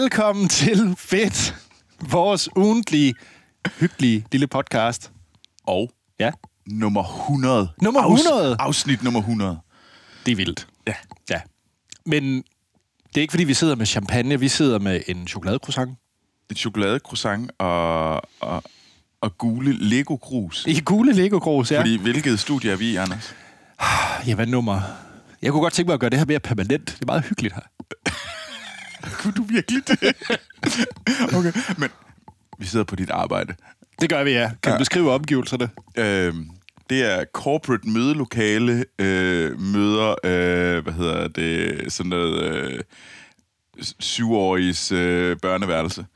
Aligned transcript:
Velkommen 0.00 0.48
til 0.48 0.94
Fedt, 0.98 1.54
vores 2.10 2.48
ugentlige, 2.56 3.14
hyggelige 3.80 4.26
lille 4.32 4.46
podcast. 4.46 5.12
Og 5.66 5.90
Ja, 6.20 6.30
nummer 6.66 7.02
100. 7.02 7.68
Nummer 7.82 8.00
100? 8.00 8.56
afsnit 8.60 9.02
nummer 9.02 9.20
100. 9.20 9.58
det 10.26 10.32
er 10.32 10.36
vildt. 10.36 10.66
Ja. 10.86 10.94
Ja. 11.30 11.40
Men 12.06 12.36
det 13.08 13.16
er 13.16 13.20
ikke, 13.20 13.32
fordi 13.32 13.44
vi 13.44 13.54
sidder 13.54 13.74
med 13.74 13.86
champagne. 13.86 14.40
Vi 14.40 14.48
sidder 14.48 14.78
med 14.78 15.00
en 15.08 15.28
chokoladecroissant. 15.28 15.98
Et 16.50 16.58
chokoladecroissant 16.58 17.50
og, 17.58 18.22
og, 18.40 18.62
og 19.20 19.38
gule 19.38 19.72
Lego-krus. 19.72 20.66
I 20.66 20.80
gule 20.80 21.12
Lego-grus, 21.12 21.72
ja. 21.72 21.80
Fordi 21.80 21.98
hvilket 21.98 22.40
studie 22.40 22.70
er 22.72 22.76
vi 22.76 22.90
i, 22.90 22.96
Anders? 22.96 23.34
Ja, 24.26 24.34
hvad 24.34 24.46
nummer? 24.46 24.80
Jeg 25.42 25.52
kunne 25.52 25.62
godt 25.62 25.72
tænke 25.72 25.88
mig 25.88 25.94
at 25.94 26.00
gøre 26.00 26.10
det 26.10 26.18
her 26.18 26.26
mere 26.26 26.40
permanent. 26.40 26.86
Det 26.86 27.02
er 27.02 27.06
meget 27.06 27.24
hyggeligt 27.24 27.54
her. 27.54 27.62
Kunne 29.20 29.32
du 29.32 29.42
virkelig 29.42 29.82
det? 29.88 29.98
okay, 31.36 31.52
men 31.78 31.88
vi 32.58 32.66
sidder 32.66 32.84
på 32.84 32.96
dit 32.96 33.10
arbejde. 33.10 33.54
Det 34.00 34.10
gør 34.10 34.24
vi, 34.24 34.30
ja. 34.30 34.48
Kan 34.48 34.58
du 34.64 34.70
Ja. 34.70 34.78
beskrive 34.78 35.12
omgivelserne? 35.12 35.70
Øhm, 35.96 36.50
det 36.90 37.02
er 37.12 37.24
corporate 37.32 37.88
mødelokale, 37.88 38.84
øh, 38.98 39.60
møder, 39.60 40.14
øh, 40.24 40.82
hvad 40.82 40.92
hedder 40.92 41.28
det, 41.28 41.92
sådan 41.92 42.10
noget 42.10 42.42
øh, 42.42 42.80
syvåriges 44.00 44.92
øh, 44.92 45.36
børneværelse. 45.42 46.06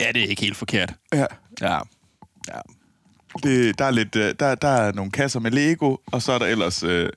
Ja, 0.00 0.08
det 0.14 0.22
er 0.24 0.26
ikke 0.26 0.42
helt 0.42 0.56
forkert. 0.56 0.94
Ja. 1.14 1.24
Ja. 1.60 1.78
ja. 2.48 2.60
Det, 3.42 3.78
der, 3.78 3.84
er 3.84 3.90
lidt, 3.90 4.16
øh, 4.16 4.34
der, 4.40 4.54
der 4.54 4.68
er 4.68 4.92
nogle 4.92 5.10
kasser 5.10 5.40
med 5.40 5.50
Lego, 5.50 5.96
og 6.06 6.22
så 6.22 6.32
er 6.32 6.38
der 6.38 6.46
ellers 6.46 6.82
øh, 6.82 7.10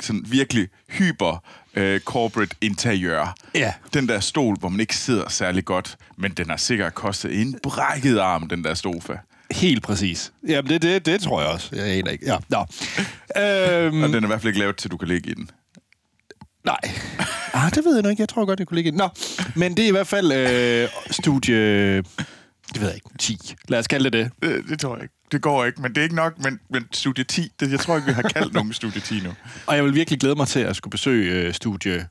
sådan 0.00 0.24
virkelig 0.28 0.68
hyper 0.88 1.44
øh, 1.76 2.00
corporate 2.00 2.56
interiør. 2.60 3.34
Ja. 3.54 3.72
Den 3.94 4.08
der 4.08 4.20
stol, 4.20 4.56
hvor 4.58 4.68
man 4.68 4.80
ikke 4.80 4.96
sidder 4.96 5.28
særlig 5.28 5.64
godt, 5.64 5.96
men 6.16 6.32
den 6.32 6.50
har 6.50 6.56
sikkert 6.56 6.94
kostet 6.94 7.40
en 7.40 7.58
brækket 7.62 8.18
arm, 8.18 8.48
den 8.48 8.64
der 8.64 8.74
sofa. 8.74 9.12
Helt 9.50 9.82
præcis. 9.82 10.32
Jamen, 10.48 10.68
det, 10.70 10.82
det, 10.82 11.06
det 11.06 11.20
tror 11.20 11.40
jeg 11.40 11.50
også. 11.50 11.68
Jeg 11.72 11.84
aner 11.86 12.10
ikke. 12.10 12.26
Ja. 12.26 12.36
Nå. 12.48 12.58
Øhm, 13.42 14.02
Og 14.02 14.08
den 14.08 14.14
er 14.14 14.22
i 14.22 14.26
hvert 14.26 14.40
fald 14.40 14.48
ikke 14.48 14.58
lavet 14.60 14.76
til, 14.76 14.90
du 14.90 14.96
kan 14.96 15.08
ligge 15.08 15.30
i 15.30 15.34
den. 15.34 15.50
nej. 16.64 16.78
Ah, 17.54 17.70
det 17.74 17.84
ved 17.84 17.94
jeg 17.94 18.02
nok 18.02 18.10
ikke. 18.10 18.20
Jeg 18.20 18.28
tror 18.28 18.44
godt, 18.44 18.58
jeg 18.58 18.66
kunne 18.66 18.76
ligge 18.76 18.88
i 18.88 18.90
den. 18.90 18.98
Nå, 18.98 19.08
men 19.54 19.76
det 19.76 19.84
er 19.84 19.88
i 19.88 19.90
hvert 19.90 20.06
fald 20.06 20.32
øh, 20.32 20.88
studie... 21.10 22.02
Det 22.74 22.82
ved 22.82 22.88
jeg 22.88 22.94
ikke. 22.94 23.08
10. 23.18 23.54
Lad 23.68 23.78
os 23.78 23.86
kalde 23.86 24.10
det 24.10 24.12
det. 24.12 24.30
Det, 24.42 24.68
det 24.68 24.78
tror 24.78 24.94
jeg 24.94 25.02
ikke. 25.02 25.14
Det 25.32 25.42
går 25.42 25.64
ikke, 25.64 25.82
men 25.82 25.90
det 25.90 25.98
er 25.98 26.02
ikke 26.02 26.14
nok. 26.14 26.38
Men, 26.38 26.60
men 26.70 26.88
studie 26.92 27.24
10, 27.24 27.52
det, 27.60 27.70
jeg 27.70 27.80
tror 27.80 27.96
ikke, 27.96 28.06
vi 28.06 28.12
har 28.12 28.22
kaldt 28.22 28.52
nogen 28.54 28.72
studie 28.72 29.00
10 29.00 29.20
nu. 29.20 29.30
Og 29.66 29.76
jeg 29.76 29.84
vil 29.84 29.94
virkelig 29.94 30.20
glæde 30.20 30.34
mig 30.34 30.48
til 30.48 30.60
at 30.60 30.76
skulle 30.76 30.90
besøge 30.90 31.32
øh, 31.32 31.54
studie 31.54 32.08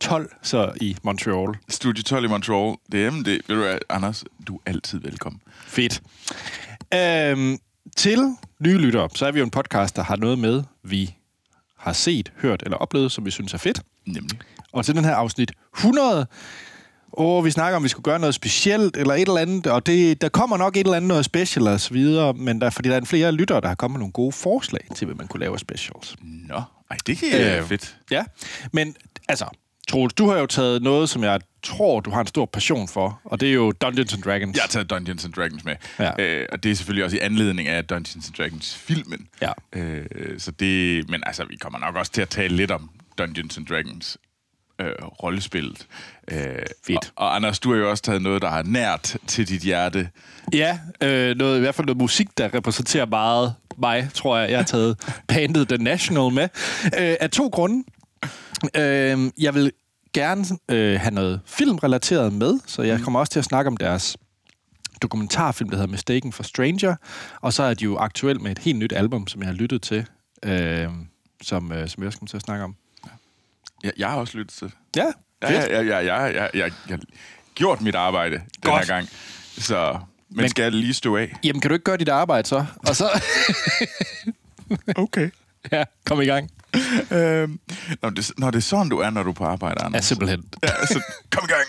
12, 0.00 0.30
så 0.42 0.72
i 0.80 0.96
Montreal. 1.02 1.58
Studie 1.68 2.02
12 2.02 2.24
i 2.24 2.28
Montreal, 2.28 2.76
det 2.92 3.06
er 3.06 3.10
det. 3.10 3.26
Ved 3.26 3.56
du 3.56 3.62
hvad, 3.62 3.78
Anders, 3.88 4.24
du 4.46 4.56
er 4.56 4.60
altid 4.66 5.00
velkommen. 5.00 5.40
Fedt. 5.66 6.02
Øhm, 6.94 7.58
til 7.96 8.36
nye 8.60 8.78
lyttere, 8.78 9.08
så 9.14 9.26
er 9.26 9.32
vi 9.32 9.38
jo 9.38 9.44
en 9.44 9.50
podcast, 9.50 9.96
der 9.96 10.02
har 10.02 10.16
noget 10.16 10.38
med, 10.38 10.62
vi 10.82 11.14
har 11.78 11.92
set, 11.92 12.32
hørt 12.36 12.62
eller 12.62 12.76
oplevet, 12.76 13.12
som 13.12 13.24
vi 13.24 13.30
synes 13.30 13.54
er 13.54 13.58
fedt. 13.58 13.82
Nemlig. 14.06 14.38
Og 14.72 14.84
til 14.84 14.94
den 14.94 15.04
her 15.04 15.14
afsnit 15.14 15.52
100, 15.76 16.26
og 17.12 17.44
vi 17.44 17.50
snakker 17.50 17.76
om, 17.76 17.84
vi 17.84 17.88
skulle 17.88 18.04
gøre 18.04 18.18
noget 18.18 18.34
specielt 18.34 18.96
eller 18.96 19.14
et 19.14 19.20
eller 19.20 19.40
andet, 19.40 19.66
og 19.66 19.86
det, 19.86 20.20
der 20.22 20.28
kommer 20.28 20.56
nok 20.56 20.76
et 20.76 20.80
eller 20.80 20.96
andet 20.96 21.08
noget 21.08 21.24
special 21.24 21.68
og 21.68 21.80
så 21.80 21.94
videre, 21.94 22.32
men 22.34 22.60
der, 22.60 22.70
fordi 22.70 22.88
der 22.88 22.96
er 22.96 23.04
flere 23.04 23.32
lyttere, 23.32 23.60
der 23.60 23.68
har 23.68 23.74
kommet 23.74 23.94
med 23.94 24.00
nogle 24.00 24.12
gode 24.12 24.32
forslag 24.32 24.86
til, 24.94 25.04
hvad 25.04 25.14
man 25.14 25.28
kunne 25.28 25.40
lave 25.40 25.58
specials. 25.58 26.16
Nå, 26.48 26.62
ej, 26.90 26.96
det 27.06 27.18
kan 27.18 27.28
øh, 27.40 27.58
Øh, 27.58 27.64
fedt. 27.64 27.96
Ja, 28.10 28.24
men 28.72 28.96
altså, 29.28 29.46
Troels, 29.88 30.14
du 30.14 30.28
har 30.28 30.38
jo 30.38 30.46
taget 30.46 30.82
noget, 30.82 31.08
som 31.08 31.24
jeg 31.24 31.40
tror, 31.62 32.00
du 32.00 32.10
har 32.10 32.20
en 32.20 32.26
stor 32.26 32.46
passion 32.46 32.88
for, 32.88 33.20
og 33.24 33.40
det 33.40 33.48
er 33.48 33.52
jo 33.52 33.72
Dungeons 33.72 34.14
and 34.14 34.22
Dragons. 34.22 34.56
Jeg 34.56 34.62
har 34.62 34.68
taget 34.68 34.90
Dungeons 34.90 35.24
and 35.24 35.32
Dragons 35.32 35.64
med. 35.64 35.74
Ja. 35.98 36.22
Øh, 36.22 36.46
og 36.52 36.62
det 36.62 36.70
er 36.70 36.74
selvfølgelig 36.74 37.04
også 37.04 37.16
i 37.16 37.20
anledning 37.20 37.68
af 37.68 37.84
Dungeons 37.84 38.26
and 38.26 38.34
Dragons-filmen. 38.34 39.28
Ja. 39.42 39.52
Øh, 39.72 40.04
så 40.38 40.50
det, 40.50 41.08
men 41.10 41.22
altså, 41.26 41.44
vi 41.44 41.56
kommer 41.56 41.78
nok 41.78 41.96
også 41.96 42.12
til 42.12 42.22
at 42.22 42.28
tale 42.28 42.56
lidt 42.56 42.70
om 42.70 42.90
Dungeons 43.18 43.56
and 43.56 43.66
Dragons 43.66 44.18
øh, 44.82 44.94
rollespillet. 45.22 45.86
Øh, 46.30 46.38
Fedt. 46.86 47.12
Og, 47.16 47.26
og 47.26 47.36
Anders, 47.36 47.58
du 47.60 47.72
har 47.72 47.78
jo 47.78 47.90
også 47.90 48.02
taget 48.02 48.22
noget, 48.22 48.42
der 48.42 48.48
er 48.50 48.62
nært 48.62 49.16
til 49.26 49.48
dit 49.48 49.62
hjerte. 49.62 50.08
Ja, 50.52 50.78
øh, 51.02 51.36
noget, 51.36 51.56
i 51.56 51.60
hvert 51.60 51.74
fald 51.74 51.86
noget 51.86 51.98
musik, 51.98 52.38
der 52.38 52.54
repræsenterer 52.54 53.06
meget 53.06 53.54
mig, 53.78 54.10
tror 54.14 54.38
jeg. 54.38 54.50
Jeg 54.50 54.58
har 54.58 54.64
taget 54.64 54.98
bandet 55.28 55.68
The 55.68 55.78
National 55.78 56.32
med. 56.32 56.48
Øh, 56.84 57.16
af 57.20 57.30
to 57.30 57.48
grunde. 57.48 57.84
Øh, 58.76 59.30
jeg 59.38 59.54
vil 59.54 59.72
gerne 60.12 60.44
øh, 60.68 61.00
have 61.00 61.14
noget 61.14 61.40
filmrelateret 61.46 62.32
med, 62.32 62.58
så 62.66 62.82
jeg 62.82 63.00
kommer 63.00 63.20
også 63.20 63.32
til 63.32 63.38
at 63.38 63.44
snakke 63.44 63.68
om 63.68 63.76
deres 63.76 64.16
dokumentarfilm, 65.02 65.70
der 65.70 65.76
hedder 65.76 65.90
Mistaken 65.90 66.32
for 66.32 66.42
Stranger. 66.42 66.96
Og 67.40 67.52
så 67.52 67.62
er 67.62 67.74
de 67.74 67.84
jo 67.84 67.96
aktuelt 67.96 68.42
med 68.42 68.50
et 68.50 68.58
helt 68.58 68.78
nyt 68.78 68.92
album, 68.92 69.26
som 69.26 69.42
jeg 69.42 69.48
har 69.48 69.54
lyttet 69.54 69.82
til, 69.82 70.06
øh, 70.44 70.88
som, 71.42 71.72
øh, 71.72 71.88
som 71.88 72.02
jeg 72.02 72.06
også 72.06 72.18
kommer 72.18 72.28
til 72.28 72.36
at 72.36 72.42
snakke 72.42 72.64
om. 72.64 72.76
Jeg, 73.82 73.92
jeg 73.98 74.08
har 74.10 74.16
også 74.16 74.38
lyttet 74.38 74.54
til 74.54 74.66
det. 74.66 74.74
Ja, 74.96 75.06
Ja, 75.42 75.52
ja, 75.52 75.82
ja, 75.82 75.82
ja, 75.82 75.98
ja, 76.00 76.24
ja, 76.26 76.42
jeg, 76.42 76.50
jeg 76.54 76.72
har 76.88 76.98
gjort 77.54 77.80
mit 77.80 77.94
arbejde 77.94 78.34
den 78.36 78.42
Godt. 78.62 78.80
her 78.88 78.94
gang. 78.94 79.08
Så, 79.58 79.98
men, 80.28 80.36
Men- 80.36 80.48
skal 80.48 80.62
jeg 80.62 80.72
lige 80.72 80.94
stå 80.94 81.16
af? 81.16 81.36
Jamen, 81.44 81.60
kan 81.60 81.68
du 81.68 81.74
ikke 81.74 81.84
gøre 81.84 81.96
dit 81.96 82.08
arbejde 82.08 82.48
så? 82.48 82.64
Og 82.76 82.96
så, 82.96 83.22
Okay. 84.96 85.30
ja, 85.72 85.84
kom 86.06 86.20
i 86.20 86.24
gang. 86.24 86.50
øhm, 87.10 87.60
når, 88.02 88.10
det, 88.10 88.30
når 88.38 88.50
det 88.50 88.58
er 88.58 88.62
sådan, 88.62 88.88
du 88.88 88.98
er, 88.98 89.10
når 89.10 89.22
du 89.22 89.30
er 89.30 89.34
på 89.34 89.44
arbejde, 89.44 89.82
Anders. 89.84 89.98
Ja, 90.02 90.06
simpelthen. 90.06 90.44
Ja, 90.62 90.68
altså, 90.80 91.02
kom 91.30 91.48
i 91.48 91.52
gang. 91.52 91.66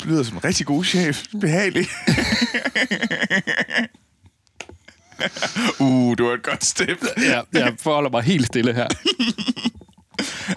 Du 0.00 0.08
lyder 0.08 0.22
som 0.22 0.36
en 0.36 0.44
rigtig 0.44 0.66
god 0.66 0.84
chef. 0.84 1.22
Behagelig. 1.40 1.86
uh, 5.80 6.14
du 6.18 6.26
var 6.26 6.34
et 6.34 6.42
godt 6.42 6.64
step. 6.64 7.04
Ja, 7.18 7.40
jeg 7.52 7.74
forholder 7.80 8.10
mig 8.10 8.22
helt 8.22 8.46
stille 8.46 8.74
her. 8.74 8.86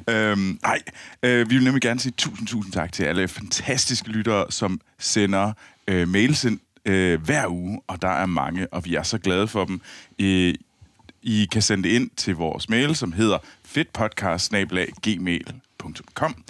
Øhm, 0.10 0.60
nej, 0.64 0.82
øh, 1.24 1.50
vi 1.50 1.56
vil 1.56 1.64
nemlig 1.64 1.82
gerne 1.82 2.00
sige 2.00 2.14
tusind, 2.18 2.48
tusind 2.48 2.74
tak 2.74 2.92
til 2.92 3.04
alle 3.04 3.28
fantastiske 3.28 4.10
lyttere, 4.10 4.52
som 4.52 4.82
sender 5.00 5.54
øh, 5.88 6.08
mails 6.08 6.44
ind 6.44 6.60
øh, 6.86 7.22
hver 7.22 7.48
uge, 7.48 7.82
og 7.88 8.02
der 8.02 8.10
er 8.10 8.26
mange, 8.26 8.74
og 8.74 8.86
vi 8.86 8.96
er 8.96 9.04
så 9.04 9.18
glade 9.18 9.48
for 9.48 9.66
dem. 9.66 9.82
Øh, 10.20 10.54
I 11.24 11.48
kan 11.52 11.62
sende 11.62 11.84
det 11.84 11.90
ind 11.96 12.10
til 12.18 12.36
vores 12.36 12.70
mail, 12.70 12.96
som 12.96 13.12
hedder 13.12 13.38
fedtpodcast-gmail.com. 13.66 16.44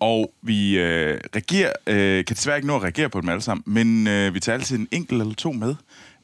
Og 0.00 0.32
vi 0.42 0.78
øh, 0.78 1.20
reagerer, 1.34 1.72
øh, 1.86 2.24
kan 2.24 2.36
desværre 2.36 2.56
ikke 2.56 2.68
nå 2.68 2.76
at 2.76 2.82
reagere 2.82 3.08
på 3.08 3.20
dem 3.20 3.28
alle 3.28 3.42
sammen, 3.42 3.64
men 3.66 4.06
øh, 4.06 4.34
vi 4.34 4.40
tager 4.40 4.58
altid 4.58 4.78
en 4.78 4.88
enkelt 4.90 5.20
eller 5.20 5.34
to 5.34 5.52
med 5.52 5.74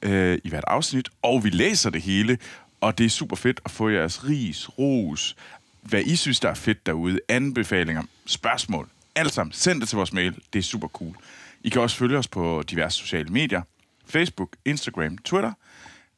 øh, 0.02 0.38
i 0.44 0.48
hvert 0.48 0.64
afsnit, 0.66 1.08
og 1.22 1.44
vi 1.44 1.50
læser 1.50 1.90
det 1.90 2.02
hele, 2.02 2.38
og 2.80 2.98
det 2.98 3.06
er 3.06 3.10
super 3.10 3.36
fedt 3.36 3.60
at 3.64 3.70
få 3.70 3.88
jeres 3.88 4.28
ris, 4.28 4.78
ros, 4.78 5.36
hvad 5.82 6.02
I 6.02 6.16
synes, 6.16 6.40
der 6.40 6.48
er 6.48 6.54
fedt 6.54 6.86
derude, 6.86 7.18
anbefalinger, 7.28 8.02
spørgsmål, 8.26 8.88
alt 9.14 9.32
sammen. 9.32 9.52
Send 9.52 9.80
det 9.80 9.88
til 9.88 9.96
vores 9.96 10.12
mail, 10.12 10.34
det 10.52 10.58
er 10.58 10.62
super 10.62 10.88
cool. 10.88 11.16
I 11.64 11.68
kan 11.68 11.82
også 11.82 11.96
følge 11.96 12.18
os 12.18 12.28
på 12.28 12.62
diverse 12.70 12.98
sociale 12.98 13.28
medier, 13.28 13.62
Facebook, 14.06 14.56
Instagram, 14.64 15.18
Twitter, 15.18 15.52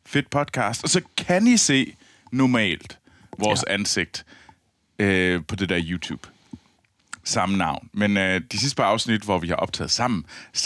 Fedt 0.06 0.30
Podcast, 0.30 0.82
og 0.82 0.88
så 0.88 1.00
kan 1.16 1.46
I 1.46 1.56
se 1.56 1.96
normalt 2.32 2.98
vores 3.38 3.64
ja. 3.68 3.74
ansigt 3.74 4.26
øh, 4.98 5.42
på 5.48 5.56
det 5.56 5.68
der 5.68 5.80
YouTube 5.84 6.28
samme 7.24 7.58
navn. 7.58 7.88
Men 7.92 8.16
øh, 8.16 8.40
de 8.52 8.58
sidste 8.58 8.76
par 8.76 8.84
afsnit, 8.84 9.22
hvor 9.22 9.38
vi 9.38 9.48
har 9.48 9.54
optaget 9.54 9.90
sammen, 9.90 10.24
så, 10.52 10.62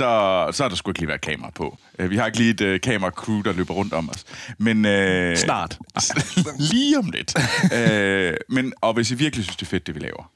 så 0.52 0.62
har 0.64 0.68
der 0.68 0.76
sgu 0.76 0.90
ikke 0.90 1.00
lige 1.00 1.08
været 1.08 1.20
kamera 1.20 1.50
på. 1.50 1.78
Øh, 1.98 2.10
vi 2.10 2.16
har 2.16 2.26
ikke 2.26 2.38
lige 2.38 2.50
et 2.50 2.60
øh, 2.60 2.80
kamera-crew, 2.80 3.42
der 3.42 3.52
løber 3.52 3.74
rundt 3.74 3.92
om 3.92 4.10
os. 4.10 4.24
Men, 4.58 4.84
øh, 4.84 5.36
Snart. 5.36 5.78
lige 6.72 6.98
om 6.98 7.10
lidt. 7.10 7.34
øh, 7.74 8.36
men, 8.48 8.72
og 8.80 8.94
hvis 8.94 9.10
I 9.10 9.14
virkelig 9.14 9.44
synes, 9.44 9.56
det 9.56 9.66
er 9.66 9.70
fedt, 9.70 9.86
det 9.86 9.94
vi 9.94 10.00
laver, 10.00 10.30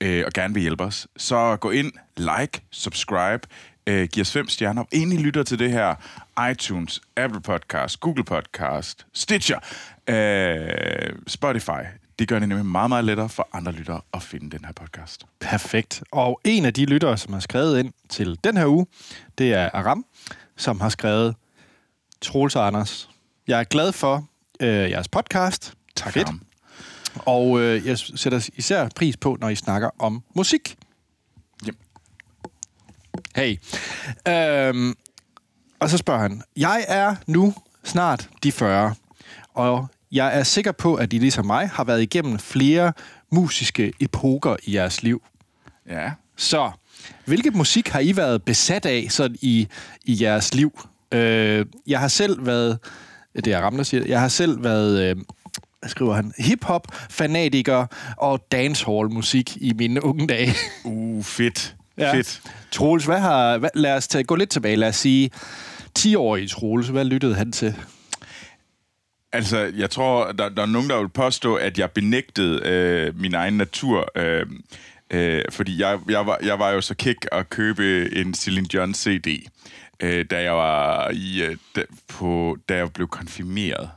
øh, 0.00 0.22
og 0.26 0.32
gerne 0.32 0.54
vil 0.54 0.60
hjælpe 0.60 0.84
os, 0.84 1.06
så 1.16 1.56
gå 1.56 1.70
ind, 1.70 1.92
like, 2.16 2.60
subscribe, 2.70 3.48
øh, 3.86 4.08
giv 4.08 4.20
os 4.20 4.32
fem 4.32 4.48
stjerner. 4.48 4.84
Inden 4.92 5.18
I 5.18 5.22
lytter 5.22 5.42
til 5.42 5.58
det 5.58 5.70
her, 5.70 5.94
iTunes, 6.50 7.00
Apple 7.16 7.40
Podcast, 7.40 8.00
Google 8.00 8.24
Podcast, 8.24 9.06
Stitcher, 9.14 9.58
øh, 10.08 11.12
Spotify. 11.26 12.01
Det 12.22 12.28
gør 12.28 12.38
det 12.38 12.48
nemlig 12.48 12.66
meget, 12.66 12.88
meget 12.88 13.04
lettere 13.04 13.28
for 13.28 13.48
andre 13.52 13.72
lyttere 13.72 14.00
at 14.14 14.22
finde 14.22 14.50
den 14.50 14.64
her 14.64 14.72
podcast. 14.72 15.26
Perfekt. 15.40 16.02
Og 16.12 16.40
en 16.44 16.64
af 16.64 16.74
de 16.74 16.84
lyttere, 16.84 17.18
som 17.18 17.32
har 17.32 17.40
skrevet 17.40 17.78
ind 17.78 17.92
til 18.08 18.38
den 18.44 18.56
her 18.56 18.66
uge, 18.66 18.86
det 19.38 19.52
er 19.52 19.70
Aram, 19.72 20.04
som 20.56 20.80
har 20.80 20.88
skrevet, 20.88 21.34
Troels 22.20 22.56
og 22.56 22.66
Anders, 22.66 23.10
jeg 23.48 23.60
er 23.60 23.64
glad 23.64 23.92
for 23.92 24.28
øh, 24.60 24.68
jeres 24.68 25.08
podcast. 25.08 25.74
Tak, 25.96 26.12
Fedt. 26.12 26.28
Aram. 26.28 26.42
Og 27.16 27.60
øh, 27.60 27.86
jeg 27.86 27.98
sætter 27.98 28.48
især 28.56 28.88
pris 28.96 29.16
på, 29.16 29.36
når 29.40 29.48
I 29.48 29.54
snakker 29.54 29.90
om 29.98 30.22
musik. 30.34 30.76
Jamen. 31.66 31.80
Hey. 33.36 33.58
Øhm, 34.28 34.94
og 35.80 35.90
så 35.90 35.98
spørger 35.98 36.20
han, 36.20 36.42
jeg 36.56 36.84
er 36.88 37.14
nu 37.26 37.54
snart 37.84 38.28
de 38.42 38.52
40, 38.52 38.94
og 39.54 39.88
jeg 40.12 40.38
er 40.38 40.42
sikker 40.42 40.72
på, 40.72 40.94
at 40.94 41.12
I 41.12 41.18
ligesom 41.18 41.46
mig 41.46 41.68
har 41.68 41.84
været 41.84 42.02
igennem 42.02 42.38
flere 42.38 42.92
musiske 43.32 43.92
epoker 44.00 44.56
i 44.64 44.74
jeres 44.74 45.02
liv. 45.02 45.22
Ja. 45.90 46.10
Så 46.36 46.70
Hvilket 47.24 47.54
musik 47.54 47.88
har 47.88 48.00
I 48.00 48.16
været 48.16 48.42
besat 48.42 48.86
af 48.86 49.06
sådan 49.10 49.36
i, 49.40 49.68
i 50.04 50.22
jeres 50.22 50.54
liv? 50.54 50.80
Øh, 51.12 51.66
jeg 51.86 52.00
har 52.00 52.08
selv 52.08 52.46
været, 52.46 52.78
det 53.34 53.46
er 53.46 53.60
Ramler 53.60 53.82
siger, 53.82 54.04
jeg 54.06 54.20
har 54.20 54.28
selv 54.28 54.64
været, 54.64 55.02
øh, 55.02 55.16
skriver 55.86 56.14
han, 56.14 56.32
hip-hop-fanatiker 56.38 57.86
og 58.16 58.46
dancehall-musik 58.52 59.56
i 59.56 59.72
mine 59.78 60.04
unge 60.04 60.26
dage. 60.26 60.54
Uh, 60.84 61.24
fedt. 61.24 61.76
Ja. 61.98 62.14
Fedt. 62.14 62.40
Troels, 62.70 63.04
hvad 63.04 63.18
har, 63.18 63.58
hvad, 63.58 63.70
lad 63.74 63.96
os 63.96 64.08
tage, 64.08 64.24
gå 64.24 64.34
lidt 64.34 64.50
tilbage, 64.50 64.76
lad 64.76 64.88
os 64.88 64.96
sige, 64.96 65.30
10-årige 65.98 66.48
Troels, 66.48 66.88
hvad 66.88 67.04
lyttede 67.04 67.34
han 67.34 67.52
til? 67.52 67.74
Altså, 69.32 69.72
jeg 69.76 69.90
tror, 69.90 70.32
der, 70.32 70.48
der 70.48 70.62
er 70.62 70.66
nogen, 70.66 70.90
der 70.90 70.98
vil 70.98 71.08
påstå, 71.08 71.54
at 71.54 71.78
jeg 71.78 71.90
benægtede 71.90 72.60
øh, 72.64 73.20
min 73.20 73.34
egen 73.34 73.54
natur. 73.54 74.08
Øh, 74.14 74.46
øh, 75.10 75.42
fordi 75.50 75.80
jeg, 75.80 75.98
jeg, 76.08 76.26
var, 76.26 76.38
jeg 76.42 76.58
var 76.58 76.70
jo 76.70 76.80
så 76.80 76.94
kæk 76.94 77.16
at 77.32 77.50
købe 77.50 78.14
en 78.16 78.34
Celine 78.34 78.66
Dion 78.66 78.94
CD, 78.94 79.46
øh, 80.00 80.24
da 80.30 80.42
jeg 80.42 80.52
var 80.52 81.10
i, 81.10 81.42
øh, 81.42 81.56
da, 81.76 81.82
på, 82.08 82.56
da 82.68 82.76
jeg 82.76 82.92
blev 82.92 83.08
konfirmeret. 83.08 83.90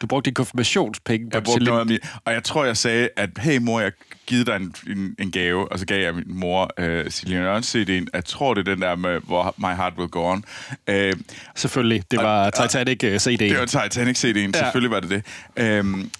Du 0.00 0.06
brugte 0.06 0.28
din 0.28 0.34
konfirmationspenge 0.34 1.30
på 1.30 1.36
Jeg 1.36 1.42
brugte 1.42 1.64
noget 1.64 1.80
af 1.80 1.86
min, 1.86 1.98
og 2.24 2.32
jeg 2.32 2.44
tror, 2.44 2.64
jeg 2.64 2.76
sagde, 2.76 3.08
at 3.16 3.30
hey 3.38 3.58
mor, 3.58 3.80
jeg 3.80 3.92
givet 4.28 4.46
dig 4.46 4.56
en, 4.56 4.74
en, 4.86 5.14
en 5.18 5.30
gave, 5.30 5.72
og 5.72 5.78
så 5.78 5.86
gav 5.86 6.00
jeg 6.00 6.14
min 6.14 6.24
mor 6.26 6.70
øh, 6.78 7.10
Celine 7.10 7.44
Dion 7.44 7.62
CD'en. 7.62 8.06
Jeg 8.12 8.24
tror, 8.24 8.54
det 8.54 8.68
er 8.68 8.74
den 8.74 8.82
der 8.82 8.96
med, 8.96 9.20
hvor 9.20 9.54
My 9.56 9.76
Heart 9.76 9.92
Will 9.98 10.10
Go 10.10 10.32
On. 10.32 10.44
Øh, 10.86 11.12
Selvfølgelig, 11.54 12.04
det 12.10 12.18
var 12.18 12.46
og, 12.46 12.54
Titanic 12.54 13.04
uh, 13.04 13.18
CD. 13.18 13.38
Det 13.38 13.58
var 13.58 13.64
Titanic 13.64 14.24
CD'en, 14.24 14.38
ja. 14.38 14.52
selvfølgelig 14.52 14.90
var 14.90 15.00
det 15.00 15.10
det. 15.10 15.22
Øhm, 15.56 16.10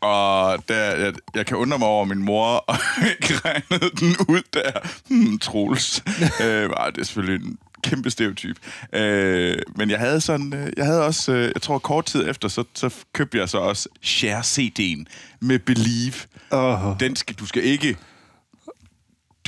og 0.00 0.64
der, 0.68 0.96
jeg, 0.96 1.12
jeg 1.34 1.46
kan 1.46 1.56
undre 1.56 1.78
mig 1.78 1.88
over, 1.88 2.02
at 2.02 2.08
min 2.08 2.24
mor 2.24 2.64
ikke 3.20 3.34
regnede 3.44 3.90
den 4.00 4.16
ud 4.28 4.42
der. 4.54 4.70
Hmm, 5.08 5.38
Troels. 5.38 6.02
øh, 6.44 6.70
det 6.70 7.00
er 7.00 7.04
selvfølgelig 7.04 7.46
en 7.46 7.58
kæmpe 7.84 8.10
stereotyp. 8.10 8.56
Øh, 8.92 9.56
men 9.76 9.90
jeg 9.90 9.98
havde 9.98 10.20
sådan, 10.20 10.54
øh, 10.54 10.72
jeg 10.76 10.84
havde 10.86 11.04
også, 11.04 11.32
øh, 11.32 11.50
jeg 11.54 11.62
tror 11.62 11.78
kort 11.78 12.04
tid 12.04 12.28
efter, 12.28 12.48
så, 12.48 12.64
så 12.74 12.94
købte 13.12 13.38
jeg 13.38 13.48
så 13.48 13.58
også 13.58 13.88
Share 14.02 14.40
CD'en 14.40 15.04
med 15.40 15.58
Believe. 15.58 16.14
Oh. 16.50 17.00
Den 17.00 17.16
skal, 17.16 17.36
du 17.36 17.46
skal 17.46 17.64
ikke, 17.64 17.96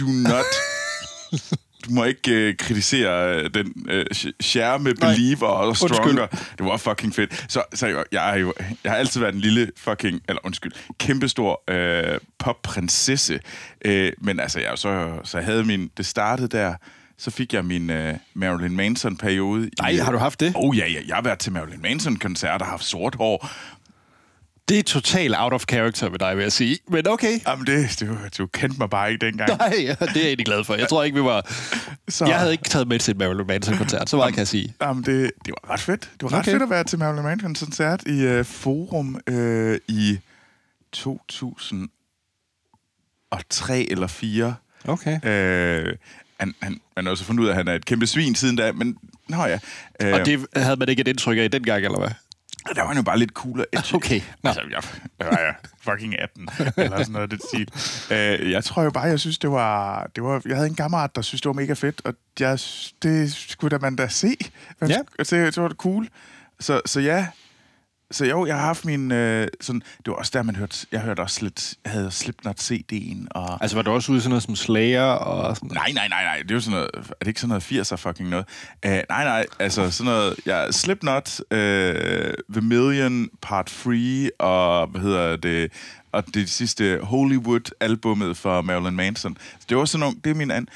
do 0.00 0.04
not, 0.06 0.44
du 1.86 1.90
må 1.90 2.04
ikke 2.04 2.30
øh, 2.30 2.56
kritisere 2.56 3.36
øh, 3.36 3.50
den 3.54 3.86
øh, 3.88 4.06
Share 4.40 4.78
med 4.78 4.94
Believer 4.94 5.46
og 5.46 5.76
Stronger. 5.76 6.22
Undskyld. 6.22 6.56
Det 6.58 6.66
var 6.66 6.76
fucking 6.76 7.14
fedt. 7.14 7.44
Så, 7.48 7.62
så 7.74 7.86
jeg, 7.86 8.04
jeg, 8.12 8.30
er 8.30 8.36
jo, 8.36 8.54
jeg 8.84 8.92
har 8.92 8.98
altid 8.98 9.20
været 9.20 9.34
en 9.34 9.40
lille 9.40 9.70
fucking, 9.76 10.20
eller 10.28 10.40
undskyld, 10.44 10.72
kæmpestor 10.98 11.62
øh, 11.70 12.18
popprinsesse. 12.38 13.40
Øh, 13.84 14.12
men 14.18 14.40
altså, 14.40 14.60
jeg, 14.60 14.72
så, 14.74 15.18
så 15.24 15.40
havde 15.40 15.64
min, 15.64 15.90
det 15.96 16.06
startede 16.06 16.48
der, 16.48 16.74
så 17.18 17.30
fik 17.30 17.54
jeg 17.54 17.64
min 17.64 17.90
uh, 17.90 18.14
Marilyn 18.34 18.76
Manson-periode. 18.76 19.70
Nej, 19.80 19.90
i, 19.90 19.96
har 19.96 20.12
du 20.12 20.18
haft 20.18 20.40
det? 20.40 20.52
Oh 20.56 20.78
ja, 20.78 20.88
ja, 20.88 21.00
jeg 21.08 21.14
har 21.14 21.22
været 21.22 21.38
til 21.38 21.52
Marilyn 21.52 21.82
Manson-koncerter, 21.82 22.64
haft 22.64 22.84
sort 22.84 23.14
hår. 23.14 23.48
Det 24.68 24.78
er 24.78 24.82
totalt 24.82 25.34
out 25.38 25.52
of 25.52 25.64
character 25.70 26.08
ved 26.08 26.18
dig, 26.18 26.36
vil 26.36 26.42
jeg 26.42 26.52
sige. 26.52 26.78
Men 26.88 27.08
okay. 27.08 27.40
Jamen, 27.46 27.66
det, 27.66 28.00
du, 28.00 28.16
du 28.38 28.46
kendte 28.46 28.78
mig 28.78 28.90
bare 28.90 29.12
ikke 29.12 29.26
dengang. 29.26 29.58
Nej, 29.58 29.74
ja, 29.78 29.90
det 29.90 30.00
er 30.00 30.06
jeg 30.14 30.26
egentlig 30.26 30.46
glad 30.46 30.64
for. 30.64 30.74
Jeg 30.74 30.88
tror 30.88 31.02
ikke, 31.02 31.18
vi 31.18 31.24
var... 31.24 31.52
Så... 32.08 32.26
Jeg 32.26 32.38
havde 32.38 32.52
ikke 32.52 32.64
taget 32.64 32.88
med 32.88 32.98
til 32.98 33.12
et 33.12 33.19
Marilyn 33.19 33.46
Manson-koncert, 33.46 34.10
så 34.10 34.16
meget 34.16 34.34
kan 34.34 34.38
jeg 34.38 34.48
sige. 34.48 34.74
Jamen, 34.82 35.04
det, 35.04 35.30
det 35.44 35.54
var 35.62 35.70
ret 35.70 35.80
fedt. 35.80 36.00
Det 36.00 36.22
var 36.22 36.32
ret 36.32 36.38
okay. 36.38 36.50
fedt 36.50 36.62
at 36.62 36.70
være 36.70 36.84
til 36.84 36.98
Marilyn 36.98 37.22
Manson-koncert 37.22 38.02
i 38.06 38.38
uh, 38.38 38.44
Forum 38.44 39.20
uh, 39.30 39.74
i 39.88 40.19
2003 40.92 43.86
eller 43.90 44.06
4. 44.06 44.54
Okay. 44.84 45.86
Uh, 45.86 45.92
han, 46.40 46.54
han, 46.62 46.80
man 46.96 47.04
har 47.04 47.10
også 47.10 47.24
fundet 47.24 47.42
ud 47.42 47.48
af, 47.48 47.50
at 47.50 47.56
han 47.56 47.68
er 47.68 47.74
et 47.74 47.84
kæmpe 47.84 48.06
svin 48.06 48.34
siden 48.34 48.56
da, 48.56 48.72
men 48.72 48.98
nå 49.28 49.44
ja. 49.44 49.58
Øh, 50.02 50.12
og 50.14 50.26
det 50.26 50.46
havde 50.56 50.76
man 50.76 50.88
ikke 50.88 51.00
et 51.00 51.08
indtryk 51.08 51.38
af 51.38 51.50
dengang, 51.50 51.84
eller 51.84 51.98
hvad? 51.98 52.10
Der 52.74 52.80
var 52.80 52.88
han 52.88 52.96
jo 52.96 53.02
bare 53.02 53.18
lidt 53.18 53.30
cool 53.30 53.60
og 53.60 53.66
edgy. 53.72 53.94
Okay. 53.94 54.20
Nå. 54.42 54.50
Altså, 54.50 54.62
jeg, 54.70 54.82
jeg 55.18 55.26
var 55.26 55.40
ja, 55.40 55.52
fucking 55.92 56.18
18, 56.20 56.48
eller 56.76 56.96
sådan 56.98 57.12
noget, 57.12 57.30
det 57.30 57.40
stil. 57.42 57.70
Øh, 58.10 58.50
jeg 58.50 58.64
tror 58.64 58.82
jo 58.82 58.90
bare, 58.90 59.04
jeg 59.04 59.20
synes, 59.20 59.38
det 59.38 59.50
var, 59.50 60.06
det 60.16 60.24
var... 60.24 60.42
Jeg 60.46 60.56
havde 60.56 60.68
en 60.68 60.74
kammerat, 60.74 61.16
der 61.16 61.22
synes, 61.22 61.40
det 61.40 61.46
var 61.48 61.52
mega 61.52 61.72
fedt, 61.72 62.02
og 62.04 62.14
jeg, 62.40 62.58
det 63.02 63.32
skulle 63.32 63.70
da 63.70 63.78
man 63.78 63.96
da 63.96 64.08
se. 64.08 64.36
Man, 64.80 64.90
ja. 64.90 64.98
Altså, 65.18 65.36
det 65.36 65.56
var 65.56 65.68
det 65.68 65.76
cool. 65.76 66.08
Så, 66.60 66.80
så 66.86 67.00
ja, 67.00 67.26
så 68.11 68.25
jo, 68.25 68.47
jeg 68.47 68.55
har 68.55 68.67
haft 68.67 68.85
min... 68.85 69.12
Øh, 69.12 69.49
sådan, 69.61 69.81
det 69.81 70.06
var 70.06 70.14
også 70.14 70.31
der, 70.35 70.43
man 70.43 70.56
hørte... 70.56 70.87
Jeg 70.93 71.00
hørte 71.00 71.20
også 71.20 71.43
lidt... 71.43 71.75
Jeg 71.85 71.93
havde 71.93 72.11
Slipknot 72.11 72.61
CD'en, 72.61 73.26
og... 73.31 73.62
Altså, 73.62 73.76
var 73.76 73.82
du 73.82 73.91
også 73.91 74.12
ude 74.12 74.19
i 74.19 74.20
sådan 74.20 74.31
noget 74.31 74.43
som 74.43 74.56
Slayer 74.56 75.03
og 75.03 75.56
sådan 75.56 75.70
Nej, 75.75 75.93
nej, 75.94 76.08
nej, 76.08 76.25
nej. 76.25 76.38
Det 76.43 76.50
er 76.50 76.55
jo 76.55 76.61
sådan 76.61 76.73
noget... 76.73 76.91
Er 76.94 77.00
det 77.20 77.26
ikke 77.26 77.41
sådan 77.41 77.49
noget 77.49 77.93
80'er 77.93 77.97
fucking 77.97 78.29
noget? 78.29 78.47
Uh, 78.87 78.91
nej, 78.91 79.05
nej. 79.08 79.47
Altså, 79.58 79.91
sådan 79.91 80.12
noget... 80.12 80.35
Ja, 80.47 80.70
Slipknot, 80.70 81.41
uh, 81.50 81.56
The 82.53 82.61
Million, 82.62 83.29
Part 83.43 83.67
3, 83.67 84.31
og 84.38 84.87
hvad 84.87 85.00
hedder 85.00 85.37
det... 85.37 85.73
Og 86.12 86.25
det 86.35 86.50
sidste 86.50 87.00
Hollywood-albummet 87.03 88.37
for 88.37 88.62
Marilyn 88.62 88.97
Manson. 88.97 89.37
Så 89.58 89.67
det 89.69 89.76
var 89.76 89.85
sådan 89.85 90.00
nogle... 90.00 90.17
Det 90.25 90.31
er 90.31 90.35
min 90.35 90.50
anden... 90.50 90.69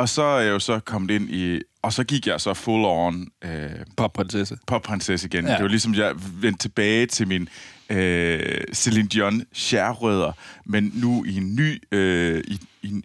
Og 0.00 0.08
så 0.08 0.22
er 0.22 0.40
jeg 0.40 0.50
jo 0.50 0.58
så 0.58 0.80
kommet 0.84 1.10
ind 1.10 1.30
i... 1.30 1.60
Og 1.82 1.92
så 1.92 2.04
gik 2.04 2.26
jeg 2.26 2.40
så 2.40 2.54
full 2.54 2.84
on... 2.84 3.28
Øh, 3.44 3.70
Popprinsesse. 3.96 4.56
Popprinsesse 4.66 5.26
igen. 5.26 5.46
Ja. 5.46 5.52
Det 5.52 5.62
var 5.62 5.68
ligesom, 5.68 5.94
jeg 5.94 6.12
vendte 6.16 6.62
tilbage 6.62 7.06
til 7.06 7.28
min 7.28 7.48
øh, 7.90 8.60
Celine 8.72 9.08
Dion 9.08 9.42
særrødder, 9.52 10.32
men 10.66 10.92
nu 10.94 11.24
i 11.24 11.36
en 11.36 11.56
ny... 11.56 11.82
Øh, 11.92 12.44
i, 12.48 12.58
i, 12.82 12.88
en, 12.88 13.04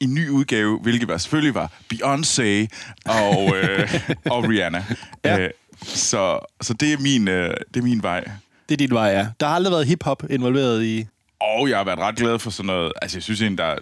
i 0.00 0.04
en 0.04 0.14
ny 0.14 0.28
udgave, 0.28 0.78
hvilket 0.78 1.08
var, 1.08 1.18
selvfølgelig 1.18 1.54
var 1.54 1.72
Beyoncé 1.94 2.66
og, 3.06 3.56
øh, 3.56 4.00
og 4.34 4.48
Rihanna. 4.48 4.84
Ja. 5.24 5.38
Øh, 5.38 5.50
så, 5.82 6.38
så 6.60 6.74
det 6.74 6.92
er 6.92 6.98
min, 6.98 7.28
øh, 7.28 7.54
det 7.74 7.80
er 7.80 7.84
min 7.84 8.02
vej. 8.02 8.24
Det 8.68 8.74
er 8.74 8.76
din 8.76 8.90
vej, 8.90 9.08
ja. 9.08 9.26
Der 9.40 9.46
har 9.46 9.54
aldrig 9.54 9.72
været 9.72 9.86
hip-hop 9.86 10.22
involveret 10.30 10.84
i... 10.84 11.06
Og 11.40 11.68
jeg 11.68 11.76
har 11.76 11.84
været 11.84 11.98
ret 11.98 12.16
glad 12.16 12.38
for 12.38 12.50
sådan 12.50 12.66
noget... 12.66 12.92
Altså, 13.02 13.16
jeg 13.16 13.22
synes 13.22 13.40
egentlig, 13.40 13.58
der 13.58 13.64
er 13.64 13.78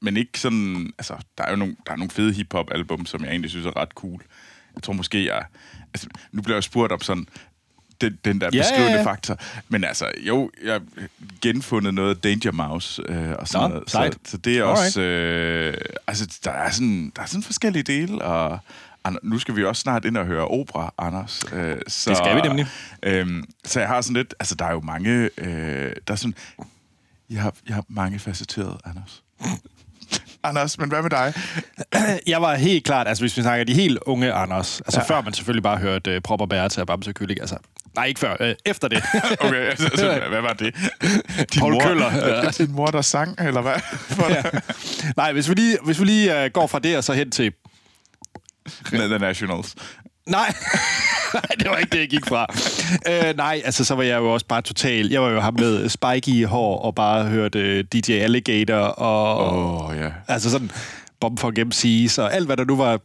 men 0.00 0.16
ikke 0.16 0.40
sådan... 0.40 0.92
Altså, 0.98 1.16
der 1.38 1.44
er 1.44 1.50
jo 1.50 1.56
nogle, 1.56 1.76
der 1.86 1.92
er 1.92 1.96
nogle 1.96 2.10
fede 2.10 2.32
hip-hop-album, 2.32 3.06
som 3.06 3.24
jeg 3.24 3.30
egentlig 3.30 3.50
synes 3.50 3.66
er 3.66 3.76
ret 3.76 3.88
cool. 3.88 4.22
Jeg 4.74 4.82
tror 4.82 4.92
måske, 4.92 5.26
jeg... 5.26 5.44
Altså, 5.94 6.08
nu 6.32 6.42
bliver 6.42 6.56
jeg 6.56 6.62
spurgt 6.62 6.92
om 6.92 7.00
sådan 7.00 7.26
den, 8.00 8.18
den 8.24 8.40
der 8.40 8.50
ja, 8.52 8.58
beskrivende 8.58 8.92
ja, 8.92 8.98
ja. 8.98 9.04
faktor. 9.04 9.36
Men 9.68 9.84
altså, 9.84 10.10
jo, 10.18 10.50
jeg 10.64 10.72
har 10.72 10.82
genfundet 11.40 11.94
noget 11.94 12.24
Danger 12.24 12.52
Mouse 12.52 13.02
øh, 13.08 13.30
og 13.38 13.48
sådan 13.48 13.70
Nå, 13.70 13.74
noget. 13.74 13.90
Så, 13.90 14.18
så 14.24 14.36
det 14.36 14.58
er 14.58 14.64
Alright. 14.64 14.86
også... 14.86 15.00
Øh, 15.00 15.74
altså, 16.06 16.38
der 16.44 16.50
er, 16.50 16.70
sådan, 16.70 17.12
der 17.16 17.22
er 17.22 17.26
sådan 17.26 17.42
forskellige 17.42 17.82
dele, 17.82 18.24
og 18.24 18.58
nu 19.22 19.38
skal 19.38 19.56
vi 19.56 19.64
også 19.64 19.80
snart 19.80 20.04
ind 20.04 20.16
og 20.16 20.26
høre 20.26 20.48
opera, 20.48 20.94
Anders. 20.98 21.42
Øh, 21.52 21.78
så, 21.86 22.10
det 22.10 22.16
skal 22.16 22.36
vi 22.36 22.40
nemlig. 22.40 22.66
Øh, 23.02 23.42
så 23.64 23.80
jeg 23.80 23.88
har 23.88 24.00
sådan 24.00 24.16
lidt... 24.16 24.34
Altså, 24.40 24.54
der 24.54 24.64
er 24.64 24.72
jo 24.72 24.80
mange... 24.80 25.30
Øh, 25.38 25.92
der 26.08 26.12
er 26.12 26.16
sådan... 26.16 26.34
Jeg 27.30 27.42
har, 27.42 27.54
jeg 27.66 27.74
har 27.74 27.84
mange 27.88 28.18
facetterede, 28.18 28.78
Anders. 28.84 29.22
Anders, 30.42 30.78
men 30.78 30.88
hvad 30.88 31.02
med 31.02 31.10
dig? 31.10 31.34
Jeg 32.32 32.42
var 32.42 32.54
helt 32.54 32.84
klart, 32.84 33.08
altså 33.08 33.22
hvis 33.22 33.36
vi 33.36 33.42
snakker 33.42 33.64
de 33.64 33.74
helt 33.74 33.98
unge 34.06 34.32
Anders, 34.32 34.80
altså 34.80 35.00
ja. 35.00 35.14
før 35.14 35.20
man 35.20 35.32
selvfølgelig 35.34 35.62
bare 35.62 35.76
hørte 35.76 36.16
uh, 36.16 36.22
Prop 36.22 36.40
og 36.40 36.48
Bære 36.48 36.68
til 36.68 36.86
Bamse 36.86 37.12
Kylling, 37.12 37.40
altså 37.40 37.56
Nej, 37.94 38.04
ikke 38.04 38.20
før. 38.20 38.36
Øh, 38.40 38.54
efter 38.66 38.88
det. 38.88 39.02
okay, 39.40 39.54
altså, 39.54 39.84
altså, 39.86 40.20
hvad 40.32 40.40
var 40.40 40.52
det? 40.52 40.74
Din 41.52 41.60
Paul 41.60 41.72
mor, 41.72 41.80
Køller. 41.80 42.12
Ja. 42.44 42.50
Din 42.50 42.72
mor, 42.72 42.86
der 42.86 43.02
sang, 43.02 43.40
eller 43.40 43.60
hvad? 43.60 43.74
ja. 44.28 44.42
Nej, 45.16 45.32
hvis 45.32 45.48
vi 45.48 45.54
lige, 45.54 45.78
hvis 45.84 46.00
vi 46.00 46.04
lige 46.04 46.44
uh, 46.44 46.50
går 46.52 46.66
fra 46.66 46.78
det 46.78 46.96
og 46.96 47.04
så 47.04 47.12
hen 47.12 47.30
til... 47.30 47.52
The 48.92 49.18
Nationals. 49.18 49.74
Nej. 50.26 50.54
Nej, 51.34 51.42
det 51.60 51.70
var 51.70 51.76
ikke 51.76 51.92
det, 51.92 51.98
jeg 51.98 52.08
gik 52.08 52.26
fra. 52.26 52.46
Øh, 53.08 53.36
nej, 53.36 53.62
altså 53.64 53.84
så 53.84 53.94
var 53.94 54.02
jeg 54.02 54.18
jo 54.18 54.32
også 54.32 54.46
bare 54.46 54.62
total... 54.62 55.10
Jeg 55.10 55.22
var 55.22 55.28
jo 55.28 55.40
ham 55.40 55.54
med 55.54 55.88
spike 55.88 56.30
i 56.30 56.42
hår 56.42 56.78
og 56.78 56.94
bare 56.94 57.24
hørte 57.24 57.58
øh, 57.58 57.84
DJ 57.84 58.12
Alligator 58.12 58.76
og... 58.76 59.56
Åh, 59.56 59.90
oh, 59.90 59.96
ja. 59.96 60.02
Yeah. 60.02 60.12
Altså 60.28 60.50
sådan 60.50 60.70
Bomb 61.20 61.38
for 61.38 61.50
MC's 61.50 62.22
og 62.22 62.34
alt, 62.34 62.46
hvad 62.46 62.56
der 62.56 62.64
nu 62.64 62.76
var 62.76 63.00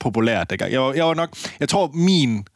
populært 0.00 0.50
dengang. 0.50 0.72
Jeg 0.72 0.80
var, 0.80 0.92
jeg 0.92 1.04
var 1.04 1.14
nok... 1.14 1.36
Jeg 1.60 1.68
tror, 1.68 1.90
min 1.94 2.46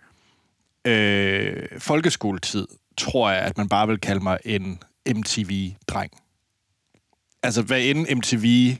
øh, 0.85 1.57
folkeskoletid, 1.79 2.67
tror 2.99 3.31
jeg, 3.31 3.41
at 3.41 3.59
man 3.59 3.69
bare 3.69 3.87
vil 3.87 3.99
kalde 3.99 4.23
mig 4.23 4.39
en 4.45 4.79
MTV-dreng. 5.09 6.11
Altså, 7.43 7.63
hvad 7.63 7.81
end 7.81 8.07
MTV 8.17 8.77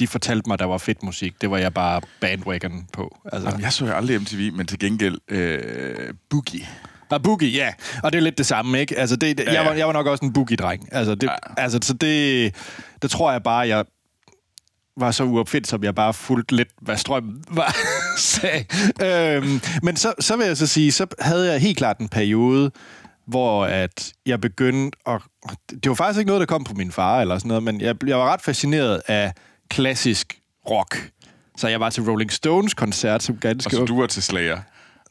de 0.00 0.06
fortalte 0.06 0.48
mig, 0.48 0.58
der 0.58 0.64
var 0.64 0.78
fedt 0.78 1.02
musik. 1.02 1.40
Det 1.40 1.50
var 1.50 1.58
jeg 1.58 1.74
bare 1.74 2.00
bandwagon 2.20 2.86
på. 2.92 3.16
Altså. 3.32 3.48
Jamen, 3.48 3.62
jeg 3.62 3.72
så 3.72 3.86
jo 3.86 3.92
aldrig 3.92 4.20
MTV, 4.20 4.52
men 4.52 4.66
til 4.66 4.78
gengæld 4.78 5.18
øh, 5.28 6.14
Boogie. 6.30 6.66
Ah, 7.10 7.22
Boogie, 7.22 7.48
ja. 7.48 7.72
Og 8.02 8.12
det 8.12 8.18
er 8.18 8.22
lidt 8.22 8.38
det 8.38 8.46
samme, 8.46 8.80
ikke? 8.80 8.98
Altså, 8.98 9.16
det, 9.16 9.40
ja, 9.40 9.44
ja. 9.44 9.52
Jeg, 9.52 9.70
var, 9.70 9.72
jeg 9.72 9.86
var 9.86 9.92
nok 9.92 10.06
også 10.06 10.24
en 10.24 10.32
Boogie-dreng. 10.32 10.88
Altså, 10.92 11.14
det, 11.14 11.22
ja. 11.22 11.62
altså, 11.62 11.78
så 11.82 11.92
det, 11.92 12.54
det 13.02 13.10
tror 13.10 13.32
jeg 13.32 13.42
bare, 13.42 13.68
jeg 13.68 13.84
var 14.96 15.10
så 15.10 15.24
uopfindsom, 15.24 15.84
jeg 15.84 15.94
bare 15.94 16.14
fulgte 16.14 16.56
lidt, 16.56 16.68
hvad 16.80 16.96
strømmen 16.96 17.44
var, 17.50 17.76
sagde. 18.16 18.64
Øhm, 19.02 19.60
men 19.82 19.96
så, 19.96 20.14
så 20.20 20.36
vil 20.36 20.46
jeg 20.46 20.56
så 20.56 20.66
sige, 20.66 20.92
så 20.92 21.06
havde 21.20 21.52
jeg 21.52 21.60
helt 21.60 21.78
klart 21.78 21.98
en 21.98 22.08
periode, 22.08 22.70
hvor 23.26 23.64
at 23.64 24.12
jeg 24.26 24.40
begyndte 24.40 24.98
at... 25.06 25.20
Det 25.70 25.88
var 25.88 25.94
faktisk 25.94 26.18
ikke 26.18 26.28
noget, 26.28 26.40
der 26.40 26.46
kom 26.46 26.64
på 26.64 26.74
min 26.74 26.92
far 26.92 27.20
eller 27.20 27.38
sådan 27.38 27.48
noget, 27.48 27.62
men 27.62 27.80
jeg, 27.80 27.96
jeg 28.06 28.18
var 28.18 28.32
ret 28.32 28.42
fascineret 28.42 29.02
af 29.06 29.32
klassisk 29.70 30.38
rock. 30.70 31.10
Så 31.56 31.68
jeg 31.68 31.80
var 31.80 31.90
til 31.90 32.02
Rolling 32.02 32.32
Stones 32.32 32.74
koncert 32.74 33.22
som 33.22 33.36
ganske 33.36 33.68
Og 33.68 33.70
så 33.70 33.84
du 33.84 34.00
var 34.00 34.06
til 34.06 34.22
Slayer. 34.22 34.58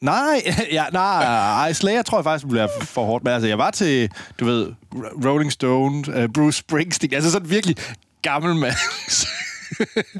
Nej, 0.00 0.42
ja, 0.72 0.84
nej, 0.92 1.24
ej, 1.64 1.72
Slayer 1.72 2.02
tror 2.02 2.18
jeg 2.18 2.24
faktisk 2.24 2.48
bliver 2.48 2.68
for 2.80 3.04
hårdt. 3.04 3.24
Men 3.24 3.32
altså, 3.32 3.48
jeg 3.48 3.58
var 3.58 3.70
til, 3.70 4.10
du 4.40 4.44
ved, 4.44 4.66
Rolling 5.26 5.52
Stones, 5.52 6.08
uh, 6.08 6.24
Bruce 6.34 6.58
Springsteen, 6.58 7.14
altså 7.14 7.30
sådan 7.30 7.50
virkelig 7.50 7.76
gammel 8.22 8.54
mand. 8.56 8.74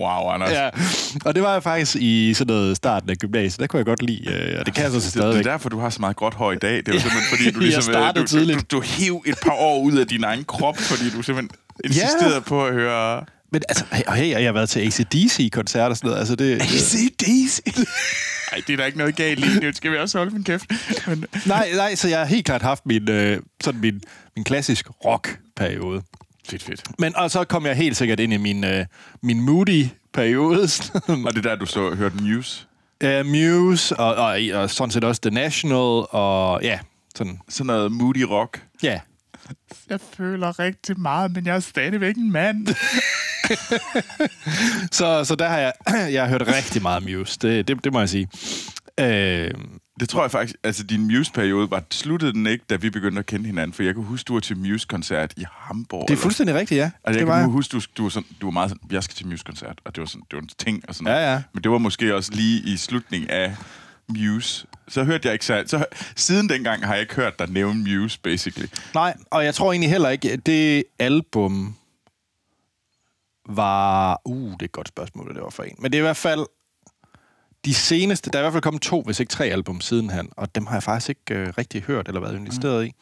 Wow, 0.01 0.31
Anders. 0.31 0.51
ja. 0.53 0.69
Og 1.25 1.35
det 1.35 1.43
var 1.43 1.53
jeg 1.53 1.63
faktisk 1.63 1.97
i 1.97 2.35
sådan 2.35 2.55
noget 2.55 2.77
starten 2.77 3.11
af 3.11 3.17
gymnasiet. 3.17 3.61
Der 3.61 3.67
kunne 3.67 3.79
jeg 3.79 3.87
godt 3.87 4.03
lide, 4.03 4.33
øh, 4.33 4.57
og 4.61 4.67
det 4.67 4.75
kan 4.75 4.83
jeg 4.83 4.91
så 4.91 4.97
Det, 4.97 5.03
det 5.05 5.13
stadigvæk. 5.13 5.47
er 5.47 5.51
derfor, 5.51 5.69
du 5.69 5.79
har 5.79 5.91
så 5.91 6.01
meget 6.01 6.17
gråt 6.17 6.35
hår 6.35 6.53
i 6.53 6.57
dag. 6.57 6.77
Det 6.77 6.89
er 6.89 6.93
jo 6.93 7.01
simpelthen, 7.01 7.37
fordi 7.37 7.51
du 7.51 7.61
Jeg 7.61 7.63
ligesom... 7.69 7.95
øh, 7.95 8.01
startede 8.01 8.25
du, 8.25 8.29
tidligt. 8.29 8.71
Du, 8.71 8.77
du, 8.77 8.77
du 8.77 8.81
hiv 8.81 9.23
et 9.27 9.39
par 9.43 9.53
år 9.53 9.81
ud 9.83 9.93
af 9.93 10.07
din 10.07 10.25
egen 10.25 10.45
krop, 10.45 10.77
fordi 10.79 11.11
du 11.11 11.23
simpelthen 11.23 11.51
insisterede 11.85 12.41
på 12.41 12.67
at 12.67 12.73
høre... 12.75 13.25
Men 13.51 13.63
altså, 13.69 13.85
og 14.07 14.15
hey, 14.15 14.31
jeg 14.31 14.45
har 14.45 14.53
været 14.53 14.69
til 14.69 14.81
ACDC-koncert 14.81 15.91
og 15.91 15.97
sådan 15.97 16.09
noget. 16.09 16.19
Altså, 16.19 16.37
det, 16.37 16.61
ACDC. 16.63 17.59
Ej, 18.53 18.63
det 18.67 18.73
er 18.73 18.77
der 18.77 18.85
ikke 18.87 18.99
noget 18.99 19.17
galt 19.17 19.45
i. 19.45 19.59
Det 19.61 19.77
skal 19.77 19.93
vi 19.93 19.97
også 19.97 20.19
holde 20.19 20.31
min 20.33 20.45
kæft. 20.45 20.67
Men, 21.07 21.25
nej, 21.47 21.69
nej, 21.77 21.95
så 21.95 22.09
jeg 22.09 22.19
har 22.19 22.27
helt 22.27 22.47
klart 22.47 22.63
haft 22.63 22.87
min, 22.87 23.11
øh, 23.11 23.41
sådan 23.61 23.81
min, 23.81 24.01
min 24.37 24.45
klassisk 24.45 24.87
rock-periode. 25.05 26.03
fedt, 26.51 26.63
fedt. 26.63 26.83
Men 26.99 27.17
og 27.17 27.31
så 27.31 27.45
kom 27.45 27.67
jeg 27.67 27.77
helt 27.77 27.97
sikkert 27.97 28.21
ind 28.21 28.33
i 28.33 28.37
min, 28.37 28.65
øh, 28.65 28.87
min 29.23 29.41
moody-periode. 29.41 30.63
Og 31.27 31.35
det 31.35 31.39
er 31.47 31.51
der, 31.51 31.57
du 31.57 31.67
så 31.67 31.95
hørte 31.95 32.17
News. 32.25 32.69
uh, 33.05 33.27
Muse, 33.27 33.97
og, 33.97 34.15
og, 34.15 34.39
og 34.55 34.71
sådan 34.71 34.91
set 34.91 35.05
også 35.05 35.21
The 35.21 35.31
National, 35.31 36.07
og 36.11 36.63
ja, 36.63 36.79
sådan, 37.17 37.41
Sådan 37.49 37.67
noget 37.67 37.93
moody 37.93 38.23
rock. 38.23 38.63
ja. 38.83 39.01
Jeg 39.91 40.01
føler 40.15 40.59
rigtig 40.59 41.01
meget, 41.01 41.33
men 41.33 41.47
jeg 41.47 41.57
er 41.57 41.61
stadigvæk 41.61 42.17
en 42.17 42.33
mand. 42.33 42.67
Så, 44.93 45.25
så 45.25 45.35
der 45.35 45.49
har 45.49 45.59
jeg, 45.59 45.73
jeg 46.15 46.23
har 46.23 46.29
hørt 46.29 46.47
rigtig 46.47 46.83
meget 46.83 47.03
Muse, 47.03 47.39
det, 47.43 47.69
det, 47.69 47.85
det 47.85 47.93
må 47.93 47.99
jeg 47.99 48.09
sige. 48.09 48.29
Øh, 49.01 49.51
Det 50.01 50.09
tror 50.09 50.23
jeg 50.23 50.31
faktisk, 50.31 50.57
altså 50.65 50.83
din 50.85 51.07
Muse-periode 51.07 51.71
var 51.71 51.83
sluttede 51.91 52.33
den 52.33 52.47
ikke, 52.47 52.65
da 52.71 52.77
vi 52.77 52.91
begyndte 52.91 53.19
at 53.19 53.27
kende 53.27 53.47
hinanden, 53.47 53.73
for 53.73 53.83
jeg 53.83 53.95
kan 53.95 54.03
huske, 54.05 54.29
du 54.29 54.33
var 54.33 54.41
til 54.41 54.57
Muse-koncert 54.59 55.33
i 55.37 55.45
Hamburg. 55.53 56.01
det 56.09 56.11
er 56.11 56.15
eller- 56.15 56.23
fuldstændig 56.23 56.55
rigtigt, 56.55 56.79
ja. 56.79 56.85
Altså, 56.85 56.95
jeg 57.07 57.13
det 57.15 57.21
kan 57.21 57.29
var 57.29 57.39
jeg. 57.39 57.47
huske, 57.47 57.73
du, 57.73 57.81
du, 57.97 58.03
var 58.03 58.09
sådan, 58.11 58.27
du 58.41 58.47
var 58.47 58.51
meget 58.53 58.71
sådan, 58.71 58.89
jeg 58.93 59.03
skal 59.03 59.15
til 59.17 59.27
Muse-koncert, 59.27 59.79
og 59.85 59.95
det 59.95 60.01
var, 60.01 60.07
sådan, 60.07 60.23
det 60.31 60.37
var 60.37 60.43
en 60.43 60.49
ting 60.59 60.83
og 60.89 60.95
sådan 60.95 61.07
Ja, 61.07 61.13
noget. 61.21 61.27
ja. 61.33 61.43
Men 61.55 61.63
det 61.63 61.71
var 61.71 61.79
måske 61.79 62.15
også 62.15 62.33
lige 62.33 62.61
i 62.63 62.77
slutningen 62.77 63.31
af 63.31 63.57
Muse. 64.19 64.67
Så 64.89 65.05
hørte 65.05 65.29
jeg 65.29 65.33
ikke 65.33 65.45
så, 65.45 65.65
så 65.67 65.85
Siden 66.17 66.49
dengang 66.49 66.87
har 66.87 66.93
jeg 66.95 67.01
ikke 67.01 67.15
hørt 67.15 67.39
dig 67.39 67.51
nævne 67.51 67.85
Muse, 67.85 68.21
basically. 68.23 68.69
Nej, 68.95 69.17
og 69.31 69.45
jeg 69.45 69.55
tror 69.55 69.73
egentlig 69.73 69.91
heller 69.91 70.09
ikke, 70.09 70.33
at 70.33 70.47
det 70.47 70.85
album 70.99 71.77
var... 73.49 74.21
Uh, 74.25 74.53
det 74.53 74.63
er 74.63 74.65
et 74.65 74.73
godt 74.73 74.89
spørgsmål, 74.89 75.35
det 75.35 75.43
var 75.43 75.51
for 75.51 75.63
en. 75.63 75.75
Men 75.79 75.93
det 75.93 75.99
er 75.99 76.03
i 76.03 76.03
hvert 76.03 76.17
fald 76.17 76.47
de 77.65 77.75
seneste... 77.75 78.31
Der 78.31 78.39
er 78.39 78.43
i 78.43 78.45
hvert 78.45 78.53
fald 78.53 78.63
kommet 78.63 78.83
to, 78.83 79.03
hvis 79.03 79.21
ikke 79.21 79.31
tre 79.31 79.45
album 79.45 79.81
siden 79.81 80.11
han, 80.11 80.29
og 80.37 80.55
dem 80.55 80.67
har 80.67 80.75
jeg 80.75 80.83
faktisk 80.83 81.09
ikke 81.09 81.35
øh, 81.35 81.53
rigtig 81.59 81.83
hørt 81.83 82.09
eller 82.09 82.21
været 82.21 82.37
investeret 82.37 82.87
i. 82.87 82.93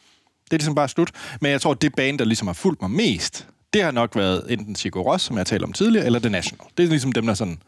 Det 0.45 0.53
er 0.53 0.57
ligesom 0.57 0.75
bare 0.75 0.89
slut. 0.89 1.11
Men 1.41 1.51
jeg 1.51 1.61
tror, 1.61 1.71
at 1.71 1.81
det 1.81 1.95
band, 1.95 2.19
der 2.19 2.25
ligesom 2.25 2.47
har 2.47 2.53
fulgt 2.53 2.81
mig 2.81 2.91
mest, 2.91 3.47
det 3.73 3.83
har 3.83 3.91
nok 3.91 4.15
været 4.15 4.53
enten 4.53 4.75
Sigur 4.75 5.15
Rós, 5.15 5.17
som 5.17 5.37
jeg 5.37 5.45
talte 5.45 5.63
om 5.63 5.73
tidligere, 5.73 6.05
eller 6.05 6.19
The 6.19 6.29
National. 6.29 6.67
Det 6.77 6.83
er 6.83 6.89
ligesom 6.89 7.11
dem, 7.11 7.25
der 7.25 7.33
sådan 7.33 7.61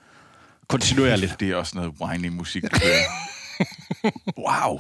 kontinuerligt. 0.68 1.39
Det 1.39 1.50
er 1.50 1.56
også 1.56 1.72
noget 1.75 1.94
whiny 2.01 2.27
musik. 2.27 2.63
der. 2.63 2.70
wow. 4.48 4.80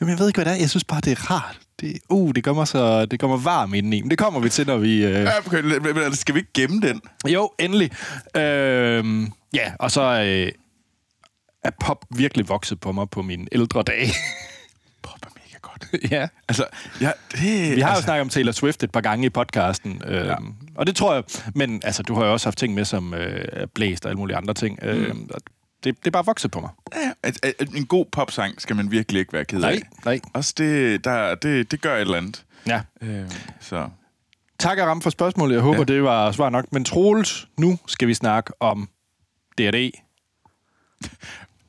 Jamen, 0.00 0.10
jeg 0.10 0.18
ved 0.18 0.26
ikke, 0.26 0.36
hvad 0.36 0.44
det 0.44 0.52
er. 0.52 0.56
Jeg 0.56 0.70
synes 0.70 0.84
bare, 0.84 1.00
det 1.00 1.12
er 1.12 1.30
rart. 1.30 1.58
Det, 1.80 1.98
uh, 2.08 2.32
det 2.34 2.44
gør 2.44 2.52
mig, 2.52 2.68
så, 2.68 3.06
det 3.06 3.20
gør 3.20 3.26
mig 3.26 3.44
varm 3.44 3.74
indeni. 3.74 4.02
Men 4.02 4.10
det 4.10 4.18
kommer 4.18 4.40
vi 4.40 4.48
til, 4.48 4.66
når 4.66 4.76
vi... 4.76 5.04
Øh... 5.04 5.12
Ja, 5.12 5.38
okay, 5.38 5.62
men 5.62 6.14
skal 6.14 6.34
vi 6.34 6.40
ikke 6.40 6.52
gemme 6.54 6.80
den? 6.80 7.00
Jo, 7.28 7.50
endelig. 7.58 7.90
Øhm, 8.36 9.32
ja, 9.52 9.72
og 9.78 9.90
så 9.90 10.02
øh, 10.02 10.52
er 11.64 11.70
pop 11.80 12.04
virkelig 12.10 12.48
vokset 12.48 12.80
på 12.80 12.92
mig 12.92 13.10
på 13.10 13.22
mine 13.22 13.46
ældre 13.52 13.82
dage. 13.82 14.12
Mega 15.62 15.72
godt. 15.72 15.86
ja. 16.12 16.28
Altså, 16.48 16.66
ja, 17.00 17.12
det, 17.32 17.76
Vi 17.76 17.80
har 17.80 17.88
jo 17.88 17.94
altså, 17.94 18.02
snakket 18.02 18.20
om 18.20 18.28
Taylor 18.28 18.52
Swift 18.52 18.82
et 18.82 18.90
par 18.90 19.00
gange 19.00 19.26
i 19.26 19.30
podcasten. 19.30 20.02
Øhm, 20.06 20.26
Ja. 20.26 20.36
Og 20.74 20.86
det 20.86 20.96
tror 20.96 21.14
jeg... 21.14 21.24
Men 21.54 21.80
altså, 21.84 22.02
du 22.02 22.14
har 22.14 22.24
jo 22.24 22.32
også 22.32 22.46
haft 22.46 22.58
ting 22.58 22.74
med 22.74 22.84
som 22.84 23.14
øh, 23.14 23.66
Blæst 23.74 24.04
og 24.04 24.10
alle 24.10 24.18
mulige 24.18 24.36
andre 24.36 24.54
ting. 24.54 24.78
Øhm, 24.82 25.28
og 25.34 25.40
det, 25.84 25.98
det 25.98 26.06
er 26.06 26.10
bare 26.10 26.24
vokset 26.26 26.50
på 26.50 26.60
mig. 26.60 26.70
ja, 26.94 27.10
at, 27.22 27.44
at, 27.46 27.54
at 27.58 27.68
en 27.68 27.86
god 27.86 28.06
popsang 28.12 28.60
skal 28.60 28.76
man 28.76 28.90
virkelig 28.90 29.20
ikke 29.20 29.32
være 29.32 29.44
ked 29.44 29.62
af. 29.62 29.70
Nej, 29.70 29.82
nej. 30.04 30.20
Også 30.34 30.54
det, 30.58 31.04
der, 31.04 31.34
det, 31.34 31.70
det 31.70 31.80
gør 31.82 31.94
et 31.94 32.00
eller 32.00 32.16
andet. 32.16 32.44
Ja. 32.66 32.80
Øh, 33.02 33.30
så 33.60 33.88
Tak 34.58 34.78
Aram 34.78 35.02
for 35.02 35.10
spørgsmålet. 35.10 35.54
Jeg 35.54 35.62
håber, 35.62 35.78
ja. 35.78 35.84
det 35.84 36.02
var 36.02 36.32
svar 36.32 36.50
nok. 36.50 36.72
Men 36.72 36.84
Troels, 36.84 37.48
nu 37.58 37.78
skal 37.86 38.08
vi 38.08 38.14
snakke 38.14 38.52
om 38.62 38.88
D&D. 39.58 39.90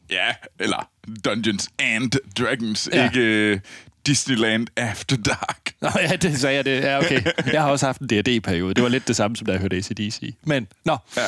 Ja, 0.09 0.27
eller 0.59 0.89
Dungeons 1.25 1.69
and 1.79 2.11
Dragons, 2.39 2.89
ja. 2.93 3.03
Ikke 3.05 3.19
øh, 3.21 3.59
Disneyland 4.05 4.67
After 4.77 5.17
Dark. 5.17 5.73
Nå 5.81 5.89
ja, 5.95 6.15
det 6.15 6.37
sagde 6.39 6.55
jeg 6.55 6.65
det. 6.65 6.81
Ja, 6.81 6.97
okay. 6.97 7.21
Jeg 7.53 7.61
har 7.61 7.69
også 7.71 7.85
haft 7.85 8.01
en 8.01 8.07
D&D-periode. 8.07 8.73
Det 8.73 8.83
var 8.83 8.89
lidt 8.89 9.07
det 9.07 9.15
samme, 9.15 9.37
som 9.37 9.45
da 9.45 9.51
jeg 9.51 9.61
hørte 9.61 9.75
ACDC. 9.75 10.35
Men, 10.43 10.67
nå, 10.85 10.97
Ja, 11.17 11.21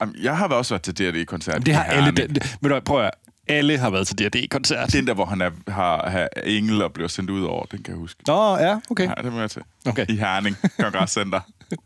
jamen, 0.00 0.14
jeg 0.22 0.36
har 0.36 0.48
også 0.48 0.74
været 0.74 0.82
til 0.82 0.98
D&D-koncert. 0.98 1.66
det 1.66 1.74
har 1.74 1.84
alle... 1.84 2.10
Det, 2.10 2.34
det, 2.34 2.56
ved 2.62 2.70
du 2.70 2.80
prøv 2.80 3.04
at 3.04 3.10
alle 3.48 3.78
har 3.78 3.90
været 3.90 4.06
til 4.06 4.18
D&D-koncert. 4.18 4.92
Den 4.92 5.06
der, 5.06 5.14
hvor 5.14 5.24
han 5.24 5.40
er, 5.40 5.50
har, 5.68 6.10
har 6.10 6.28
engel 6.44 6.82
og 6.82 6.92
bliver 6.92 7.08
sendt 7.08 7.30
ud 7.30 7.44
over, 7.44 7.64
den 7.66 7.82
kan 7.82 7.92
jeg 7.92 7.98
huske. 7.98 8.20
Nå, 8.26 8.56
ja, 8.56 8.78
okay. 8.90 9.08
Ja, 9.08 9.22
det 9.22 9.32
må 9.32 9.40
jeg 9.40 9.50
til. 9.50 9.62
Okay. 9.86 10.06
I 10.08 10.16
Herning 10.16 10.56
Kongresscenter. 10.80 11.40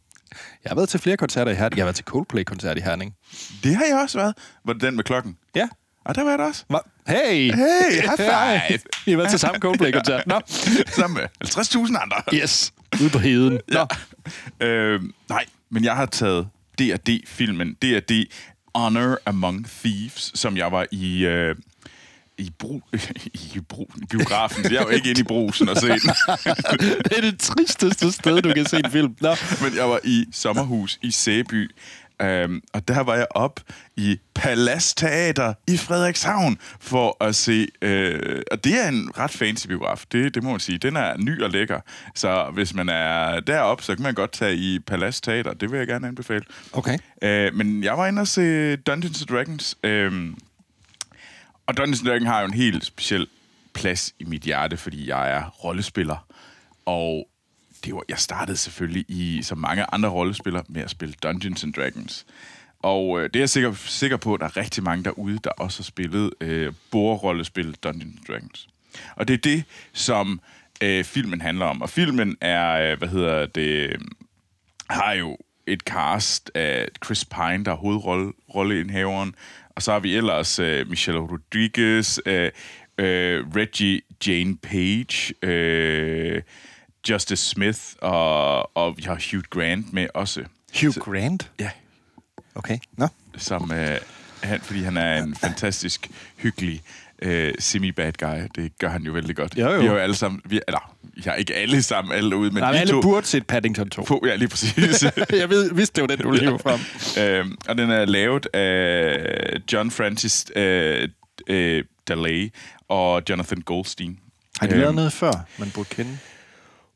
Jeg 0.64 0.70
har 0.70 0.74
været 0.74 0.88
til 0.88 1.00
flere 1.00 1.16
koncerter 1.16 1.52
i 1.52 1.54
Herning. 1.54 1.76
Jeg 1.76 1.82
har 1.82 1.86
været 1.86 1.96
til 1.96 2.04
Coldplay-koncert 2.04 2.78
i 2.78 2.80
Herning. 2.80 3.14
det 3.64 3.76
har 3.76 3.84
jeg 3.84 3.98
også 4.02 4.18
været. 4.18 4.34
Var 4.64 4.72
det 4.72 4.82
den 4.82 4.96
med 4.96 5.04
klokken? 5.04 5.36
Ja. 5.54 5.68
Og 6.04 6.14
der 6.14 6.24
var 6.24 6.36
da 6.36 6.42
også. 6.44 6.64
Hva? 6.68 6.78
Hey! 7.08 7.50
Hey, 7.52 8.00
high 8.00 8.16
five! 8.16 8.78
I 9.06 9.10
har 9.10 9.16
været 9.16 9.30
til 9.30 9.38
samme 9.38 9.60
Coldplay-koncert. 9.60 10.26
Nå. 10.26 10.40
Sammen 10.86 11.14
med 11.14 11.48
50.000 11.48 12.02
andre. 12.02 12.16
Yes. 12.34 12.72
Ude 13.00 13.10
på 13.10 13.18
heden. 13.18 13.60
Nå. 13.68 13.86
Øh, 14.66 15.00
nej, 15.28 15.44
men 15.70 15.84
jeg 15.84 15.96
har 15.96 16.06
taget 16.06 16.48
D&D-filmen. 16.78 17.74
D&D 17.82 18.30
Honor 18.74 19.16
Among 19.26 19.66
Thieves, 19.84 20.32
som 20.34 20.56
jeg 20.56 20.72
var 20.72 20.86
i... 20.90 21.24
Øh, 21.24 21.56
i, 22.38 22.50
bru, 22.58 22.80
i, 23.54 23.60
bru, 23.68 23.86
i 24.02 24.06
biografen. 24.10 24.72
Jeg 24.72 24.84
var 24.84 24.90
ikke 24.90 25.10
inde 25.10 25.20
i 25.20 25.24
brusen 25.24 25.68
og 25.68 25.76
se 25.76 25.88
den. 25.88 25.98
Det 27.04 27.16
er 27.16 27.20
det 27.20 27.38
tristeste 27.38 28.12
sted, 28.12 28.42
du 28.42 28.52
kan 28.52 28.66
se 28.66 28.76
en 28.84 28.90
film. 28.90 29.16
Nå. 29.20 29.34
Men 29.62 29.76
jeg 29.76 29.88
var 29.88 30.00
i 30.04 30.24
sommerhus 30.32 30.98
i 31.02 31.10
Sæby, 31.10 31.70
øhm, 32.22 32.62
og 32.72 32.88
der 32.88 33.00
var 33.00 33.14
jeg 33.14 33.26
op 33.30 33.60
i 33.96 34.20
Palace 34.34 34.94
Teater 34.94 35.54
i 35.68 35.76
Frederikshavn 35.76 36.58
for 36.80 37.24
at 37.24 37.34
se... 37.34 37.68
Øh, 37.82 38.42
og 38.50 38.64
det 38.64 38.84
er 38.84 38.88
en 38.88 39.10
ret 39.18 39.30
fancy 39.30 39.66
biograf, 39.66 40.04
det, 40.12 40.34
det 40.34 40.42
må 40.42 40.50
man 40.50 40.60
sige. 40.60 40.78
Den 40.78 40.96
er 40.96 41.16
ny 41.16 41.42
og 41.42 41.50
lækker, 41.50 41.80
så 42.14 42.50
hvis 42.54 42.74
man 42.74 42.88
er 42.88 43.40
deroppe, 43.40 43.84
så 43.84 43.94
kan 43.94 44.02
man 44.02 44.14
godt 44.14 44.32
tage 44.32 44.56
i 44.56 44.78
Palace 44.78 45.22
Teater. 45.22 45.54
Det 45.54 45.70
vil 45.70 45.78
jeg 45.78 45.86
gerne 45.86 46.08
anbefale. 46.08 46.44
Okay. 46.72 46.98
Øh, 47.22 47.54
men 47.54 47.84
jeg 47.84 47.98
var 47.98 48.06
inde 48.06 48.20
og 48.20 48.28
se 48.28 48.76
Dungeons 48.76 49.20
and 49.20 49.28
Dragons. 49.28 49.76
Øh, 49.84 50.32
og 51.66 51.76
Dungeons 51.76 52.00
and 52.00 52.08
Dragons 52.08 52.26
har 52.26 52.40
jo 52.40 52.46
en 52.46 52.54
helt 52.54 52.84
speciel 52.84 53.26
plads 53.74 54.14
i 54.18 54.24
mit 54.24 54.42
hjerte, 54.42 54.76
fordi 54.76 55.08
jeg 55.08 55.30
er 55.30 55.48
rollespiller. 55.64 56.26
Og 56.86 57.28
det 57.84 57.94
var, 57.94 58.02
jeg 58.08 58.18
startede 58.18 58.56
selvfølgelig 58.56 59.04
i, 59.08 59.42
som 59.42 59.58
mange 59.58 59.84
andre 59.92 60.08
rollespillere, 60.08 60.64
med 60.68 60.82
at 60.82 60.90
spille 60.90 61.14
Dungeons 61.22 61.64
and 61.64 61.74
Dragons. 61.74 62.26
Og 62.82 63.20
øh, 63.20 63.24
det 63.24 63.36
er 63.36 63.40
jeg 63.40 63.50
sikker, 63.50 63.72
sikker 63.74 64.16
på, 64.16 64.34
at 64.34 64.40
der 64.40 64.46
er 64.46 64.56
rigtig 64.56 64.82
mange 64.82 65.04
derude, 65.04 65.38
der 65.44 65.50
også 65.50 65.78
har 65.78 65.84
spillet 65.84 66.30
øh, 66.40 66.72
bordrollespil 66.90 67.74
Dungeons 67.74 68.16
and 68.16 68.26
Dragons. 68.28 68.68
Og 69.16 69.28
det 69.28 69.34
er 69.34 69.38
det, 69.38 69.64
som 69.92 70.40
øh, 70.82 71.04
filmen 71.04 71.40
handler 71.40 71.66
om. 71.66 71.82
Og 71.82 71.90
filmen 71.90 72.36
er, 72.40 72.92
øh, 72.92 72.98
hvad 72.98 73.08
hedder 73.08 73.46
det, 73.46 73.62
øh, 73.62 73.98
har 74.90 75.12
jo 75.12 75.36
et 75.66 75.80
cast 75.80 76.50
af 76.54 76.88
Chris 77.04 77.24
Pine, 77.24 77.64
der 77.64 77.72
er 77.72 77.76
hovedrolleindhaveren, 77.76 79.34
og 79.76 79.82
så 79.82 79.92
har 79.92 80.00
vi 80.00 80.16
ellers 80.16 80.58
øh, 80.58 80.88
Michelle 80.88 81.20
Rodriguez, 81.20 82.18
øh, 82.26 82.50
øh, 82.98 83.46
Reggie 83.56 84.00
Jane 84.26 84.56
Page, 84.56 85.34
øh, 85.42 86.42
Justice 87.10 87.46
Smith, 87.48 87.78
og, 88.00 88.76
og 88.76 88.96
vi 88.96 89.02
har 89.02 89.20
Hugh 89.30 89.44
Grant 89.50 89.92
med 89.92 90.06
også. 90.14 90.44
Hugh 90.80 90.94
Grant? 90.94 91.50
Ja, 91.60 91.70
Okay. 92.54 92.78
Nå. 92.96 93.08
som, 93.36 93.62
uh, 93.70 93.76
han, 94.42 94.60
fordi 94.60 94.82
han 94.82 94.96
er 94.96 95.22
en 95.22 95.34
fantastisk, 95.34 96.10
hyggelig 96.36 96.82
uh, 97.26 97.30
semi-bad 97.58 98.12
guy. 98.12 98.48
Det 98.54 98.78
gør 98.78 98.88
han 98.88 99.02
jo 99.02 99.12
vældig 99.12 99.36
godt. 99.36 99.58
Jo, 99.58 99.70
jo. 99.70 99.80
Vi 99.80 99.86
har 99.86 99.92
jo 99.94 99.98
alle 100.00 100.14
sammen, 100.14 100.40
vi, 100.44 100.60
eller, 100.68 100.94
har 101.24 101.34
ikke 101.34 101.54
alle 101.54 101.82
sammen 101.82 102.14
alle 102.14 102.30
derude, 102.30 102.50
men 102.50 102.60
Nej, 102.62 102.72
vi 102.72 102.78
alle 102.78 102.92
to... 102.92 103.02
burde 103.02 103.26
se 103.26 103.40
Paddington 103.40 103.90
2. 103.90 104.02
På, 104.02 104.24
ja, 104.26 104.34
lige 104.34 104.48
præcis. 104.48 105.02
jeg 105.40 105.48
ved, 105.50 105.74
vidste, 105.74 105.94
det 106.02 106.10
var 106.10 106.16
den, 106.16 106.24
du 106.26 106.32
hive 106.40 106.58
frem. 106.58 106.80
øhm, 107.24 107.56
og 107.68 107.78
den 107.78 107.90
er 107.90 108.04
lavet 108.04 108.46
af 108.54 109.60
John 109.72 109.90
Francis 109.90 110.46
øh, 110.56 111.08
øh, 111.46 111.84
Daley 112.08 112.52
og 112.88 113.22
Jonathan 113.30 113.60
Goldstein. 113.60 114.18
Har 114.60 114.66
de 114.66 114.78
lavet 114.78 114.94
noget 114.94 115.12
før, 115.12 115.32
man 115.58 115.70
burde 115.70 115.88
kende? 115.88 116.18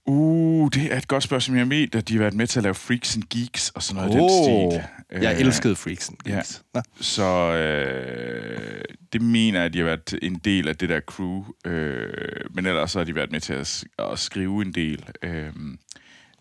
Uh, 0.07 0.69
det 0.75 0.93
er 0.93 0.97
et 0.97 1.09
godt 1.09 1.23
spørgsmål. 1.23 1.59
Jeg 1.59 1.71
ved, 1.71 1.95
at 1.95 2.09
de 2.09 2.13
har 2.15 2.21
været 2.21 2.35
med 2.35 2.47
til 2.47 2.59
at 2.59 2.63
lave 2.63 2.75
Freaks 2.75 3.17
and 3.17 3.25
Geeks 3.31 3.71
og 3.71 3.83
sådan 3.83 4.03
noget 4.03 4.11
oh, 4.11 4.17
i 4.17 4.21
den 4.21 4.71
stil. 4.73 4.83
Jeg 5.23 5.35
Øh, 5.35 5.41
elskede 5.41 5.77
Freaks 5.77 6.09
and 6.09 6.19
Geeks. 6.25 6.63
Ja. 6.75 6.81
Så 7.01 7.53
øh, 7.53 8.85
det 9.13 9.23
mener 9.23 9.59
jeg, 9.59 9.67
at 9.67 9.73
de 9.73 9.79
har 9.79 9.85
været 9.85 10.15
en 10.23 10.35
del 10.35 10.69
af 10.69 10.77
det 10.77 10.89
der 10.89 11.01
crew. 11.01 11.45
Øh, 11.65 12.45
men 12.55 12.67
ellers 12.67 12.91
så 12.91 12.99
har 12.99 13.05
de 13.05 13.15
været 13.15 13.33
med 13.33 13.41
til 13.41 13.53
at, 13.53 13.85
at 13.99 14.19
skrive 14.19 14.63
en 14.63 14.73
del, 14.73 15.05
øh, 15.23 15.53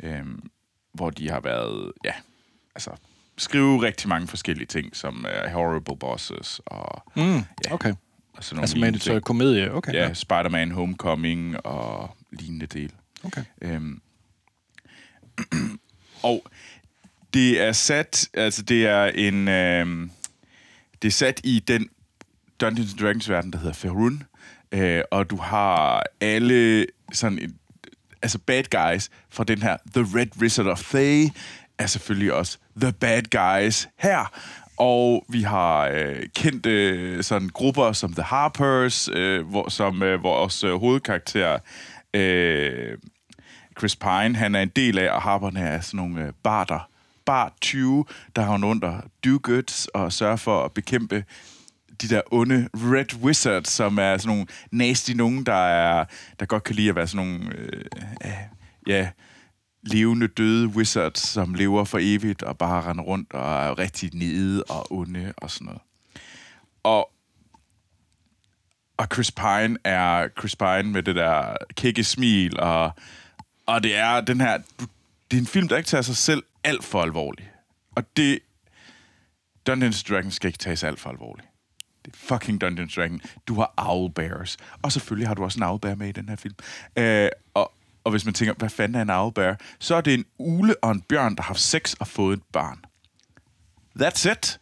øh, 0.04 0.22
hvor 0.94 1.10
de 1.10 1.30
har 1.30 1.40
været, 1.40 1.92
ja, 2.06 2.14
altså 2.76 2.92
skrive 3.38 3.82
rigtig 3.82 4.10
mange 4.10 4.28
forskellige 4.28 4.68
ting, 4.68 4.96
som 4.96 5.26
uh, 5.46 5.52
Horrible 5.52 5.98
Bosses 5.98 6.62
og, 6.66 7.04
Mm, 7.16 7.36
Ja. 7.36 7.42
okay. 7.72 7.94
og 8.34 8.44
sådan 8.44 8.56
nogle 8.56 8.64
Altså 8.64 8.78
med 9.10 9.16
øh, 9.16 9.22
komedie, 9.22 9.74
okay. 9.74 9.94
Ja, 9.94 10.14
Spider-Man 10.14 10.72
Homecoming 10.72 11.66
og 11.66 12.18
lignende 12.32 12.66
del. 12.66 12.92
Okay. 13.26 13.44
Øhm. 13.62 14.02
og 16.24 16.44
det 17.34 17.62
er 17.62 17.72
sat, 17.72 18.30
altså 18.34 18.62
det 18.62 18.86
er 18.86 19.06
en, 19.06 19.48
øhm, 19.48 20.12
det 21.02 21.08
er 21.08 21.12
sat 21.12 21.42
i 21.44 21.60
den 21.68 21.90
Dungeons 22.62 22.92
and 22.92 23.00
Dragons 23.00 23.30
verden, 23.30 23.54
der 23.54 23.58
hedder 23.60 23.74
Faerun, 23.74 24.24
øh, 24.72 25.02
og 25.12 25.30
du 25.30 25.38
har 25.38 26.04
alle 26.22 26.86
sådan, 27.14 27.40
et, 27.40 27.56
altså 28.22 28.40
bad 28.40 28.64
guys 28.64 29.10
fra 29.30 29.44
den 29.44 29.62
her 29.62 29.78
The 29.96 30.20
Red 30.20 30.28
Wizard 30.42 30.68
of 30.68 30.84
Thay, 30.84 31.28
er 31.78 31.88
selvfølgelig 31.88 32.34
også 32.34 32.58
The 32.82 32.94
Bad 32.94 33.22
Guys 33.22 33.88
her. 33.98 34.32
Og 34.78 35.26
vi 35.30 35.42
har 35.42 35.88
øh, 35.88 36.24
kendte 36.36 36.70
øh, 36.70 37.24
sådan 37.24 37.50
grupper 37.50 37.92
som 37.92 38.14
The 38.14 38.24
Harpers, 38.24 39.10
øh, 39.14 39.48
hvor, 39.48 39.70
som 39.70 40.04
øh, 40.04 40.24
vores 40.24 40.64
øh, 40.64 40.76
hovedkarakter 40.76 41.60
øh, 42.14 42.98
Chris 43.80 43.96
Pine, 43.96 44.36
han 44.36 44.56
er 44.56 44.62
en 44.62 44.72
del 44.76 45.00
af, 45.00 45.12
og 45.12 45.22
Harperne 45.22 45.60
er 45.60 45.82
sådan 45.82 45.98
nogle 45.98 46.26
øh, 46.26 46.34
barter, 46.44 46.90
bar 47.26 47.54
20, 47.62 48.06
der 48.36 48.42
har 48.42 48.52
hun 48.52 48.64
under 48.64 49.02
do 49.26 49.40
goods 49.44 49.88
og 49.88 50.14
sørger 50.14 50.36
for 50.36 50.66
at 50.66 50.72
bekæmpe 50.72 51.24
de 52.02 52.10
der 52.10 52.22
onde 52.32 52.70
Red 52.74 53.16
Wizards, 53.24 53.70
som 53.70 53.98
er 53.98 54.18
sådan 54.18 54.30
nogle 54.36 54.48
nasty 54.72 55.12
nogen, 55.12 55.46
der, 55.46 55.54
er, 55.54 56.06
der 56.40 56.46
godt 56.46 56.64
kan 56.64 56.76
lide 56.76 56.90
at 56.90 56.96
være 56.96 57.08
sådan 57.08 57.28
nogle, 57.28 57.56
øh, 57.58 57.86
øh, 58.26 58.32
ja, 58.88 59.10
levende 59.84 60.28
døde 60.28 60.68
wizards, 60.68 61.20
som 61.20 61.54
lever 61.54 61.84
for 61.84 62.00
evigt 62.02 62.44
og 62.44 62.58
bare 62.58 62.82
render 62.82 63.04
rundt 63.04 63.34
og 63.34 63.66
er 63.66 63.80
rigtig 63.80 64.10
nede 64.14 64.64
og 64.64 64.92
onde 64.92 65.34
og 65.38 65.52
sådan 65.52 65.66
noget. 65.66 65.82
Og 66.84 67.12
og 68.98 69.08
Chris 69.14 69.32
Pine 69.32 69.78
er 69.84 70.28
Chris 70.40 70.56
Pine 70.56 70.84
med 70.84 71.04
det 71.04 71.16
der 71.16 71.56
kække 71.76 72.04
smil, 72.04 72.60
og, 72.60 72.92
og 73.66 73.84
det 73.84 73.96
er 73.96 74.22
den 74.22 74.42
her... 74.42 74.58
Du, 74.80 74.86
det 75.32 75.38
er 75.38 75.42
en 75.42 75.48
film, 75.48 75.68
der 75.68 75.78
ikke 75.78 75.88
tager 75.88 76.02
sig 76.02 76.16
selv 76.16 76.44
alt 76.64 76.84
for 76.84 77.02
alvorligt. 77.02 77.50
Og 77.96 78.04
det... 78.18 78.40
Dungeons 79.68 80.04
Dragons 80.04 80.34
skal 80.34 80.48
ikke 80.48 80.58
tages 80.58 80.84
alt 80.84 81.00
for 81.00 81.10
alvorligt. 81.10 81.48
Det 82.06 82.14
er 82.14 82.18
fucking 82.18 82.62
Dungeons 82.62 82.96
Dragons. 82.96 83.24
Du 83.48 83.56
har 83.56 83.74
owlbears. 83.78 84.58
Og 84.82 84.92
selvfølgelig 84.92 85.28
har 85.28 85.36
du 85.36 85.44
også 85.44 85.60
en 85.60 85.64
owlbear 85.64 85.96
med 85.96 86.08
i 86.08 86.12
den 86.12 86.30
her 86.30 86.36
film. 86.36 86.56
Øh, 86.96 87.30
og, 87.54 87.74
og 88.04 88.12
hvis 88.12 88.26
man 88.26 88.34
tænker, 88.34 88.54
hvad 88.54 88.70
fanden 88.70 88.96
er 88.96 89.02
en 89.02 89.10
owlbear? 89.10 89.60
Så 89.80 89.96
er 89.96 90.02
det 90.02 90.14
en 90.14 90.26
ule 90.38 90.76
og 90.84 90.92
en 90.92 91.02
bjørn, 91.02 91.36
der 91.36 91.42
har 91.42 91.48
haft 91.48 91.60
sex 91.60 91.94
og 91.94 92.08
fået 92.08 92.38
et 92.38 92.44
barn. 92.54 92.86
That's 94.02 94.32
it. 94.32 94.60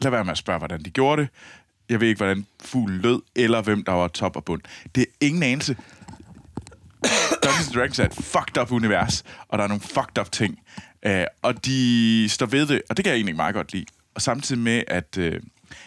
Lad 0.00 0.10
være 0.10 0.24
med 0.24 0.32
at 0.32 0.38
spørge, 0.38 0.58
hvordan 0.58 0.82
de 0.82 0.90
gjorde 0.90 1.22
det. 1.22 1.30
Jeg 1.88 2.00
ved 2.00 2.08
ikke, 2.08 2.18
hvordan 2.18 2.46
fuglen 2.60 2.98
lød, 2.98 3.22
eller 3.36 3.62
hvem 3.62 3.84
der 3.84 3.92
var 3.92 4.08
top 4.08 4.36
og 4.36 4.44
bund. 4.44 4.62
Det 4.94 5.00
er 5.00 5.26
ingen 5.26 5.42
anelse. 5.42 5.76
Dungeons 7.58 7.74
Dragons 7.74 7.98
er 7.98 8.04
et 8.04 8.14
fucked 8.14 8.62
up 8.62 8.72
univers, 8.72 9.24
og 9.48 9.58
der 9.58 9.64
er 9.64 9.68
nogle 9.68 9.80
fucked 9.80 10.18
up 10.18 10.32
ting. 10.32 10.58
Uh, 11.06 11.12
og 11.42 11.64
de 11.64 12.28
står 12.28 12.46
ved 12.46 12.66
det, 12.66 12.82
og 12.90 12.96
det 12.96 13.04
kan 13.04 13.10
jeg 13.10 13.16
egentlig 13.16 13.36
meget 13.36 13.54
godt 13.54 13.72
lide. 13.72 13.84
Og 14.14 14.22
samtidig 14.22 14.62
med, 14.62 14.82
at 14.88 15.18
uh, 15.18 15.32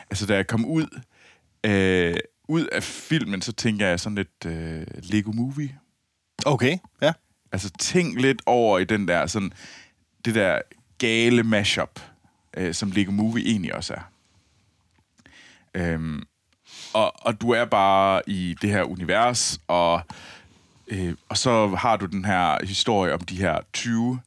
altså, 0.10 0.26
da 0.26 0.36
jeg 0.36 0.48
kom 0.48 0.66
ud, 0.66 1.02
uh, 1.68 2.20
ud 2.56 2.66
af 2.72 2.84
filmen, 2.84 3.42
så 3.42 3.52
tænker 3.52 3.88
jeg 3.88 4.00
sådan 4.00 4.16
lidt 4.16 4.46
uh, 4.46 5.12
Lego 5.12 5.32
Movie. 5.32 5.78
Okay, 6.46 6.78
ja. 7.02 7.14
Altså 7.52 7.70
tænk 7.80 8.22
lidt 8.22 8.42
over 8.46 8.80
i 8.80 8.84
den 8.84 9.08
der, 9.08 9.28
sådan, 9.28 9.54
det 10.26 10.36
der 10.36 10.62
gale 10.98 11.44
mashup, 11.44 12.00
øh, 12.58 12.74
som 12.74 12.92
Lego 12.92 13.12
Movie 13.12 13.46
egentlig 13.46 13.76
også 13.76 13.94
er. 13.94 14.12
Øhm, 15.76 16.24
og, 16.94 17.26
og 17.26 17.42
du 17.42 17.52
er 17.52 17.66
bare 17.66 18.22
i 18.28 18.56
det 18.62 18.70
her 18.70 18.84
univers, 18.84 19.60
og, 19.68 20.02
øh, 20.92 21.16
og 21.30 21.38
så 21.38 21.68
har 21.68 21.98
du 21.98 22.06
den 22.06 22.26
her 22.26 22.66
historie 22.66 23.14
om 23.14 23.22
de 23.22 23.36
her 23.36 23.60
20 23.74 24.20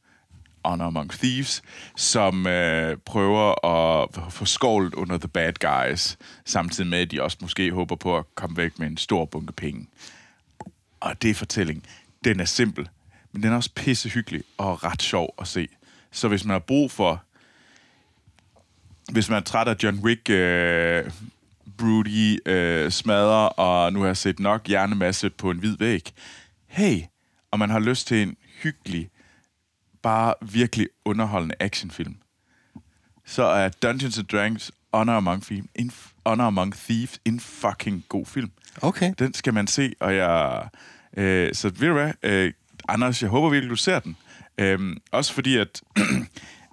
Honor 0.64 0.84
Among 0.84 1.10
Thieves, 1.10 1.62
som 1.96 2.46
øh, 2.46 2.96
prøver 2.96 3.66
at 3.66 4.32
få 4.32 4.44
skovlet 4.44 4.94
under 4.94 5.18
the 5.18 5.28
bad 5.28 5.52
guys, 5.52 6.18
samtidig 6.44 6.90
med, 6.90 6.98
at 6.98 7.10
de 7.10 7.22
også 7.22 7.36
måske 7.40 7.72
håber 7.72 7.96
på 7.96 8.18
at 8.18 8.24
komme 8.34 8.56
væk 8.56 8.78
med 8.78 8.86
en 8.86 8.96
stor 8.96 9.24
bunke 9.24 9.52
penge. 9.52 9.86
Og 11.00 11.22
det 11.22 11.30
er 11.30 11.34
fortælling. 11.34 11.86
Den 12.24 12.40
er 12.40 12.44
simpel, 12.44 12.88
men 13.32 13.42
den 13.42 13.52
er 13.52 13.56
også 13.56 13.70
pissehyggelig 13.74 14.42
og 14.58 14.84
ret 14.84 15.02
sjov 15.02 15.34
at 15.38 15.48
se. 15.48 15.68
Så 16.12 16.28
hvis 16.28 16.44
man 16.44 16.52
har 16.52 16.58
brug 16.58 16.90
for... 16.90 17.22
Hvis 19.12 19.28
man 19.28 19.38
er 19.38 19.42
træt 19.42 19.68
af 19.68 19.76
John 19.82 19.98
Wick, 19.98 20.30
øh, 20.30 21.10
broody, 21.78 22.48
øh, 22.48 22.90
smadrer, 22.90 23.46
og 23.46 23.92
nu 23.92 24.02
har 24.02 24.14
set 24.14 24.40
nok 24.40 24.66
hjernemasse 24.66 25.30
på 25.30 25.50
en 25.50 25.58
hvid 25.58 25.76
væg. 25.78 26.12
Hey, 26.74 27.02
og 27.50 27.58
man 27.58 27.70
har 27.70 27.78
lyst 27.78 28.06
til 28.06 28.22
en 28.22 28.36
hyggelig, 28.62 29.10
bare 30.02 30.34
virkelig 30.42 30.88
underholdende 31.04 31.54
actionfilm, 31.60 32.16
så 33.24 33.42
er 33.42 33.68
Dungeons 33.68 34.18
and 34.18 34.26
Dragons 34.26 34.72
Honor 34.94 35.12
Among, 35.12 35.42
Thieves 35.42 35.66
en, 35.74 35.92
Honor 36.26 36.44
Among 36.44 36.74
Thieves 36.74 37.20
en 37.24 37.40
fucking 37.40 38.04
god 38.08 38.26
film. 38.26 38.50
Okay. 38.82 39.14
Den 39.18 39.34
skal 39.34 39.54
man 39.54 39.66
se, 39.66 39.92
og 40.00 40.16
jeg... 40.16 40.68
Øh, 41.16 41.54
så 41.54 41.68
ved 41.68 41.88
du 41.88 41.92
hvad, 41.94 42.12
øh, 42.22 42.52
Anders, 42.88 43.22
jeg 43.22 43.30
håber 43.30 43.50
virkelig, 43.50 43.70
du 43.70 43.76
ser 43.76 43.98
den. 43.98 44.16
Øh, 44.58 44.96
også 45.12 45.32
fordi, 45.32 45.56
at... 45.56 45.82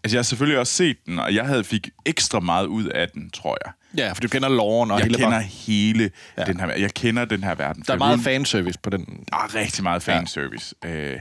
altså, 0.03 0.15
jeg 0.15 0.19
har 0.19 0.23
selvfølgelig 0.23 0.59
også 0.59 0.73
set 0.73 0.97
den, 1.05 1.19
og 1.19 1.35
jeg 1.35 1.45
havde 1.45 1.63
fik 1.63 1.89
ekstra 2.05 2.39
meget 2.39 2.65
ud 2.65 2.85
af 2.85 3.09
den, 3.09 3.29
tror 3.29 3.57
jeg. 3.65 3.71
Ja, 3.97 4.11
for 4.13 4.21
du 4.21 4.27
kender 4.27 4.49
loven 4.49 4.91
og 4.91 4.97
Jeg 4.99 5.05
hele 5.05 5.15
kender 5.15 5.29
bare- 5.29 5.41
hele 5.43 6.11
Ja. 6.37 6.43
den 6.43 6.59
her... 6.59 6.67
Jeg 6.73 6.93
kender 6.93 7.25
den 7.25 7.43
her 7.43 7.55
verden. 7.55 7.83
Der 7.87 7.93
er 7.93 7.97
meget 7.97 8.19
fanservice 8.19 8.79
på 8.79 8.89
den. 8.89 9.05
Der 9.31 9.37
er 9.37 9.55
rigtig 9.55 9.83
meget 9.83 10.03
fanservice. 10.03 10.75
Ja. 10.83 10.89
Øh, 11.13 11.19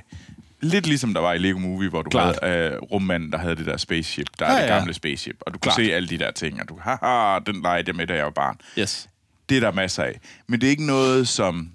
lidt 0.61 0.87
ligesom 0.87 1.15
der 1.15 1.21
var 1.21 1.33
i 1.33 1.39
Lego 1.39 1.59
Movie, 1.59 1.89
hvor 1.89 2.03
du 2.03 2.11
Klart. 2.11 2.39
havde 2.43 2.71
øh, 2.71 2.77
rummanden, 2.83 3.33
der 3.33 3.39
havde 3.39 3.57
det 3.57 3.67
der 3.67 3.77
spaceship. 3.77 4.27
Der 4.39 4.47
er 4.47 4.53
Ja, 4.57 4.63
det 4.63 4.69
ja. 4.69 4.77
gamle 4.77 4.95
spaceship. 4.95 5.37
Og 5.41 5.55
du 5.55 5.59
kunne 5.59 5.73
Klart. 5.73 5.87
se 5.87 5.93
alle 5.95 6.09
de 6.09 6.19
der 6.19 6.31
ting, 6.31 6.61
og 6.63 6.69
du, 6.69 6.79
haha, 6.83 7.39
den 7.47 7.63
legede 7.63 7.85
jeg 7.87 7.95
med, 7.97 8.07
da 8.07 8.15
jeg 8.15 8.25
var 8.25 8.31
barn. 8.31 8.57
Yes. 8.79 9.09
Det 9.49 9.57
er 9.57 9.61
der 9.61 9.73
masser 9.73 10.03
af. 10.03 10.21
Men 10.47 10.61
det 10.61 10.67
er 10.67 10.71
ikke 10.71 10.87
noget, 10.87 11.29
som... 11.29 11.71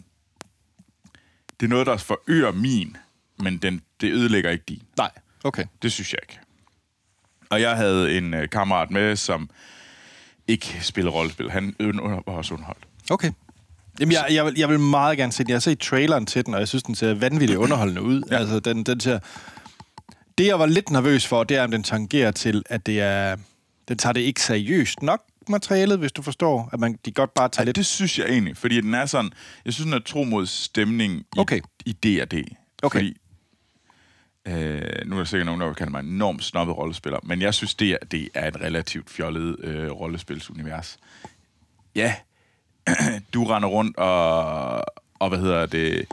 Det 1.60 1.66
er 1.66 1.70
noget, 1.70 1.88
der 1.88 1.98
forøger 1.98 2.52
min, 2.52 2.98
men 3.40 3.58
den, 3.58 3.82
det 4.02 4.12
ødelægger 4.12 4.50
ikke 4.52 4.64
din. 4.70 4.82
Nej, 4.98 5.12
okay. 5.44 5.66
Det 5.82 5.92
synes 5.92 6.14
jeg 6.14 6.20
ikke. 6.24 6.40
Og 7.50 7.62
jeg 7.62 7.76
havde 7.76 8.18
en 8.18 8.34
øh, 8.34 8.50
kammerat 8.50 8.92
med, 8.92 9.16
som 9.16 9.50
ikke 10.48 10.78
spiller 10.82 11.12
rollespil. 11.12 11.52
Han 11.52 11.76
var 11.80 12.22
også 12.34 12.54
underholdt. 12.54 12.86
Okay. 13.10 13.32
Jamen, 14.00 14.12
jeg, 14.12 14.26
jeg, 14.32 14.46
vil, 14.46 14.54
jeg 14.58 14.70
vil 14.70 14.80
meget 14.80 15.18
gerne 15.18 15.32
se 15.32 15.44
den. 15.44 15.50
Jeg 15.50 15.56
har 15.56 15.60
set 15.60 15.80
traileren 15.80 16.26
til 16.26 16.46
den, 16.46 16.54
og 16.54 16.60
jeg 16.60 16.68
synes, 16.68 16.84
den 16.84 16.96
ser 16.96 17.14
vanvittigt 17.14 17.58
underholdende 17.60 18.02
ud. 18.02 18.22
Ja. 18.32 18.38
Altså, 18.38 18.60
den, 18.60 18.84
den 18.84 19.00
ser... 19.00 19.20
Det, 20.38 20.46
jeg 20.48 20.60
var 20.60 20.66
lidt 20.66 20.90
nervøs 20.90 21.28
for, 21.28 21.44
det 21.44 21.58
er, 21.58 21.64
om 21.64 21.72
den 21.72 21.84
tangerer 21.84 22.32
til, 22.32 22.64
at 22.66 22.86
det 22.86 23.02
er... 23.02 23.36
Den 23.88 23.98
tager 23.98 24.14
det 24.14 24.22
ikke 24.22 24.42
seriøst 24.42 25.02
nok, 25.02 25.22
materialet, 25.50 26.00
hvis 26.00 26.12
du 26.12 26.22
forstår. 26.22 26.70
At 26.74 26.80
man, 26.80 27.00
de 27.06 27.12
godt 27.12 27.34
bare 27.34 27.50
tager 27.50 27.64
Ja, 27.64 27.66
lidt... 27.66 27.76
det 27.76 27.86
synes 27.86 28.20
jeg 28.20 28.26
egentlig, 28.30 28.58
fordi 28.58 28.82
den 28.82 28.94
er 28.94 29.06
sådan... 29.06 29.32
Jeg 29.66 29.74
synes, 29.74 29.86
den 29.86 29.94
er 29.94 30.00
tro 30.00 30.24
mod 30.24 30.46
stemning 30.46 31.14
i, 31.20 31.24
Okay. 31.38 31.60
i 31.86 31.92
D&D. 31.92 32.44
Okay. 32.84 33.00
Fordi, 33.00 33.18
øh, 34.46 35.06
nu 35.06 35.16
er 35.16 35.20
der 35.20 35.26
sikkert 35.26 35.46
nogen, 35.46 35.62
der 35.62 35.68
vil 35.68 35.76
kalde 35.76 35.92
mig 35.92 36.00
en 36.00 36.06
enormt 36.06 36.44
snobbet 36.44 36.78
rollespiller, 36.78 37.20
men 37.24 37.42
jeg 37.42 37.54
synes, 37.54 37.76
det 37.76 37.90
er, 37.92 37.98
det 38.12 38.30
er 38.34 38.48
et 38.48 38.62
relativt 38.62 39.10
fjollet 39.10 39.60
øh, 39.60 39.92
rollespilsunivers. 39.92 40.98
Ja, 41.96 42.16
du 43.34 43.44
render 43.44 43.70
rundt 43.70 43.98
og, 43.98 44.86
og 45.20 45.30
hvad 45.30 45.40
hedder 45.40 45.66
det, 45.66 46.06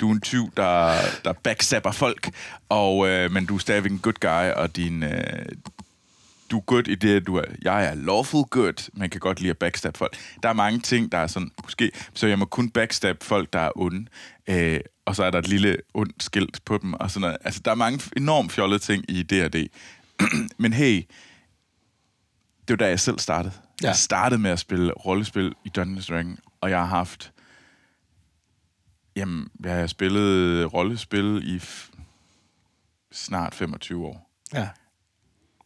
du 0.00 0.08
er 0.08 0.14
en 0.14 0.20
tyv, 0.20 0.52
der, 0.56 0.94
der 1.24 1.32
backstabber 1.32 1.92
folk, 1.92 2.30
og, 2.68 3.08
øh, 3.08 3.30
men 3.30 3.46
du 3.46 3.54
er 3.54 3.58
stadigvæk 3.58 3.92
en 3.92 3.98
good 3.98 4.20
guy, 4.20 4.52
og 4.62 4.76
din, 4.76 5.02
øh, 5.02 5.46
du 6.50 6.58
er 6.58 6.62
good 6.62 6.88
i 6.88 6.94
det, 6.94 7.26
du 7.26 7.36
er, 7.36 7.44
jeg 7.62 7.84
er 7.84 7.94
lawful 7.94 8.42
good, 8.42 8.90
man 8.92 9.10
kan 9.10 9.20
godt 9.20 9.40
lide 9.40 9.50
at 9.50 9.58
backstab 9.58 9.96
folk. 9.96 10.16
Der 10.42 10.48
er 10.48 10.52
mange 10.52 10.80
ting, 10.80 11.12
der 11.12 11.18
er 11.18 11.26
sådan, 11.26 11.50
måske, 11.62 11.90
så 12.14 12.26
jeg 12.26 12.38
må 12.38 12.44
kun 12.44 12.70
backstab 12.70 13.22
folk, 13.22 13.52
der 13.52 13.60
er 13.60 13.70
onde, 13.76 14.06
øh, 14.48 14.80
og 15.08 15.16
så 15.16 15.24
er 15.24 15.30
der 15.30 15.38
et 15.38 15.48
lille 15.48 15.76
ondt 15.94 16.22
skilt 16.22 16.64
på 16.64 16.78
dem, 16.78 16.94
og 16.94 17.10
sådan 17.10 17.20
noget. 17.20 17.36
Altså, 17.44 17.60
der 17.64 17.70
er 17.70 17.74
mange 17.74 18.00
enormt 18.16 18.52
fjollede 18.52 18.78
ting 18.78 19.04
i 19.08 19.22
D&D. 19.22 19.66
Men 20.62 20.72
hey, 20.72 21.02
det 22.68 22.68
var 22.68 22.76
da 22.76 22.88
jeg 22.88 23.00
selv 23.00 23.18
startede. 23.18 23.54
Ja. 23.82 23.86
Jeg 23.86 23.96
startede 23.96 24.40
med 24.40 24.50
at 24.50 24.58
spille 24.58 24.92
rollespil 24.92 25.54
i 25.64 25.68
Dungeons 25.68 26.06
Dragons, 26.06 26.40
og 26.60 26.70
jeg 26.70 26.78
har 26.78 26.86
haft... 26.86 27.32
Jamen, 29.16 29.48
jeg 29.64 29.74
har 29.74 29.86
spillet 29.86 30.72
rollespil 30.74 31.54
i 31.54 31.56
f- 31.56 31.92
snart 33.12 33.54
25 33.54 34.06
år. 34.06 34.30
Ja. 34.54 34.68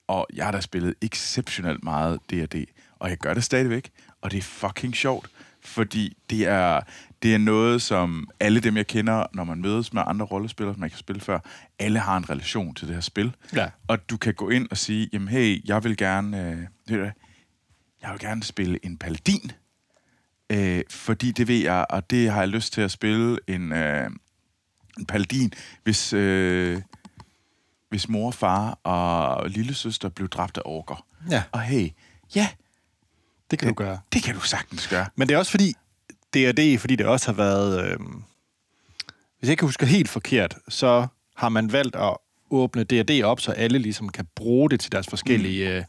Og 0.07 0.27
jeg 0.35 0.45
har 0.45 0.53
da 0.53 0.61
spillet 0.61 0.95
exceptionelt 1.03 1.85
meget 1.85 2.21
D&D. 2.31 2.65
Og 2.99 3.11
jeg 3.11 3.19
gør 3.19 3.35
det 3.35 3.45
stadigvæk. 3.45 3.91
Og 4.21 4.31
det 4.31 4.39
er 4.39 4.43
fucking 4.43 4.97
sjovt. 4.97 5.31
Fordi 5.61 6.17
det 6.31 6.47
er, 6.47 6.81
det 7.23 7.35
er 7.35 7.39
noget, 7.39 7.83
som 7.83 8.29
alle 8.41 8.61
dem, 8.61 8.77
jeg 8.77 8.87
kender, 8.87 9.27
når 9.35 9.45
man 9.45 9.61
mødes 9.61 9.93
med 9.93 10.03
andre 10.07 10.27
rollespillere, 10.27 10.75
som 10.75 10.81
man 10.81 10.91
kan 10.91 10.99
spille 10.99 11.21
før, 11.21 11.39
alle 11.79 11.99
har 11.99 12.17
en 12.17 12.31
relation 12.31 12.75
til 12.75 12.87
det 12.89 12.95
her 12.97 13.01
spil. 13.01 13.37
Ja. 13.55 13.69
Og 13.89 14.11
du 14.11 14.17
kan 14.17 14.35
gå 14.35 14.49
ind 14.51 14.69
og 14.71 14.77
sige, 14.77 15.09
jamen 15.13 15.29
hey, 15.29 15.69
jeg 15.69 15.85
vil 15.85 15.97
gerne, 15.97 16.69
øh, 16.89 17.11
jeg 18.03 18.11
vil 18.11 18.19
gerne 18.21 18.43
spille 18.43 18.79
en 18.87 18.99
paladin. 18.99 19.53
Øh, 20.51 20.83
fordi 20.91 21.33
det 21.33 21.49
ved 21.49 21.59
jeg, 21.59 21.87
og 21.91 22.11
det 22.11 22.31
har 22.31 22.39
jeg 22.41 22.49
lyst 22.49 22.73
til 22.73 22.81
at 22.81 22.91
spille 22.91 23.39
en, 23.49 23.73
øh, 23.73 24.11
en 24.99 25.07
paladin, 25.07 25.53
hvis, 25.83 26.13
øh, 26.13 26.83
hvis 27.89 28.09
mor, 28.09 28.31
far 28.31 28.71
og 28.83 29.51
lille 29.51 29.75
søster 29.75 30.09
blev 30.09 30.29
dræbt 30.29 30.57
af 30.57 30.63
orker. 30.65 31.07
Ja. 31.31 31.43
Og 31.53 31.61
hey, 31.61 31.89
ja, 32.35 32.49
Det 33.51 33.59
kan 33.59 33.69
du 33.69 33.75
gøre. 33.75 33.99
det 34.13 34.23
kan 34.23 34.35
du 34.35 34.41
sagtens 34.41 34.89
gøre. 34.89 35.07
Men 35.17 35.29
det 35.29 35.35
er 35.35 35.39
også 35.39 35.51
fordi, 35.51 35.75
D&D, 36.35 36.79
fordi 36.79 36.97
det 36.97 37.07
også 37.07 37.27
har 37.27 37.33
været... 37.33 37.85
Øh, 37.85 37.97
hvis 39.39 39.49
jeg 39.49 39.51
ikke 39.51 39.65
husker 39.65 39.87
helt 39.87 40.09
forkert, 40.09 40.57
så 40.69 41.07
har 41.37 41.49
man 41.49 41.73
valgt 41.73 41.97
at 41.97 42.17
åbne 42.51 42.85
D&D 42.85 43.23
op, 43.25 43.41
så 43.41 43.53
alle 43.53 43.79
ligesom 43.79 44.09
kan 44.09 44.27
bruge 44.37 44.71
det 44.71 44.81
til 44.81 44.93
deres 44.93 45.07
forskellige 45.11 45.77
øh, 45.77 45.85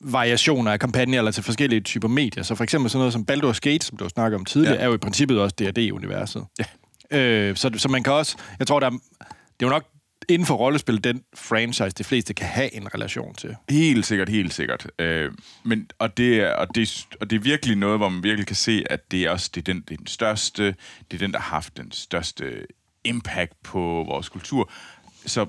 variationer 0.00 0.72
af 0.72 0.80
kampagner, 0.80 1.18
eller 1.18 1.30
til 1.30 1.42
forskellige 1.42 1.80
typer 1.80 2.08
medier. 2.08 2.42
Så 2.44 2.54
for 2.54 2.64
eksempel 2.64 2.90
sådan 2.90 2.98
noget 3.00 3.12
som 3.12 3.26
Baldur's 3.30 3.58
Gate, 3.60 3.86
som 3.86 3.96
du 3.96 4.08
snakker 4.08 4.38
om 4.38 4.44
tidligere, 4.44 4.74
Ja. 4.74 4.78
ja. 4.80 4.84
er 4.84 4.88
jo 4.88 4.94
i 4.94 4.98
princippet 4.98 5.40
også 5.40 5.56
D&D-universet. 5.58 6.44
Ja. 7.10 7.18
Øh, 7.18 7.56
så, 7.56 7.70
så 7.76 7.88
man 7.88 8.02
kan 8.02 8.12
også... 8.12 8.36
Jeg 8.58 8.66
tror, 8.66 8.80
der 8.80 8.86
er, 8.86 8.90
det 8.90 9.00
er 9.60 9.66
jo 9.66 9.68
nok 9.68 9.84
inden 10.28 10.46
for 10.46 10.54
rollespil 10.54 11.04
den 11.04 11.22
franchise, 11.34 11.90
de 11.90 12.04
fleste 12.04 12.34
kan 12.34 12.46
have 12.46 12.74
en 12.74 12.94
relation 12.94 13.34
til. 13.34 13.56
Helt 13.68 14.06
sikkert, 14.06 14.28
helt 14.28 14.54
sikkert. 14.54 14.86
Øh, 14.98 15.32
men, 15.64 15.90
og, 15.98 16.16
det 16.16 16.40
er, 16.40 16.52
og, 16.52 16.74
det, 16.74 17.06
og 17.20 17.30
det 17.30 17.36
er 17.36 17.40
virkelig 17.40 17.76
noget, 17.76 17.98
hvor 17.98 18.08
man 18.08 18.22
virkelig 18.22 18.46
kan 18.46 18.56
se, 18.56 18.84
at 18.90 19.10
det 19.10 19.24
er 19.24 19.30
også 19.30 19.50
det 19.54 19.60
er 19.68 19.72
den, 19.72 19.80
det 19.80 19.94
er 19.94 19.98
den 19.98 20.06
største, 20.06 20.64
det 21.10 21.14
er 21.14 21.18
den, 21.18 21.32
der 21.32 21.38
har 21.38 21.50
haft 21.50 21.76
den 21.76 21.92
største 21.92 22.66
impact 23.04 23.62
på 23.62 24.04
vores 24.08 24.28
kultur. 24.28 24.70
Så, 25.26 25.46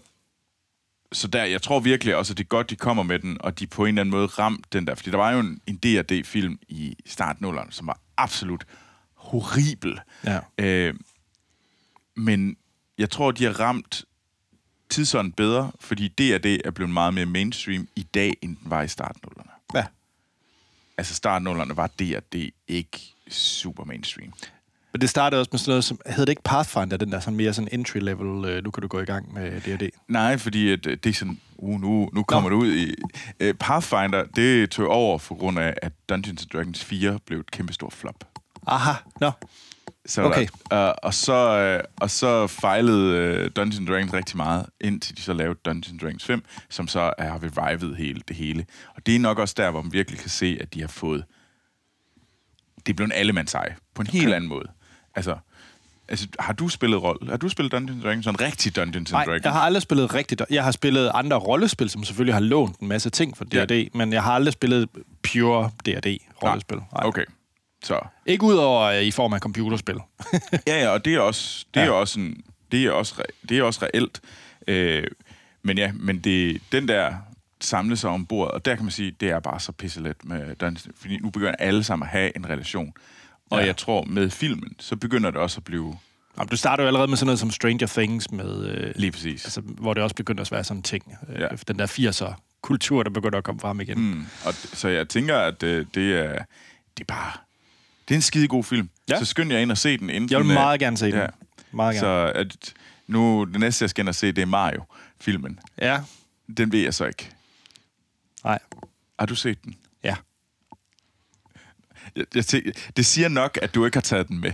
så 1.12 1.28
der, 1.28 1.44
jeg 1.44 1.62
tror 1.62 1.80
virkelig 1.80 2.16
også, 2.16 2.34
at 2.34 2.38
det 2.38 2.44
er 2.44 2.48
godt, 2.48 2.70
de 2.70 2.76
kommer 2.76 3.04
med 3.04 3.20
den, 3.20 3.38
og 3.40 3.60
de 3.60 3.68
på 3.68 3.84
en 3.84 3.88
eller 3.88 4.02
anden 4.02 4.12
måde 4.12 4.28
ramt 4.28 4.74
den 4.74 4.88
der. 4.88 4.96
Fordi 4.96 5.12
der 5.12 5.18
var 5.18 5.32
jo 5.32 5.40
en, 5.40 5.62
en 5.68 5.76
D&D-film 5.76 6.60
i 6.68 6.96
starten 7.06 7.46
af 7.46 7.66
som 7.70 7.88
var 7.88 8.00
absolut 8.18 8.66
horribel. 9.16 10.00
Ja. 10.26 10.40
Øh, 10.58 10.94
men 12.16 12.58
jeg 12.98 13.10
tror, 13.10 13.32
de 13.32 13.44
har 13.44 13.60
ramt 13.60 14.06
tidsånden 14.94 15.34
bedre, 15.34 15.72
fordi 15.80 16.08
D&D 16.08 16.62
er 16.66 16.72
blevet 16.72 16.94
meget 16.94 17.14
mere 17.14 17.26
mainstream 17.26 17.88
i 17.96 18.04
dag, 18.04 18.38
end 18.42 18.58
den 18.58 18.72
var 18.72 18.82
i 18.82 18.88
starten 18.88 19.22
af 19.24 19.30
nullerne. 19.30 19.52
Ja. 19.76 19.86
Altså 20.98 21.16
starten 21.16 21.48
af 21.48 21.52
nullerne 21.52 21.78
var 21.78 21.88
D&D 21.88 22.52
ikke 22.68 23.00
super 23.30 23.84
mainstream. 23.84 24.34
Men 24.92 25.02
det 25.02 25.10
startede 25.10 25.40
også 25.40 25.50
med 25.52 25.60
sådan 25.60 25.72
noget 25.72 25.84
som, 25.84 26.00
hed 26.06 26.26
det 26.26 26.30
ikke 26.30 26.42
Pathfinder, 26.42 26.98
den 26.98 27.12
der 27.12 27.20
sådan 27.20 27.38
mere 27.38 27.54
sådan 27.54 27.70
entry 27.72 27.98
level, 27.98 28.46
øh, 28.46 28.64
nu 28.64 28.72
kan 28.72 28.82
du 28.82 28.88
gå 28.88 29.00
i 29.00 29.06
gang 29.06 29.34
med 29.34 29.62
D&D. 29.62 29.90
Nej, 30.08 30.38
fordi 30.38 30.72
at, 30.72 30.86
øh, 30.86 30.98
det 31.04 31.10
er 31.10 31.14
sådan, 31.14 31.40
uh, 31.58 31.82
nu, 31.82 32.10
nu 32.14 32.24
kommer 32.24 32.50
det 32.50 32.56
ud 32.56 32.74
i... 32.74 32.94
Uh, 33.44 33.52
Pathfinder, 33.60 34.24
det 34.36 34.70
tog 34.70 34.88
over 34.88 35.18
for 35.18 35.36
grund 35.36 35.60
af, 35.60 35.74
at 35.82 35.92
Dungeons 36.10 36.48
Dragons 36.54 36.84
4 36.84 37.20
blev 37.26 37.40
et 37.40 37.52
kæmpestort 37.52 37.94
flop. 37.94 38.24
Aha, 38.68 38.94
nå. 39.22 39.32
Så 40.06 40.24
Okay. 40.24 40.48
Der, 40.72 40.90
uh, 40.90 40.96
og, 41.04 41.14
så, 41.14 41.78
uh, 41.78 41.84
og 41.96 42.10
så 42.10 42.48
fejlede 42.48 43.44
uh, 43.46 43.52
Dungeons 43.56 43.90
Dragons 43.90 44.14
rigtig 44.14 44.38
meget, 44.38 44.66
indtil 44.82 45.18
de 45.18 45.22
så 45.22 45.34
lavede 45.34 45.60
Dungeons 45.66 46.02
Dragons 46.02 46.26
5, 46.26 46.44
som 46.70 46.88
så 46.88 47.14
har 47.20 47.40
revivet 47.44 47.98
hele, 47.98 48.22
det 48.28 48.36
hele. 48.36 48.66
Og 48.96 49.06
det 49.06 49.16
er 49.16 49.20
nok 49.20 49.40
også 49.40 49.54
der, 49.58 49.72
hvor 49.72 49.82
man 49.82 49.94
virkelig 49.94 50.20
kan 50.20 50.30
se, 50.30 50.58
at 50.62 50.74
de 50.74 50.82
har 50.82 50.88
fået... 50.88 51.26
Det 52.86 52.90
er 52.92 52.96
blevet 52.96 53.08
en 53.08 53.20
allemandseje, 53.20 53.76
på 53.96 54.02
en 54.02 54.08
okay. 54.08 54.20
helt 54.20 54.34
anden 54.34 54.50
måde. 54.50 54.68
Altså, 55.16 55.38
altså, 56.08 56.28
har 56.40 56.54
du 56.54 56.70
spillet 56.70 57.04
rolle? 57.04 57.30
Har 57.30 57.38
du 57.38 57.50
spillet 57.50 57.72
Dungeons 57.72 58.04
Dragons? 58.04 58.26
Sådan 58.26 58.42
rigtig 58.42 58.76
Dungeons 58.76 59.12
Nej, 59.12 59.26
Dragons? 59.26 59.44
jeg 59.44 59.52
har 59.52 59.62
aldrig 59.62 59.82
spillet 59.82 60.14
rigtigt. 60.14 60.42
Jeg 60.50 60.64
har 60.64 60.72
spillet 60.72 61.12
andre 61.14 61.38
rollespil, 61.38 61.90
som 61.90 62.04
selvfølgelig 62.04 62.36
har 62.36 62.42
lånt 62.42 62.80
en 62.80 62.88
masse 62.88 63.10
ting 63.10 63.38
fra 63.38 63.46
D&D, 63.46 63.72
ja. 63.72 63.86
men 63.94 64.14
jeg 64.14 64.24
har 64.24 64.32
aldrig 64.32 64.54
spillet 64.54 64.90
pure 65.24 65.72
D&D-rollespil. 65.86 66.78
Nej. 66.78 66.86
Okay, 67.08 67.26
så... 67.84 68.00
Ikke 68.26 68.44
udover 68.44 68.82
øh, 68.82 69.02
i 69.02 69.12
form 69.12 69.34
af 69.34 69.40
computerspil. 69.40 69.96
Ja, 70.68 70.82
ja, 70.84 70.90
og 70.90 71.06
det 71.06 71.14
er 71.16 71.20
også, 71.20 71.66
det 71.74 71.80
er 71.82 71.86
Ja. 71.86 71.92
også, 71.92 72.20
en, 72.20 72.44
det 72.72 72.86
er 72.86 72.92
også, 72.92 73.14
re- 73.16 73.46
det 73.50 73.58
er 73.60 73.64
også 73.64 73.86
reelt. 73.86 74.22
Øh, 74.68 75.08
men 75.64 75.78
ja, 75.78 75.92
men 75.96 76.20
det, 76.20 76.62
den 76.72 76.88
der 76.88 77.14
samle 77.62 77.98
sig 77.98 78.10
om 78.10 78.26
bordet, 78.26 78.52
og 78.52 78.66
der 78.66 78.76
kan 78.76 78.86
man 78.86 78.92
sige, 78.92 79.12
det 79.12 79.30
er 79.30 79.40
bare 79.40 79.60
så 79.60 79.72
pisselet 79.72 80.16
med 80.26 80.56
Dungeons, 80.56 80.88
fordi 80.96 81.18
nu 81.18 81.30
begynder 81.30 81.56
alle 81.60 81.84
sammen 81.84 82.06
at 82.06 82.10
have 82.12 82.38
en 82.38 82.50
relation. 82.50 82.94
Og 83.52 83.60
Ja. 83.60 83.66
jeg 83.66 83.78
tror, 83.78 84.04
med 84.04 84.30
filmen, 84.30 84.76
så 84.80 84.96
begynder 84.96 85.32
det 85.32 85.40
også 85.40 85.58
at 85.60 85.64
blive 85.64 85.98
Jamen, 86.38 86.48
du 86.50 86.58
starter 86.58 86.84
jo 86.84 86.88
allerede 86.88 87.08
med 87.08 87.18
sådan 87.18 87.26
noget 87.26 87.40
som 87.40 87.52
Stranger 87.52 87.88
Things, 87.88 88.32
med, 88.32 88.66
øh, 88.66 88.94
lige 88.96 89.12
præcis. 89.12 89.46
altså, 89.46 89.62
hvor 89.62 89.94
det 89.94 90.04
også 90.04 90.16
begynder 90.16 90.42
at 90.42 90.52
være 90.52 90.64
sådan 90.64 90.80
en 90.80 90.84
ting. 90.84 91.16
Øh, 91.30 91.42
Ja. 91.42 91.48
Den 91.68 91.80
der 91.80 91.88
80'er 91.88 92.34
kultur, 92.62 93.04
der 93.04 93.10
begynder 93.10 93.38
at 93.38 93.44
komme 93.44 93.60
frem 93.62 93.82
igen. 93.82 94.00
Mm. 94.00 94.26
Og 94.46 94.54
så 94.54 94.88
jeg 94.88 95.10
tænker, 95.10 95.38
at 95.38 95.64
øh, 95.64 95.86
det 95.96 96.14
er, 96.20 96.32
det 96.98 97.02
er 97.02 97.06
bare... 97.08 97.32
Det 98.08 98.14
er 98.14 98.16
en 98.16 98.22
skide 98.22 98.48
god 98.48 98.64
film. 98.64 98.90
Ja. 99.10 99.20
Så 99.20 99.26
skynd 99.26 99.52
jer 99.52 99.60
ind 99.60 99.72
og 99.72 99.78
se 99.78 99.98
den. 99.98 100.10
Inden 100.10 100.32
Jeg 100.32 100.40
vil 100.40 100.48
den, 100.48 100.54
meget 100.54 100.80
gerne 100.80 100.98
se 100.98 101.06
den. 101.06 101.16
Ja. 101.16 101.28
Meget 101.72 101.96
gerne. 101.96 102.32
Så 102.34 102.40
at, 102.40 102.74
nu, 103.08 103.46
det 103.46 103.60
næste, 103.60 103.84
jeg 103.84 103.90
skal 103.90 104.02
ind 104.02 104.10
og 104.10 104.16
se, 104.16 104.32
det 104.32 104.42
er 104.42 104.46
Mario-filmen. 104.46 105.60
Ja. 105.82 106.02
Den 106.58 106.72
ved 106.72 106.80
jeg 106.80 106.94
så 106.94 107.06
ikke. 107.06 107.30
Nej. 108.44 108.60
Har 109.20 109.26
du 109.26 109.36
set 109.36 109.64
den? 109.64 109.76
Ja. 110.04 110.16
Jeg, 112.16 112.26
jeg 112.36 112.64
det 112.98 113.06
siger 113.06 113.28
nok, 113.28 113.60
at 113.62 113.76
du 113.76 113.86
ikke 113.86 113.96
har 113.96 114.02
taget 114.02 114.28
den 114.28 114.42
med. 114.42 114.52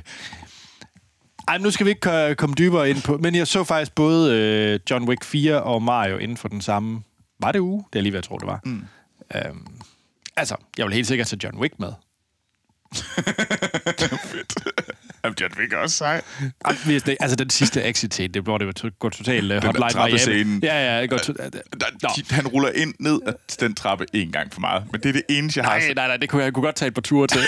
Ej, 1.48 1.58
nu 1.58 1.72
skal 1.72 1.86
vi 1.86 1.92
ikke 1.92 2.12
øh, 2.12 2.36
komme 2.36 2.56
dybere 2.56 2.90
ind 2.90 3.02
på, 3.02 3.18
men 3.18 3.36
jeg 3.36 3.48
så 3.48 3.64
faktisk 3.64 3.96
både 3.96 4.36
øh, 4.36 4.80
John 4.90 5.10
Wick 5.10 5.24
4 5.24 5.64
og 5.64 5.84
Mario 5.84 6.18
inden 6.18 6.38
for 6.38 6.48
den 6.48 6.62
samme... 6.62 7.02
Var 7.40 7.52
det 7.52 7.60
uge? 7.60 7.86
Det 7.94 8.00
er 8.00 8.04
lige, 8.04 8.12
hvad 8.12 8.18
jeg 8.18 8.24
tror, 8.24 8.38
det 8.38 8.48
var. 8.48 8.60
Mm. 8.64 8.86
Øhm, 9.36 9.68
altså, 10.36 10.56
jeg 10.78 10.86
vil 10.86 10.94
helt 10.94 11.08
sikkert 11.08 11.28
tage 11.28 11.40
John 11.44 11.58
Wick 11.58 11.80
med. 11.80 11.94
Jamen, 15.24 15.36
John 15.42 15.54
Wick 15.60 15.74
er 15.74 15.78
også 15.78 15.98
sej. 15.98 16.22
Det, 16.86 17.18
altså, 17.20 17.36
den 17.36 17.50
sidste 17.50 17.84
exit 17.84 18.14
scene, 18.14 18.34
det 18.34 18.42
hvor 18.44 18.58
det 18.58 18.68
var 18.68 18.74
to- 18.74 18.90
går 19.00 19.10
totalt 19.10 19.52
uh, 19.52 19.64
hotline. 19.64 20.36
Miami. 20.36 20.60
Ja, 20.64 20.96
ja, 20.96 21.02
det 21.02 21.10
går 21.10 21.18
to- 21.18 21.34
Nå. 21.34 21.50
Der, 21.80 22.34
han 22.36 22.48
ruller 22.48 22.70
ind 22.76 22.94
ned 23.00 23.20
ad 23.28 23.34
den 23.60 23.76
trappe 23.76 24.06
en 24.14 24.32
gang 24.32 24.54
for 24.54 24.62
meget. 24.62 24.84
Men 24.92 25.02
det 25.02 25.10
er 25.10 25.14
det 25.14 25.24
eneste, 25.30 25.60
jeg 25.60 25.66
har 25.70 25.78
Nej, 25.80 25.94
nej, 25.94 26.08
nej, 26.08 26.18
det 26.18 26.30
kunne 26.30 26.40
jeg, 26.40 26.46
jeg 26.46 26.54
kunne 26.54 26.64
godt 26.64 26.76
tage 26.76 26.88
et 26.88 26.94
par 26.94 27.02
ture 27.02 27.28
til. 27.28 27.42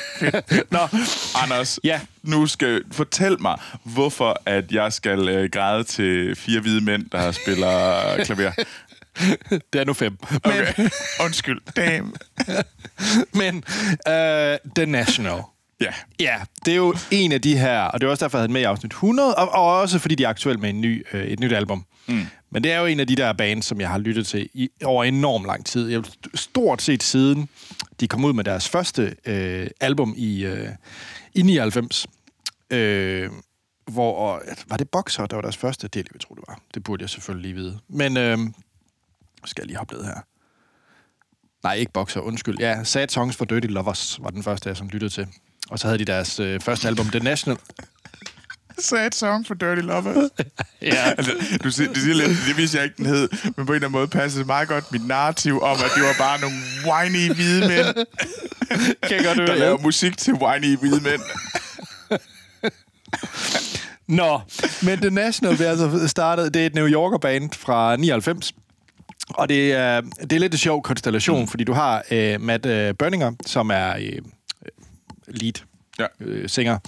Nå, 0.70 0.78
Anders, 1.42 1.78
Ja. 1.84 2.00
nu 2.22 2.46
skal 2.46 2.82
fortæl 2.92 3.36
mig, 3.42 3.58
hvorfor 3.84 4.42
at 4.46 4.72
jeg 4.72 4.92
skal 4.92 5.28
øh, 5.28 5.50
græde 5.50 5.84
til 5.84 6.36
fire 6.36 6.60
hvide 6.60 6.80
mænd, 6.84 7.10
der 7.12 7.32
spiller 7.32 8.24
klaver. 8.24 8.52
det 9.72 9.80
er 9.80 9.84
nu 9.84 9.92
fem. 9.92 10.16
Men, 10.30 10.40
Okay. 10.44 10.88
Undskyld. 11.24 11.60
Damn. 11.76 12.14
men 13.40 13.56
uh, 14.06 14.72
The 14.76 14.86
National. 14.86 15.42
Ja. 15.80 15.92
Ja, 16.20 16.36
det 16.64 16.72
er 16.72 16.76
jo 16.76 16.94
en 17.10 17.32
af 17.32 17.42
de 17.42 17.58
her, 17.58 17.80
og 17.80 18.00
det 18.00 18.06
er 18.06 18.10
også 18.10 18.24
derfor, 18.24 18.38
jeg 18.38 18.42
havde 18.42 18.52
med 18.52 18.60
i 18.60 18.64
afsnit 18.64 18.92
100, 18.92 19.34
og, 19.34 19.48
og 19.48 19.80
også 19.80 19.98
fordi 19.98 20.14
de 20.14 20.24
er 20.24 20.28
aktuelt 20.28 20.60
med 20.60 20.70
en 20.70 20.80
ny, 20.80 21.06
øh, 21.12 21.24
et 21.24 21.40
nyt 21.40 21.52
album. 21.52 21.84
Mm. 22.06 22.26
Men 22.50 22.64
det 22.64 22.72
er 22.72 22.80
jo 22.80 22.86
en 22.86 23.00
af 23.00 23.06
de 23.06 23.16
der 23.16 23.32
bands, 23.32 23.66
som 23.66 23.80
jeg 23.80 23.88
har 23.88 23.98
lyttet 23.98 24.26
til 24.26 24.48
i, 24.54 24.68
over 24.84 25.04
enorm 25.04 25.44
lang 25.44 25.66
tid. 25.66 25.88
Jeg, 25.88 26.02
stort 26.34 26.82
set 26.82 27.02
siden 27.02 27.48
de 28.00 28.08
kom 28.08 28.24
ud 28.24 28.32
med 28.32 28.44
deres 28.44 28.68
første 28.68 29.16
øh, 29.26 29.66
album 29.80 30.14
i, 30.16 30.44
øh, 30.44 30.68
i 31.34 31.42
99. 31.42 32.06
Øh, 32.70 33.30
hvor, 33.90 34.16
og, 34.16 34.42
var 34.68 34.76
det 34.76 34.88
Boxer, 34.88 35.26
der 35.26 35.36
var 35.36 35.42
deres 35.42 35.56
første? 35.56 35.88
Lige, 35.94 36.04
jeg 36.12 36.20
tror, 36.20 36.34
det 36.34 36.44
var. 36.48 36.60
Det 36.74 36.84
burde 36.84 37.02
jeg 37.02 37.10
selvfølgelig 37.10 37.52
lige 37.52 37.62
vide. 37.62 37.78
Men 37.88 38.16
øh, 38.16 38.38
skal 39.46 39.62
jeg 39.62 39.66
lige 39.66 39.78
hoppe 39.78 39.94
ned 39.94 40.04
her. 40.04 40.20
Nej, 41.62 41.74
ikke 41.74 41.92
Boxer, 41.92 42.20
undskyld. 42.20 42.58
Ja, 42.58 42.84
Sad 42.84 43.08
Songs 43.08 43.36
for 43.36 43.44
Dirty 43.44 43.66
Lovers 43.66 44.18
var 44.22 44.30
den 44.30 44.42
første, 44.42 44.68
jeg 44.68 44.76
som 44.76 44.88
lyttede 44.88 45.12
til. 45.12 45.26
Og 45.70 45.78
så 45.78 45.86
havde 45.86 45.98
de 45.98 46.04
deres 46.04 46.40
øh, 46.40 46.60
første 46.60 46.88
album, 46.88 47.06
The 47.06 47.20
National. 47.20 47.58
Sad 48.78 49.12
song 49.12 49.46
for 49.46 49.54
Dirty 49.54 49.80
Lovers. 49.82 50.30
Ja, 50.82 51.10
altså, 51.18 51.32
du 51.64 51.70
siger, 51.70 51.92
du 51.92 52.00
siger 52.00 52.14
lidt, 52.14 52.28
det 52.48 52.56
vidste 52.56 52.76
jeg 52.76 52.84
ikke, 52.84 52.96
den 52.96 53.06
hed, 53.06 53.28
men 53.44 53.52
på 53.54 53.60
en 53.60 53.60
eller 53.60 53.74
anden 53.74 53.92
måde 53.92 54.08
passede 54.08 54.38
det 54.38 54.46
meget 54.46 54.68
godt 54.68 54.92
mit 54.92 55.06
narrativ 55.06 55.62
om, 55.62 55.76
at 55.76 55.90
det 55.96 56.02
var 56.02 56.14
bare 56.18 56.40
nogle 56.40 56.56
whiny 56.86 57.34
hvide 57.34 57.68
mænd, 57.68 57.86
kan 59.08 59.16
jeg 59.16 59.24
godt 59.24 59.38
der 59.48 59.54
laver 59.54 59.78
musik 59.78 60.18
til 60.18 60.34
whiny 60.34 60.78
hvide 60.78 61.00
mænd. 61.00 61.20
Nå, 64.08 64.40
men 64.82 64.98
The 64.98 65.10
National 65.10 65.56
blev 65.56 65.66
altså 65.68 66.08
startet, 66.08 66.54
det 66.54 66.62
er 66.62 66.66
et 66.66 66.74
New 66.74 66.88
Yorker 66.88 67.18
band 67.18 67.52
fra 67.52 67.96
99. 67.96 68.54
Og 69.34 69.48
det 69.48 69.72
er, 69.72 70.00
det 70.00 70.32
er 70.32 70.38
lidt 70.38 70.52
en 70.52 70.58
sjov 70.58 70.82
konstellation, 70.82 71.40
mm. 71.40 71.48
fordi 71.48 71.64
du 71.64 71.72
har 71.72 72.04
øh, 72.10 72.40
Matt 72.40 72.66
øh, 72.66 72.94
Berninger, 72.94 73.32
som 73.46 73.70
er 73.70 73.94
øh, 73.98 74.18
lead 75.28 75.52
Ja. 75.98 76.06
øh, 76.20 76.48
singer, 76.48 76.78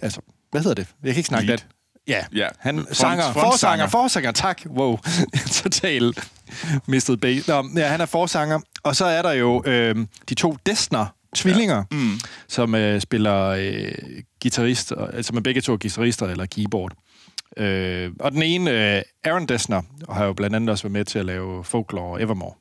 altså 0.00 0.20
hvad 0.50 0.60
hedder 0.62 0.74
det? 0.74 0.86
Jeg 1.02 1.12
kan 1.14 1.18
ikke 1.18 1.28
snakke 1.28 1.46
Lead. 1.46 1.58
det. 1.58 1.66
Ja, 2.08 2.24
Ja. 2.34 2.48
han 2.58 2.78
Front- 2.78 2.94
sanger, 2.94 3.22
frontsanger. 3.32 3.86
forsanger, 3.86 3.86
forsanger, 3.86 4.32
tak. 4.32 4.62
Wow, 4.66 4.98
total 5.62 6.14
mistet 6.86 7.20
base. 7.20 7.50
Nå, 7.50 7.68
ja, 7.76 7.86
han 7.88 8.00
er 8.00 8.06
forsanger. 8.06 8.60
Og 8.82 8.96
så 8.96 9.04
er 9.04 9.22
der 9.22 9.32
jo 9.32 9.62
øh, 9.66 9.96
de 10.28 10.34
to 10.34 10.56
Dessner, 10.66 11.06
tvillinger, 11.34 11.76
ja. 11.92 11.96
mm. 11.96 12.20
som 12.48 12.74
øh, 12.74 13.00
spiller 13.00 13.44
øh, 13.44 13.92
guitarist, 14.42 14.92
og- 14.92 15.24
som 15.24 15.36
er 15.36 15.40
begge 15.40 15.60
to 15.60 15.72
guitarister 15.80 16.26
eller 16.26 16.46
keyboard. 16.46 16.92
Øh, 17.56 18.10
og 18.20 18.32
den 18.32 18.42
ene, 18.42 18.70
øh, 18.96 19.02
Aaron 19.24 19.46
Dessner, 19.46 19.82
har 20.12 20.24
jo 20.24 20.32
blandt 20.32 20.56
andet 20.56 20.70
også 20.70 20.84
været 20.84 20.92
med 20.92 21.04
til 21.04 21.18
at 21.18 21.24
lave 21.26 21.64
Folklore 21.64 22.12
og 22.12 22.22
Evermore. 22.22 22.52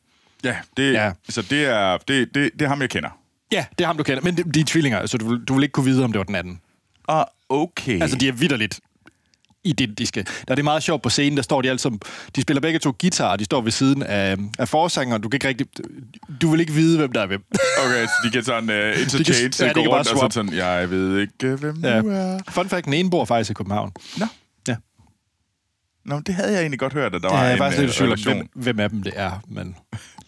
Ja, 0.43 0.56
det, 0.77 0.93
Ja. 0.93 1.06
ja. 1.06 1.12
Så 1.29 1.41
det 1.41 1.65
er, 1.65 1.97
det, 2.08 2.36
det, 2.36 2.49
det 2.53 2.62
er 2.62 2.69
ham, 2.69 2.82
jeg 2.82 2.89
kender. 2.89 3.10
Ja, 3.51 3.65
det 3.77 3.84
er 3.84 3.88
ham, 3.88 3.97
du 3.97 4.03
kender. 4.03 4.23
Men 4.23 4.38
de, 4.38 4.43
de 4.43 4.60
er 4.60 4.63
tvillinger, 4.67 5.06
så 5.06 5.17
du, 5.17 5.29
vil- 5.29 5.43
du 5.47 5.53
vil 5.53 5.63
ikke 5.63 5.73
kunne 5.73 5.86
vide, 5.86 6.03
om 6.03 6.12
det 6.12 6.17
var 6.19 6.25
den 6.25 6.36
anden. 6.36 6.60
Ah, 7.08 7.25
okay. 7.49 8.01
Altså, 8.01 8.17
de 8.17 8.27
er 8.27 8.32
vidderligt 8.32 8.79
identiske. 9.65 10.23
Der 10.23 10.51
er 10.51 10.56
det 10.56 10.63
meget 10.63 10.84
sjovt 10.84 11.01
på 11.01 11.10
scenen, 11.10 11.38
der 11.38 11.43
står 11.43 11.62
de 11.62 11.77
som... 11.77 11.99
De 12.36 12.41
spiller 12.41 12.62
begge 12.62 12.79
to 12.79 12.93
guitar, 13.01 13.32
og 13.32 13.39
de 13.39 13.45
står 13.45 13.62
ved 13.62 13.71
siden 13.71 14.03
af, 14.03 14.38
af 14.60 14.67
forsangeren. 14.69 15.21
Du 15.21 15.29
kan 15.29 15.36
ikke 15.38 15.47
rigtig... 15.47 15.67
Du 16.41 16.51
vil 16.51 16.60
ikke 16.60 16.73
vide, 16.73 16.97
hvem 16.97 17.12
der 17.12 17.21
er 17.21 17.25
hvem. 17.27 17.43
Okay, 17.86 18.06
så 18.06 18.13
de 18.25 18.29
kan 18.32 18.43
sådan 18.43 18.69
uh, 18.93 19.01
interchange, 19.01 19.41
ja, 19.60 19.63
de 19.65 19.69
de 19.69 19.73
gå 19.73 19.82
kan 19.82 19.89
rundt 19.89 19.89
bare 19.91 19.99
og 19.99 20.06
swap. 20.06 20.32
så 20.32 20.36
sådan, 20.36 20.53
jeg 20.53 20.89
ved 20.89 21.19
ikke, 21.19 21.56
hvem 21.56 21.75
Ja. 21.84 22.01
du 22.01 22.10
er. 22.10 22.39
Fun 22.49 22.69
fact, 22.69 22.86
den 22.86 22.93
ene 22.93 23.10
bor 23.10 23.25
faktisk 23.25 23.49
i 23.51 23.53
København. 23.53 23.91
Nå. 24.17 24.25
Ja. 26.05 26.09
Nå, 26.09 26.15
men 26.15 26.23
det 26.23 26.35
havde 26.35 26.51
jeg 26.51 26.59
egentlig 26.59 26.79
godt 26.79 26.93
hørt, 26.93 27.15
at 27.15 27.21
der 27.23 27.29
Jeg 27.29 27.39
var 27.39 27.45
er 27.45 27.51
en 27.53 27.57
faktisk 27.57 27.81
lidt 27.81 28.11
øh, 28.11 28.17
tvivl 28.17 28.37
om, 28.37 28.37
hvem, 28.37 28.49
hvem 28.63 28.79
af 28.79 28.89
dem 28.89 29.03
det 29.03 29.13
er, 29.15 29.31
men 29.47 29.75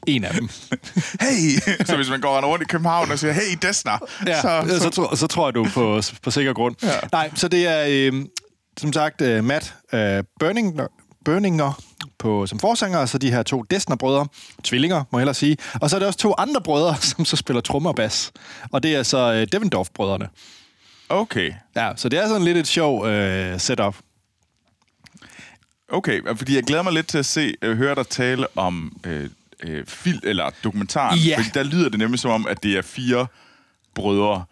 en 0.08 0.24
af 0.24 0.34
dem. 0.34 0.50
Hey! 1.22 1.60
så 1.86 1.96
hvis 1.96 2.10
man 2.10 2.22
går 2.22 2.42
rundt 2.42 2.64
i 2.64 2.66
København 2.66 3.12
og 3.12 3.20
siger, 3.20 3.34
hey, 3.34 3.58
Dessner, 3.62 3.98
Ja, 4.28 4.42
så, 4.42 4.66
så, 4.70 4.80
så, 4.80 4.90
tror, 4.90 5.16
så 5.16 5.28
tror 5.28 5.48
jeg, 5.48 5.56
du 5.56 5.64
er 5.64 5.70
på, 5.74 6.02
på 6.24 6.32
sikker 6.32 6.54
grund. 6.54 6.76
Ja. 6.84 6.90
Nej, 7.12 7.32
så 7.36 7.48
det 7.48 7.68
er, 7.68 7.86
øh, 8.14 8.26
som 8.78 8.94
sagt, 8.94 9.22
øh, 9.22 9.44
Matt 9.44 9.74
øh, 9.94 10.24
Burninger, 10.40 10.88
Burninger 11.26 11.82
på, 12.20 12.48
som 12.48 12.60
forsanger, 12.60 13.00
og 13.00 13.10
så 13.10 13.18
de 13.18 13.32
her 13.32 13.44
to 13.44 13.64
Dessner-brødre, 13.70 14.28
tvillinger, 14.64 15.04
må 15.12 15.18
jeg 15.18 15.22
hellere 15.22 15.34
sige. 15.34 15.58
Og 15.82 15.90
så 15.90 15.96
er 15.96 16.00
der 16.00 16.08
også 16.08 16.20
to 16.20 16.34
andre 16.38 16.62
brødre, 16.62 16.96
som 17.16 17.26
så 17.26 17.36
spiller 17.36 17.62
trommer 17.62 17.90
og 17.90 17.96
bas. 17.96 18.32
Og 18.72 18.84
det 18.84 18.96
er 18.96 19.04
så 19.04 19.34
øh, 19.34 19.48
Devendorf-brødrene. 19.52 20.28
Okay. 21.10 21.52
Ja, 21.76 21.92
så 21.96 22.10
det 22.10 22.20
er 22.20 22.28
sådan 22.28 22.44
lidt 22.44 22.58
et 22.58 22.68
sjov 22.68 23.08
øh, 23.08 23.60
setup. 23.60 23.96
Okay, 25.90 26.22
fordi 26.38 26.56
jeg 26.56 26.64
glæder 26.64 26.84
mig 26.84 26.94
lidt 26.94 27.08
til 27.08 27.18
at 27.18 27.26
se, 27.26 27.56
øh, 27.62 27.78
høre 27.78 27.96
dig 27.96 28.08
tale 28.08 28.48
om 28.56 28.98
øh, 29.06 29.30
øh, 29.64 29.86
film 29.86 30.20
eller 30.24 30.50
dokumentaren. 30.64 31.20
Ja. 31.20 31.38
Fordi 31.38 31.50
der 31.54 31.64
lyder 31.64 31.90
det 31.90 32.00
nemlig 32.00 32.20
som 32.20 32.32
om, 32.32 32.48
at 32.48 32.64
det 32.64 32.78
er 32.78 32.82
fire 32.82 33.28
brødre, 33.96 34.46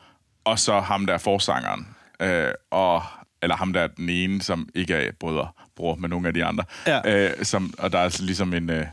og 0.44 0.60
så 0.60 0.80
ham, 0.80 1.06
der 1.06 1.14
er 1.14 1.18
forsangeren. 1.18 1.88
Øh, 2.20 2.52
og, 2.72 3.04
eller 3.42 3.56
ham, 3.56 3.74
der 3.74 3.82
er 3.82 3.88
den 3.88 4.10
ene, 4.10 4.42
som 4.42 4.70
ikke 4.76 4.94
er 4.94 5.12
brødre, 5.20 5.48
bror 5.76 5.96
med 5.96 6.10
nogle 6.10 6.28
af 6.28 6.34
de 6.34 6.46
andre. 6.46 6.64
Ja. 6.88 7.30
Øh, 7.30 7.46
som, 7.46 7.74
og 7.78 7.92
der 7.92 8.00
er 8.00 8.04
altså 8.04 8.24
ligesom 8.24 8.54
en, 8.54 8.70
øh, 8.70 8.86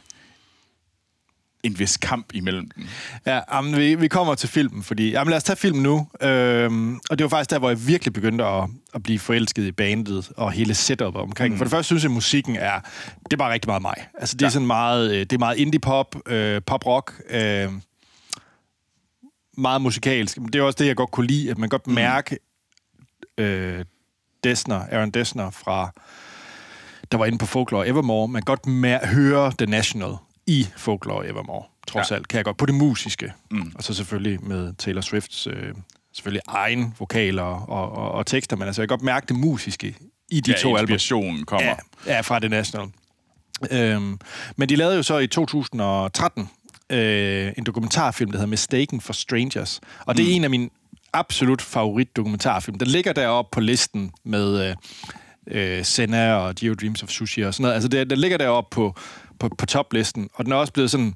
en 1.62 1.78
vis 1.78 1.96
kamp 1.96 2.26
imellem 2.34 2.70
dem. 2.76 2.86
Ja, 3.26 3.40
jamen, 3.54 3.76
vi, 3.76 3.94
vi 3.94 4.08
kommer 4.08 4.34
til 4.34 4.48
filmen, 4.48 4.82
fordi... 4.82 5.10
Jamen, 5.10 5.30
lad 5.30 5.36
os 5.36 5.44
tage 5.44 5.56
filmen 5.56 5.82
nu. 5.82 6.08
Øhm, 6.22 6.94
og 7.10 7.18
det 7.18 7.24
var 7.24 7.28
faktisk 7.28 7.50
der, 7.50 7.58
hvor 7.58 7.68
jeg 7.68 7.86
virkelig 7.86 8.12
begyndte 8.12 8.44
at, 8.44 8.68
at 8.94 9.02
blive 9.02 9.18
forelsket 9.18 9.62
i 9.64 9.72
bandet 9.72 10.30
og 10.36 10.52
hele 10.52 10.74
setupet 10.74 11.22
omkring. 11.22 11.52
Mm. 11.54 11.58
For 11.58 11.64
det 11.64 11.70
første 11.70 11.86
synes 11.86 12.02
jeg, 12.02 12.10
at 12.10 12.14
musikken 12.14 12.56
er... 12.56 12.80
Det 13.24 13.32
er 13.32 13.36
bare 13.36 13.52
rigtig 13.52 13.68
meget 13.68 13.82
mig. 13.82 13.94
Altså, 14.18 14.36
det 14.36 14.42
er 14.42 14.46
Ja. 14.46 14.50
sådan 14.50 14.66
meget... 14.66 15.10
øh, 15.12 15.20
Det 15.20 15.32
er 15.32 15.38
meget 15.38 15.56
indie-pop, 15.58 16.16
øh, 16.28 16.62
pop-rock, 16.66 17.22
øh, 17.30 17.68
meget 19.58 19.82
musikalsk. 19.82 20.38
Men 20.38 20.46
Det 20.52 20.58
er 20.58 20.62
også 20.62 20.76
det, 20.78 20.86
jeg 20.86 20.96
godt 20.96 21.10
kunne 21.10 21.26
lide, 21.26 21.50
at 21.50 21.58
man 21.58 21.68
godt 21.68 21.86
mærke 21.86 22.38
øh, 23.38 23.84
Dessner, 24.44 24.80
Aaron 24.90 25.10
Dessner 25.10 25.50
fra 25.50 25.90
der 27.12 27.18
var 27.18 27.26
inde 27.26 27.38
på 27.38 27.46
Folklore 27.46 27.88
Evermore, 27.88 28.28
man 28.28 28.42
godt 28.42 28.66
mær- 28.66 29.06
høre 29.06 29.52
The 29.58 29.66
National 29.66 30.10
i 30.50 30.66
Folklore 30.76 31.26
Evermore, 31.26 31.62
trods 31.86 32.10
Ja. 32.10 32.16
alt, 32.16 32.28
kan 32.28 32.36
jeg 32.36 32.44
godt, 32.44 32.56
på 32.56 32.66
det 32.66 32.74
musiske. 32.74 33.32
Mm. 33.50 33.72
Og 33.74 33.82
så 33.84 33.94
selvfølgelig 33.94 34.44
med 34.44 34.72
Taylor 34.78 35.00
Swifts 35.00 35.46
øh, 35.46 35.74
selvfølgelig 36.12 36.42
egen 36.48 36.94
vokaler 36.98 37.42
og, 37.42 37.92
og, 37.92 38.12
og 38.12 38.26
tekster, 38.26 38.56
men 38.56 38.66
altså 38.66 38.82
jeg 38.82 38.88
kan 38.88 38.96
godt 38.98 39.04
mærke 39.04 39.26
det 39.26 39.36
musiske 39.36 39.96
i 40.30 40.40
de 40.40 40.50
Ja, 40.50 40.56
to 40.56 40.68
album. 40.68 40.80
inspirationen 40.80 41.44
kommer. 41.44 41.74
Ja, 42.06 42.14
ja, 42.14 42.20
fra 42.20 42.38
The 42.38 42.48
National. 42.48 42.88
Øhm, 43.70 44.18
men 44.56 44.68
de 44.68 44.76
lavede 44.76 44.96
jo 44.96 45.02
så 45.02 45.18
i 45.18 45.26
2013 45.26 46.48
øh, 46.90 47.52
en 47.58 47.64
dokumentarfilm, 47.64 48.30
der 48.30 48.38
hedder 48.38 48.50
Mistaken 48.50 49.00
for 49.00 49.12
Strangers. 49.12 49.80
Og 50.06 50.16
det 50.16 50.30
er 50.30 50.34
en 50.34 50.44
af 50.44 50.50
mine 50.50 50.68
absolut 51.12 51.62
favorit 51.62 52.16
dokumentarfilm. 52.16 52.78
Den 52.78 52.88
ligger 52.88 53.12
deroppe 53.12 53.54
på 53.54 53.60
listen 53.60 54.12
med 54.24 54.68
øh, 54.70 54.76
øh, 55.78 55.84
Senna 55.84 56.32
og 56.34 56.54
Geo 56.54 56.74
Dreams 56.74 57.02
of 57.02 57.08
Sushi 57.08 57.40
og 57.42 57.54
sådan 57.54 57.62
noget. 57.62 57.74
Altså, 57.74 57.88
det, 57.88 58.10
den 58.10 58.18
ligger 58.18 58.38
deroppe 58.38 58.74
på, 58.74 58.96
på, 59.40 59.48
på 59.58 59.66
toplisten, 59.66 60.30
og 60.34 60.44
den 60.44 60.52
er 60.52 60.56
også 60.56 60.72
blevet 60.72 60.90
sådan... 60.90 61.14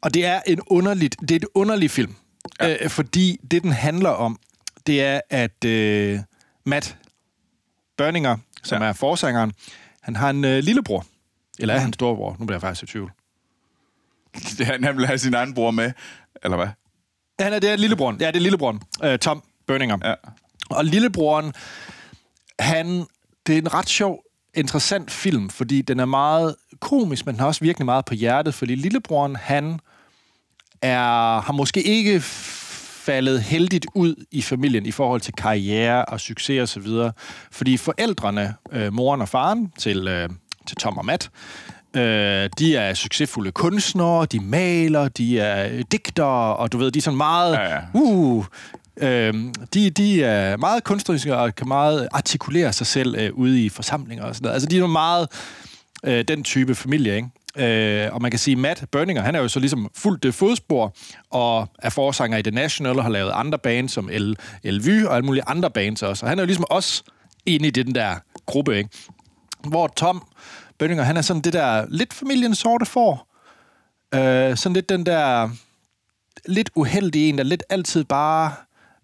Og 0.00 0.14
det 0.14 0.24
er 0.26 0.40
en 0.46 0.60
underligt, 0.66 1.16
det 1.20 1.30
er 1.30 1.36
et 1.36 1.46
underlig 1.54 1.90
film, 1.90 2.14
ja. 2.60 2.76
øh, 2.84 2.90
fordi 2.90 3.40
det, 3.50 3.62
den 3.62 3.72
handler 3.72 4.10
om, 4.10 4.38
det 4.86 5.02
er, 5.02 5.20
at 5.30 5.64
øh, 5.64 6.20
Matt 6.64 6.96
Børninger, 7.96 8.36
som 8.64 8.82
Ja. 8.82 8.88
er 8.88 8.92
forsangeren, 8.92 9.52
han 10.00 10.16
har 10.16 10.30
en 10.30 10.44
øh, 10.44 10.58
lillebror. 10.58 11.06
Eller 11.58 11.74
er 11.74 11.78
han 11.78 11.92
storebror? 11.92 12.36
Nu 12.38 12.46
bliver 12.46 12.56
jeg 12.56 12.60
faktisk 12.60 12.82
i 12.82 12.86
tvivl. 12.86 13.12
Han, 14.60 14.84
han 14.84 14.96
vil 14.96 15.06
have 15.06 15.18
sin 15.18 15.34
egen 15.34 15.54
bror 15.54 15.70
med, 15.70 15.92
eller 16.44 16.56
hvad? 16.56 16.68
Ja, 17.38 17.44
han 17.44 17.52
er, 17.52 17.58
det 17.58 17.70
er 17.70 17.76
lillebroren. 17.76 18.20
Ja, 18.20 18.26
det 18.26 18.36
er 18.36 18.40
lillebroren. 18.40 18.82
Øh, 19.04 19.18
Tom 19.18 19.42
Børninger. 19.66 19.98
Ja. 20.04 20.14
Og 20.70 20.84
lillebroren, 20.84 21.52
han... 22.58 23.04
Det 23.46 23.54
er 23.54 23.58
en 23.58 23.74
ret 23.74 23.88
sjov, 23.88 24.22
interessant 24.56 25.10
film, 25.10 25.50
fordi 25.50 25.82
den 25.82 26.00
er 26.00 26.04
meget 26.04 26.54
komisk, 26.80 27.26
men 27.26 27.34
den 27.34 27.40
har 27.40 27.46
også 27.46 27.60
virkelig 27.60 27.84
meget 27.84 28.04
på 28.04 28.14
hjertet, 28.14 28.54
fordi 28.54 28.74
lillebroren, 28.74 29.36
han 29.36 29.80
er, 30.82 31.40
har 31.40 31.52
måske 31.52 31.82
ikke 31.82 32.20
faldet 33.06 33.42
heldigt 33.42 33.86
ud 33.94 34.24
i 34.30 34.42
familien 34.42 34.86
i 34.86 34.90
forhold 34.90 35.20
til 35.20 35.34
karriere 35.34 36.04
og 36.04 36.20
succes 36.20 36.60
og 36.60 36.68
så 36.68 36.80
videre. 36.80 37.12
Fordi 37.52 37.76
forældrene, 37.76 38.54
øh, 38.72 38.92
moren 38.92 39.20
og 39.20 39.28
faren 39.28 39.72
til, 39.78 40.08
øh, 40.08 40.28
til 40.66 40.76
Tom 40.76 40.98
og 40.98 41.04
Matt, 41.04 41.30
øh, 41.96 42.50
de 42.58 42.76
er 42.76 42.94
succesfulde 42.94 43.52
kunstnere, 43.52 44.26
de 44.26 44.40
maler, 44.40 45.08
de 45.08 45.40
er 45.40 45.82
digtere, 45.82 46.56
og 46.56 46.72
du 46.72 46.78
ved, 46.78 46.90
de 46.90 46.98
er 46.98 47.02
sådan 47.02 47.16
meget... 47.16 47.52
Ja, 47.54 47.74
ja. 47.74 47.80
Uh, 47.94 48.44
Øh, 49.00 49.34
de, 49.74 49.90
de 49.90 50.24
er 50.24 50.56
meget 50.56 50.84
kunstneriske 50.84 51.36
og 51.36 51.54
kan 51.54 51.68
meget 51.68 52.08
artikulere 52.12 52.72
sig 52.72 52.86
selv 52.86 53.14
øh, 53.18 53.34
ude 53.34 53.64
i 53.64 53.68
forsamlinger 53.68 54.24
og 54.24 54.34
sådan 54.34 54.44
noget. 54.44 54.54
Altså, 54.54 54.68
de 54.68 54.78
er 54.78 54.86
meget 54.86 55.28
øh, 56.04 56.24
den 56.28 56.44
type 56.44 56.74
familie, 56.74 57.16
ikke? 57.16 57.28
Øh, 57.58 58.14
og 58.14 58.22
man 58.22 58.30
kan 58.30 58.38
sige, 58.38 58.56
Matt 58.56 58.84
Berninger, 58.90 59.22
han 59.22 59.34
er 59.34 59.40
jo 59.40 59.48
så 59.48 59.60
ligesom 59.60 59.90
fuldt 59.94 60.22
det 60.22 60.34
fodspor, 60.34 60.96
og 61.30 61.68
er 61.78 61.90
forsanger 61.90 62.38
i 62.38 62.42
The 62.42 62.50
National, 62.50 62.96
og 62.96 63.02
har 63.02 63.10
lavet 63.10 63.32
andre 63.34 63.58
bands 63.58 63.92
som 63.92 64.10
El, 64.12 64.36
Elvy 64.62 65.04
og 65.04 65.16
alle 65.16 65.26
mulige 65.26 65.44
andre 65.46 65.70
bands 65.70 66.02
også. 66.02 66.26
Og 66.26 66.30
han 66.30 66.38
er 66.38 66.42
jo 66.42 66.46
ligesom 66.46 66.64
også 66.70 67.02
inde 67.46 67.68
i 67.68 67.70
den 67.70 67.94
der 67.94 68.14
gruppe, 68.46 68.78
ikke? 68.78 68.90
Hvor 69.68 69.86
Tom 69.86 70.22
Berninger, 70.78 71.04
han 71.04 71.16
er 71.16 71.22
sådan 71.22 71.42
det 71.42 71.52
der 71.52 71.86
lidt 71.88 72.14
familien 72.14 72.54
sorte 72.54 72.86
får. 72.86 73.28
Øh, 74.14 74.56
sådan 74.56 74.74
lidt 74.74 74.88
den 74.88 75.06
der 75.06 75.50
lidt 76.46 76.70
uheldige 76.74 77.28
en, 77.28 77.38
der 77.38 77.44
lidt 77.44 77.62
altid 77.68 78.04
bare 78.04 78.52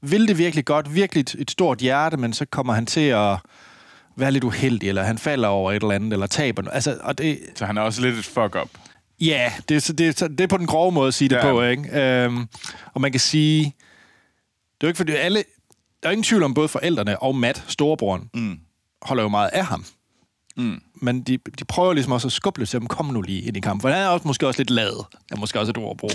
vil 0.03 0.29
det 0.29 0.38
virkelig 0.38 0.65
godt, 0.65 0.95
virkelig 0.95 1.21
et, 1.38 1.51
stort 1.51 1.79
hjerte, 1.79 2.17
men 2.17 2.33
så 2.33 2.45
kommer 2.45 2.73
han 2.73 2.87
til 2.87 3.01
at 3.01 3.37
være 4.17 4.31
lidt 4.33 4.45
uheldig, 4.45 4.88
eller 4.88 5.03
han 5.03 5.19
falder 5.19 5.49
over 5.49 5.73
et 5.73 5.83
eller 5.83 5.95
andet, 5.95 6.12
eller 6.12 6.27
taber 6.27 6.62
noget. 6.62 6.75
Altså, 6.75 6.99
og 7.03 7.19
det, 7.19 7.38
Så 7.57 7.67
han 7.67 7.77
er 7.79 7.83
også 7.83 8.01
lidt 8.03 8.19
et 8.19 8.25
fuck-up. 8.25 8.69
ja, 9.21 9.53
det, 9.69 9.75
er 9.77 9.81
så- 9.81 9.93
det, 9.93 10.09
er 10.09 10.12
så- 10.12 10.29
det 10.29 10.41
er 10.41 10.47
på 10.47 10.57
den 10.57 10.67
grove 10.67 10.93
måde 10.93 11.09
at 11.09 11.15
sige 11.15 11.29
det 11.29 11.37
Ja. 11.37 11.43
på, 11.43 11.62
ikke? 11.62 12.01
Øhm, 12.03 12.47
og 12.95 13.01
man 13.01 13.11
kan 13.11 13.21
sige, 13.21 13.65
det 13.65 13.71
er 14.81 14.87
jo 14.87 14.88
ikke 14.88 14.97
fordi 14.97 15.12
alle, 15.12 15.45
der 16.03 16.09
er 16.09 16.12
ingen 16.12 16.25
tvivl 16.25 16.43
om 16.43 16.55
både 16.55 16.69
forældrene 16.69 17.23
og 17.23 17.37
Matt, 17.37 17.65
storebroren, 17.69 18.31
Mm. 18.35 18.59
holder 19.03 19.23
jo 19.23 19.29
meget 19.29 19.51
af 19.53 19.65
ham. 19.67 19.85
Mm. 20.57 20.83
Men 20.95 21.23
de, 21.23 21.38
de 21.59 21.65
prøver 21.65 21.93
ligesom 21.93 22.12
også 22.12 22.29
at 22.29 22.33
skubbe 22.33 22.61
lidt 22.61 22.71
til 22.71 22.81
ham, 22.81 22.87
kom 22.87 23.07
nu 23.07 23.21
lige 23.21 23.43
ind 23.43 23.57
i 23.57 23.61
kampen. 23.61 23.81
For 23.81 23.88
han 23.88 23.99
er 24.03 24.07
også, 24.09 24.29
måske 24.29 24.47
også 24.47 24.61
lidt 24.61 24.71
lad. 24.71 24.87
Det 25.12 25.33
er 25.33 25.37
måske 25.37 25.61
også 25.61 25.71
et 25.71 25.79
ord 25.79 25.91
at 25.91 25.97
bruge. 25.97 26.12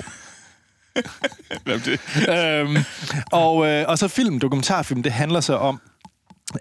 Hvem 1.63 1.79
det? 1.79 1.99
øhm, 2.29 2.77
og, 3.31 3.67
øh, 3.67 3.85
og 3.87 3.97
så 3.97 4.07
film, 4.07 4.39
dokumentarfilm, 4.39 5.03
det 5.03 5.11
handler 5.11 5.39
så 5.39 5.55
om, 5.55 5.81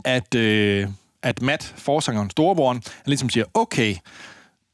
at, 0.04 0.34
øh, 0.34 0.88
at 1.22 1.42
Matt, 1.42 1.74
forsangeren, 1.76 2.30
storebroren, 2.30 2.82
han 2.84 3.06
ligesom 3.06 3.30
siger, 3.30 3.44
okay, 3.54 3.96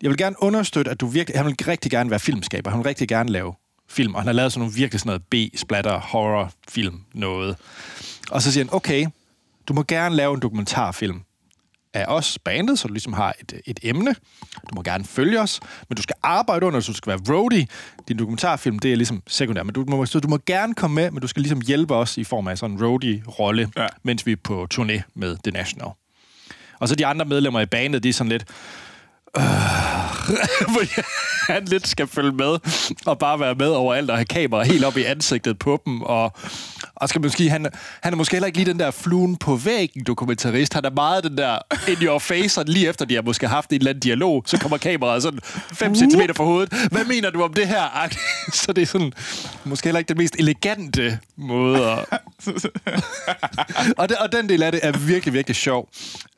jeg 0.02 0.10
vil 0.10 0.18
gerne 0.18 0.36
understøtte, 0.38 0.90
at 0.90 1.00
du 1.00 1.06
virkelig... 1.06 1.38
Han 1.38 1.46
vil 1.46 1.56
rigtig 1.68 1.90
gerne 1.90 2.10
være 2.10 2.20
filmskaber. 2.20 2.70
Han 2.70 2.78
vil 2.78 2.84
rigtig 2.84 3.08
gerne 3.08 3.30
lave 3.30 3.54
film. 3.88 4.14
Og 4.14 4.20
han 4.20 4.26
har 4.26 4.32
lavet 4.32 4.52
sådan 4.52 4.60
nogle 4.60 4.74
virkelig 4.74 5.00
sådan 5.00 5.22
noget 5.30 5.50
B-splatter, 5.52 6.00
horror, 6.00 6.52
film, 6.68 7.00
noget. 7.14 7.56
Og 8.30 8.42
så 8.42 8.52
siger 8.52 8.64
han, 8.64 8.74
okay, 8.74 9.06
du 9.68 9.74
må 9.74 9.82
gerne 9.82 10.16
lave 10.16 10.34
en 10.34 10.40
dokumentarfilm 10.40 11.20
af 11.94 12.04
os, 12.08 12.38
bandet, 12.44 12.78
så 12.78 12.88
du 12.88 12.92
ligesom 12.94 13.12
har 13.12 13.34
et, 13.40 13.52
et 13.66 13.80
emne. 13.82 14.14
Du 14.70 14.74
må 14.74 14.82
gerne 14.82 15.04
følge 15.04 15.40
os, 15.40 15.60
men 15.88 15.96
du 15.96 16.02
skal 16.02 16.16
arbejde 16.22 16.66
under, 16.66 16.80
så 16.80 16.92
du 16.92 16.96
skal 16.96 17.10
være 17.10 17.36
roadie. 17.36 17.66
Din 18.08 18.18
dokumentarfilm, 18.18 18.78
det 18.78 18.92
er 18.92 18.96
ligesom 18.96 19.22
sekundær, 19.28 19.62
men 19.62 19.74
du 19.74 19.84
må, 19.88 20.06
så 20.06 20.20
du 20.20 20.28
må 20.28 20.38
gerne 20.46 20.74
komme 20.74 20.94
med, 20.94 21.10
men 21.10 21.20
du 21.20 21.26
skal 21.26 21.42
ligesom 21.42 21.60
hjælpe 21.60 21.94
os 21.94 22.18
i 22.18 22.24
form 22.24 22.48
af 22.48 22.58
sådan 22.58 22.76
en 22.76 22.84
roadie-rolle, 22.84 23.68
Ja. 23.76 23.86
mens 24.02 24.26
vi 24.26 24.32
er 24.32 24.36
på 24.44 24.66
turné 24.74 25.00
med 25.14 25.36
The 25.44 25.50
National. 25.52 25.88
Og 26.80 26.88
så 26.88 26.94
de 26.94 27.06
andre 27.06 27.24
medlemmer 27.24 27.60
i 27.60 27.66
bandet, 27.66 28.02
de 28.02 28.08
er 28.08 28.12
sådan 28.12 28.28
lidt... 28.28 28.44
Øh, 29.36 29.42
han 31.54 31.64
lidt 31.64 31.88
skal 31.88 32.06
følge 32.06 32.32
med, 32.32 32.58
og 33.06 33.18
bare 33.18 33.40
være 33.40 33.54
med 33.54 33.68
overalt, 33.68 34.10
og 34.10 34.16
have 34.16 34.24
kamera 34.24 34.62
helt 34.62 34.84
op 34.84 34.96
i 34.96 35.02
ansigtet 35.02 35.58
på 35.58 35.82
dem, 35.86 36.02
og, 36.02 36.32
og 36.94 37.08
skal 37.08 37.20
måske, 37.20 37.50
han, 37.50 37.66
han 38.02 38.12
er 38.12 38.16
måske 38.16 38.34
heller 38.34 38.46
ikke 38.46 38.58
lige 38.58 38.70
den 38.70 38.78
der 38.78 38.90
fluen 38.90 39.36
på 39.36 39.56
væggen 39.56 40.04
dokumentarist, 40.04 40.74
han 40.74 40.84
er 40.84 40.90
meget 40.90 41.24
den 41.24 41.36
der 41.36 41.58
in 41.88 41.96
your 42.02 42.18
face, 42.18 42.60
og 42.60 42.64
lige 42.68 42.88
efter 42.88 43.04
de 43.04 43.14
har 43.14 43.22
måske 43.22 43.48
haft 43.48 43.70
en 43.70 43.76
eller 43.76 43.90
anden 43.90 44.00
dialog, 44.00 44.42
så 44.46 44.58
kommer 44.58 44.78
kameraet 44.78 45.22
sådan 45.22 45.40
5 45.72 45.94
cm 45.94 46.20
fra 46.36 46.44
hovedet. 46.44 46.88
Hvad 46.90 47.04
mener 47.04 47.30
du 47.30 47.42
om 47.42 47.54
det 47.54 47.68
her? 47.68 48.08
Så 48.52 48.72
det 48.72 48.82
er 48.82 48.86
sådan, 48.86 49.12
måske 49.64 49.86
heller 49.86 49.98
ikke 49.98 50.08
den 50.08 50.18
mest 50.18 50.36
elegante 50.38 51.18
måde 51.36 51.90
at, 51.90 52.22
og, 53.98 54.08
den, 54.08 54.16
og 54.20 54.32
den 54.32 54.48
del 54.48 54.62
af 54.62 54.72
det 54.72 54.80
er 54.82 54.98
virkelig, 54.98 55.34
virkelig 55.34 55.56
sjov. 55.56 55.88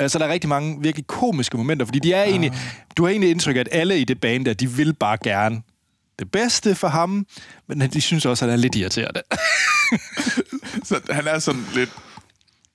Så 0.09 0.19
der 0.19 0.25
er 0.25 0.33
rigtig 0.33 0.49
mange 0.49 0.83
virkelig 0.83 1.07
komiske 1.07 1.57
momenter, 1.57 1.87
fordi 1.87 1.99
de 1.99 2.13
er 2.13 2.25
egentlig, 2.25 2.53
du 2.97 3.05
har 3.05 3.11
egentlig 3.11 3.31
indtryk 3.31 3.57
af, 3.57 3.61
at 3.61 3.69
alle 3.73 3.99
i 3.99 4.05
det 4.05 4.21
band 4.21 4.45
der, 4.45 4.53
de 4.55 4.71
vil 4.71 4.94
bare 4.99 5.19
gerne 5.25 5.63
det 6.19 6.31
bedste 6.31 6.75
for 6.75 6.89
ham, 6.89 7.27
men 7.69 7.81
de 7.81 8.01
synes 8.01 8.27
også, 8.27 8.45
at 8.45 8.51
han 8.51 8.59
er 8.59 8.63
lidt 8.63 8.75
irriterende. 8.75 9.23
Så 10.89 11.01
han 11.11 11.27
er 11.27 11.39
sådan 11.39 11.65
lidt, 11.75 11.91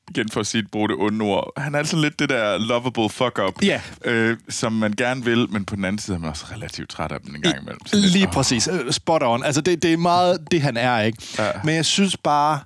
igen 0.10 0.30
for 0.30 0.40
at 0.40 0.48
sige 0.48 0.64
bruge 0.72 0.88
det 0.90 0.96
onde 1.00 1.26
ord, 1.26 1.52
han 1.58 1.76
er 1.76 1.84
sådan 1.84 2.02
lidt 2.02 2.20
det 2.20 2.30
der 2.30 2.58
lovable 2.58 3.10
fuck-up, 3.10 3.54
Ja. 3.64 3.82
øh, 4.06 4.38
som 4.50 4.74
man 4.74 4.94
gerne 4.94 5.24
vil, 5.26 5.50
men 5.52 5.66
på 5.66 5.76
den 5.76 5.86
anden 5.86 6.00
side 6.00 6.16
er 6.16 6.20
man 6.22 6.30
også 6.30 6.46
relativt 6.52 6.90
træt 6.90 7.12
af 7.12 7.20
dem 7.22 7.36
en 7.36 7.42
gang 7.42 7.58
imellem. 7.62 7.86
Så 7.86 7.96
lidt, 7.96 8.12
Lige 8.14 8.28
åh. 8.28 8.34
præcis. 8.34 8.68
Øh, 8.68 8.92
Spot 8.92 9.24
on. 9.24 9.44
Altså, 9.44 9.62
det, 9.62 9.84
det 9.84 9.94
er 9.94 9.98
meget 9.98 10.52
det, 10.52 10.62
han 10.62 10.78
er, 10.78 11.02
ikke? 11.02 11.24
Ja. 11.38 11.52
Men 11.64 11.76
jeg 11.76 11.86
synes 11.86 12.18
bare, 12.18 12.60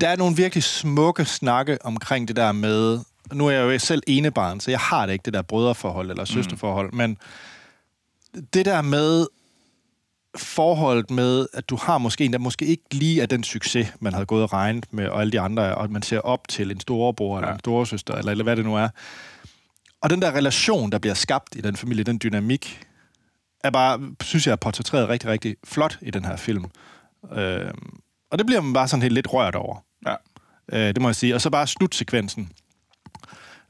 der 0.00 0.08
er 0.08 0.16
nogle 0.16 0.36
virkelig 0.36 0.64
smukke 0.64 1.24
snakke 1.24 1.78
omkring 1.84 2.28
det 2.28 2.36
der 2.36 2.52
med... 2.52 2.98
Nu 3.32 3.46
er 3.46 3.50
jeg 3.50 3.60
jo 3.72 3.78
selv 3.78 4.02
enebarn, 4.06 4.60
så 4.60 4.70
jeg 4.70 4.80
har 4.80 5.06
det 5.06 5.12
ikke, 5.12 5.22
det 5.22 5.34
der 5.34 5.42
brødreforhold 5.42 6.10
eller 6.10 6.24
søsterforhold, 6.24 6.90
mm. 6.92 6.96
men 6.96 7.18
det 8.54 8.66
der 8.66 8.82
med 8.82 9.26
forholdet 10.36 11.10
med, 11.10 11.46
at 11.52 11.70
du 11.70 11.76
har 11.76 11.98
måske 11.98 12.24
en, 12.24 12.32
der 12.32 12.38
måske 12.38 12.64
ikke 12.66 12.82
lige 12.92 13.22
er 13.22 13.26
den 13.26 13.44
succes, 13.44 13.92
man 14.00 14.12
havde 14.12 14.26
gået 14.26 14.42
og 14.42 14.52
regnet 14.52 14.84
med, 14.90 15.08
og 15.08 15.20
alle 15.20 15.32
de 15.32 15.40
andre, 15.40 15.74
og 15.74 15.84
at 15.84 15.90
man 15.90 16.02
ser 16.02 16.18
op 16.18 16.48
til 16.48 16.70
en 16.70 16.80
storebror 16.80 17.36
eller 17.36 17.48
Ja. 17.48 17.54
en 17.54 17.60
storesøster, 17.60 18.14
eller, 18.14 18.30
eller 18.30 18.44
hvad 18.44 18.56
det 18.56 18.64
nu 18.64 18.76
er. 18.76 18.88
Og 20.00 20.10
den 20.10 20.22
der 20.22 20.32
relation, 20.32 20.92
der 20.92 20.98
bliver 20.98 21.14
skabt 21.14 21.54
i 21.56 21.60
den 21.60 21.76
familie, 21.76 22.04
den 22.04 22.20
dynamik, 22.22 22.80
er 23.64 23.70
bare, 23.70 24.00
synes 24.22 24.46
jeg, 24.46 24.52
er 24.52 24.56
portrætteret 24.56 25.08
rigtig, 25.08 25.30
rigtig 25.30 25.56
flot 25.64 25.98
i 26.02 26.10
den 26.10 26.24
her 26.24 26.36
film. 26.36 26.64
Øh, 27.32 27.70
og 28.30 28.38
det 28.38 28.46
bliver 28.46 28.60
man 28.60 28.72
bare 28.72 28.88
sådan 28.88 29.02
helt 29.02 29.14
lidt 29.14 29.32
rørt 29.32 29.54
over. 29.54 29.84
Ja. 30.06 30.14
Øh, 30.72 30.94
det 30.94 31.02
må 31.02 31.08
jeg 31.08 31.16
sige. 31.16 31.34
Og 31.34 31.40
så 31.40 31.50
bare 31.50 31.66
slutsekvensen. 31.66 32.50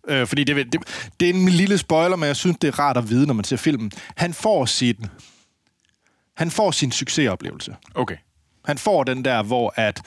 Øh, 0.08 0.26
fordi 0.26 0.44
det, 0.44 0.72
det, 0.72 0.80
det 1.20 1.30
er 1.30 1.34
en 1.34 1.48
lille 1.48 1.78
spoiler, 1.78 2.16
men 2.16 2.26
jeg 2.26 2.36
synes, 2.36 2.56
det 2.60 2.68
er 2.68 2.78
rart 2.78 2.96
at 2.96 3.10
vide, 3.10 3.26
når 3.26 3.34
man 3.34 3.44
ser 3.44 3.56
filmen. 3.56 3.92
Han 4.16 4.34
får 4.34 4.64
sin, 4.64 5.06
han 6.36 6.50
får 6.50 6.70
sin 6.70 6.92
succesoplevelse. 6.92 7.76
Okay. 7.94 8.16
Han 8.64 8.78
får 8.78 9.04
den 9.04 9.24
der, 9.24 9.42
hvor 9.42 9.72
at 9.76 10.02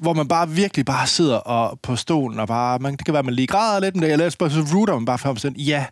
hvor 0.00 0.12
man 0.12 0.28
bare 0.28 0.48
virkelig 0.48 0.84
bare 0.84 1.06
sidder 1.06 1.36
og 1.36 1.80
på 1.80 1.96
stolen 1.96 2.40
og 2.40 2.48
bare, 2.48 2.78
man, 2.78 2.96
det 2.96 3.04
kan 3.04 3.14
være, 3.14 3.22
man 3.22 3.34
lige 3.34 3.46
græder 3.46 3.80
lidt, 3.80 3.96
men 3.96 4.02
det, 4.02 4.12
eller 4.12 4.30
så 4.30 4.66
rooter 4.74 4.94
man 4.94 5.04
bare 5.04 5.18
for 5.18 5.28
ham 5.44 5.54
ja, 5.54 5.86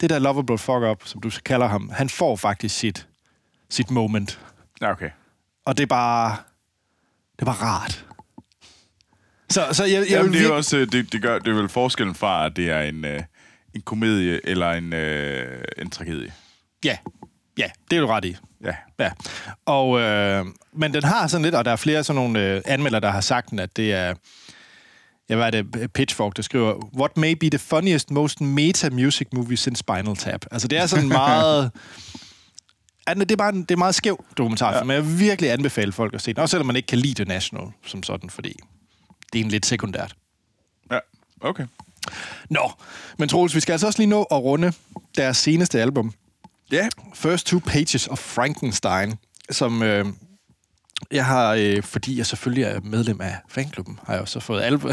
det 0.00 0.10
der 0.10 0.18
lovable 0.18 0.58
fuck 0.58 0.82
up, 0.90 1.02
som 1.04 1.20
du 1.20 1.30
kalder 1.44 1.66
ham, 1.66 1.90
han 1.94 2.08
får 2.08 2.36
faktisk 2.36 2.78
sit, 2.78 3.06
sit 3.68 3.90
moment. 3.90 4.40
Ja, 4.80 4.90
okay. 4.90 5.10
Og 5.64 5.76
det 5.76 5.82
er 5.82 5.86
bare, 5.86 6.36
det 7.36 7.42
er 7.42 7.44
bare 7.44 7.62
rart. 7.62 8.06
Så, 9.50 9.66
så 9.72 9.84
jeg, 9.84 9.92
jeg 9.92 10.10
Jamen, 10.10 10.32
vil 10.32 10.40
det 10.40 10.48
er 10.48 10.52
også, 10.52 10.76
øh, 10.76 10.92
det, 10.92 11.12
det 11.12 11.22
gør, 11.22 11.38
det 11.38 11.48
er 11.48 11.54
vel 11.54 11.68
forskellen 11.68 12.14
fra, 12.14 12.46
at 12.46 12.56
det 12.56 12.70
er 12.70 12.80
en, 12.80 13.04
øh, 13.04 13.22
en 13.74 13.80
komedie 13.80 14.40
eller 14.44 14.70
en, 14.70 14.92
øh, 14.92 15.64
en 15.78 15.90
tragedie. 15.90 16.32
Ja, 16.84 16.96
ja, 17.58 17.66
det 17.90 17.96
er 17.96 18.00
du 18.00 18.06
ret 18.06 18.24
i. 18.24 18.36
Ja. 18.64 18.74
Ja. 18.98 19.10
Og, 19.66 20.00
øh, 20.00 20.46
men 20.72 20.94
den 20.94 21.04
har 21.04 21.26
sådan 21.26 21.42
lidt, 21.42 21.54
og 21.54 21.64
der 21.64 21.70
er 21.70 21.76
flere 21.76 22.04
sådan 22.04 22.22
nogle 22.22 22.46
øh, 22.46 22.62
anmeldere, 22.64 23.00
der 23.00 23.10
har 23.10 23.20
sagt 23.20 23.50
den, 23.50 23.58
at 23.58 23.76
det 23.76 23.92
er... 23.92 24.14
Jeg 25.28 25.36
hvad 25.36 25.46
er 25.46 25.62
det, 25.62 25.92
Pitchfork, 25.92 26.36
der 26.36 26.42
skriver, 26.42 26.90
What 26.98 27.16
may 27.16 27.32
be 27.32 27.50
the 27.50 27.58
funniest, 27.58 28.10
most 28.10 28.40
meta-music 28.40 29.26
movie 29.32 29.56
since 29.56 29.80
Spinal 29.80 30.16
Tap. 30.16 30.46
Altså, 30.50 30.68
det 30.68 30.78
er 30.78 30.86
sådan 30.86 31.08
meget... 31.22 31.70
Ja, 33.08 33.14
det 33.14 33.32
er 33.32 33.36
bare 33.36 33.54
en, 33.54 33.62
det 33.62 33.70
er 33.70 33.76
meget 33.76 33.94
skæv 33.94 34.24
dokumentar, 34.36 34.76
ja. 34.76 34.82
men 34.82 34.94
jeg 34.94 35.06
vil 35.06 35.18
virkelig 35.18 35.50
anbefale 35.50 35.92
folk 35.92 36.14
at 36.14 36.22
se 36.22 36.32
den. 36.32 36.42
Også 36.42 36.50
selvom 36.50 36.66
man 36.66 36.76
ikke 36.76 36.86
kan 36.86 36.98
lide 36.98 37.14
The 37.14 37.24
National 37.24 37.66
som 37.86 38.02
sådan, 38.02 38.30
fordi 38.30 38.56
det 39.32 39.40
er 39.40 39.44
en 39.44 39.50
lidt 39.50 39.66
sekundært. 39.66 40.14
Ja, 40.92 40.98
okay. 41.40 41.66
Nå, 42.50 42.72
men 43.18 43.28
Troels, 43.28 43.54
vi 43.54 43.60
skal 43.60 43.72
altså 43.72 43.86
også 43.86 43.98
lige 43.98 44.10
nå 44.10 44.22
at 44.22 44.36
runde 44.42 44.72
deres 45.16 45.36
seneste 45.36 45.80
album, 45.80 46.12
Ja, 46.72 46.88
First 47.14 47.46
Two 47.46 47.58
Pages 47.66 48.06
of 48.08 48.18
Frankenstein, 48.18 49.14
som 49.50 49.82
øh, 49.82 50.06
jeg 51.10 51.26
har, 51.26 51.54
øh, 51.58 51.82
fordi 51.82 52.18
jeg 52.18 52.26
selvfølgelig 52.26 52.64
er 52.64 52.80
medlem 52.80 53.20
af 53.20 53.36
fanklubben, 53.48 53.98
har 54.06 54.12
jeg 54.12 54.22
også 54.22 54.40
fået 54.40 54.62
album 54.62 54.90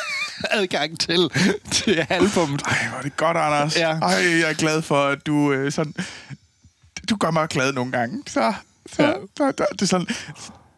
adgang 0.50 1.00
til, 1.00 1.30
til 1.70 2.06
albummet. 2.08 2.62
Ej, 2.62 2.88
hvor 2.88 2.98
er 2.98 3.02
det 3.02 3.16
godt, 3.16 3.36
Anders. 3.36 3.76
Ja. 3.76 3.90
Ej, 3.98 4.40
jeg 4.40 4.50
er 4.50 4.54
glad 4.54 4.82
for, 4.82 5.04
at 5.04 5.26
du 5.26 5.52
øh, 5.52 5.72
sådan... 5.72 5.94
Du 7.10 7.16
gør 7.16 7.30
mig 7.30 7.48
glad 7.48 7.72
nogle 7.72 7.92
gange. 7.92 8.22
Så, 8.26 8.54
så, 8.92 9.02
Ja. 9.02 9.12
så, 9.36 9.52
så 9.58 9.66
det 9.72 9.82
er 9.82 9.86
sådan... 9.86 10.06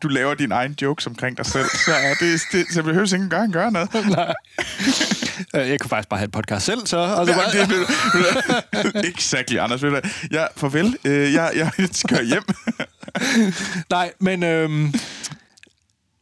Du 0.03 0.09
laver 0.09 0.35
din 0.35 0.53
egen 0.53 0.75
jokes 0.83 1.07
omkring 1.07 1.37
dig 1.37 1.47
selv, 1.47 1.65
så 1.69 1.93
det, 2.21 2.41
det, 2.53 2.67
så 2.73 2.83
behøver 2.83 3.05
ikke 3.07 3.17
engang 3.23 3.53
gøre 3.53 3.71
noget. 3.73 3.89
Nej. 4.11 4.35
Øh, 5.55 5.69
Jeg 5.71 5.81
kunne 5.81 5.89
faktisk 5.89 6.09
bare 6.09 6.19
have 6.19 6.25
en 6.25 6.31
podcast 6.31 6.67
selv, 6.67 6.87
så... 6.87 6.97
Og 6.97 7.27
så 7.27 7.33
bare, 7.35 7.53
det, 7.53 7.71
ved 7.71 7.87
du- 9.03 9.09
exactly, 9.09 9.57
Anders. 9.57 9.83
Ved 9.83 9.91
du, 9.91 10.01
ja, 10.33 10.47
farvel. 10.57 10.97
Øh, 11.05 11.33
jeg, 11.33 11.53
jeg 11.79 11.89
skal 11.93 12.27
hjem. 12.27 12.43
Nej, 13.91 14.13
men... 14.19 14.43
Øhm, 14.43 14.95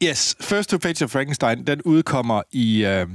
yes, 0.03 0.37
First 0.41 0.71
Two 0.71 0.79
Pages 0.79 1.03
of 1.03 1.11
Frankenstein, 1.11 1.67
den 1.67 1.83
udkommer 1.83 2.43
i 2.53 2.85
øh, 2.85 3.07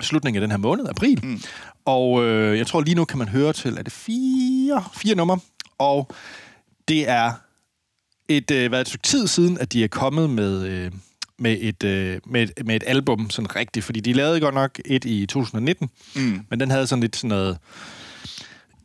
slutningen 0.00 0.42
af 0.42 0.46
den 0.46 0.50
her 0.50 0.58
måned, 0.58 0.88
april. 0.88 1.20
Mm. 1.22 1.40
Og 1.84 2.24
øh, 2.24 2.58
jeg 2.58 2.66
tror 2.66 2.80
lige 2.80 2.94
nu 2.94 3.04
kan 3.04 3.18
man 3.18 3.28
høre 3.28 3.52
til, 3.52 3.78
er 3.78 3.82
det 3.82 3.92
fire, 3.92 4.84
fire 4.96 5.14
numre? 5.14 5.38
Og 5.78 6.10
det 6.88 7.08
er 7.08 7.32
et, 8.28 8.50
øh, 8.50 8.68
hvad, 8.68 8.80
et 8.80 8.88
stykke 8.88 9.06
tid 9.06 9.26
siden, 9.26 9.58
at 9.58 9.72
de 9.72 9.84
er 9.84 9.88
kommet 9.88 10.30
med... 10.30 10.66
Øh, 10.66 10.92
med 11.40 11.58
et, 11.60 11.84
øh, 11.84 12.20
med, 12.26 12.42
et, 12.42 12.66
med 12.66 12.76
et 12.76 12.84
album, 12.86 13.30
sådan 13.30 13.56
rigtigt. 13.56 13.84
Fordi 13.84 14.00
de 14.00 14.12
lavede 14.12 14.40
godt 14.40 14.54
nok 14.54 14.80
et 14.84 15.04
i 15.04 15.26
2019, 15.26 15.90
mm. 16.16 16.40
men 16.50 16.60
den 16.60 16.70
havde 16.70 16.86
sådan 16.86 17.00
lidt 17.00 17.16
sådan 17.16 17.28
noget 17.28 17.58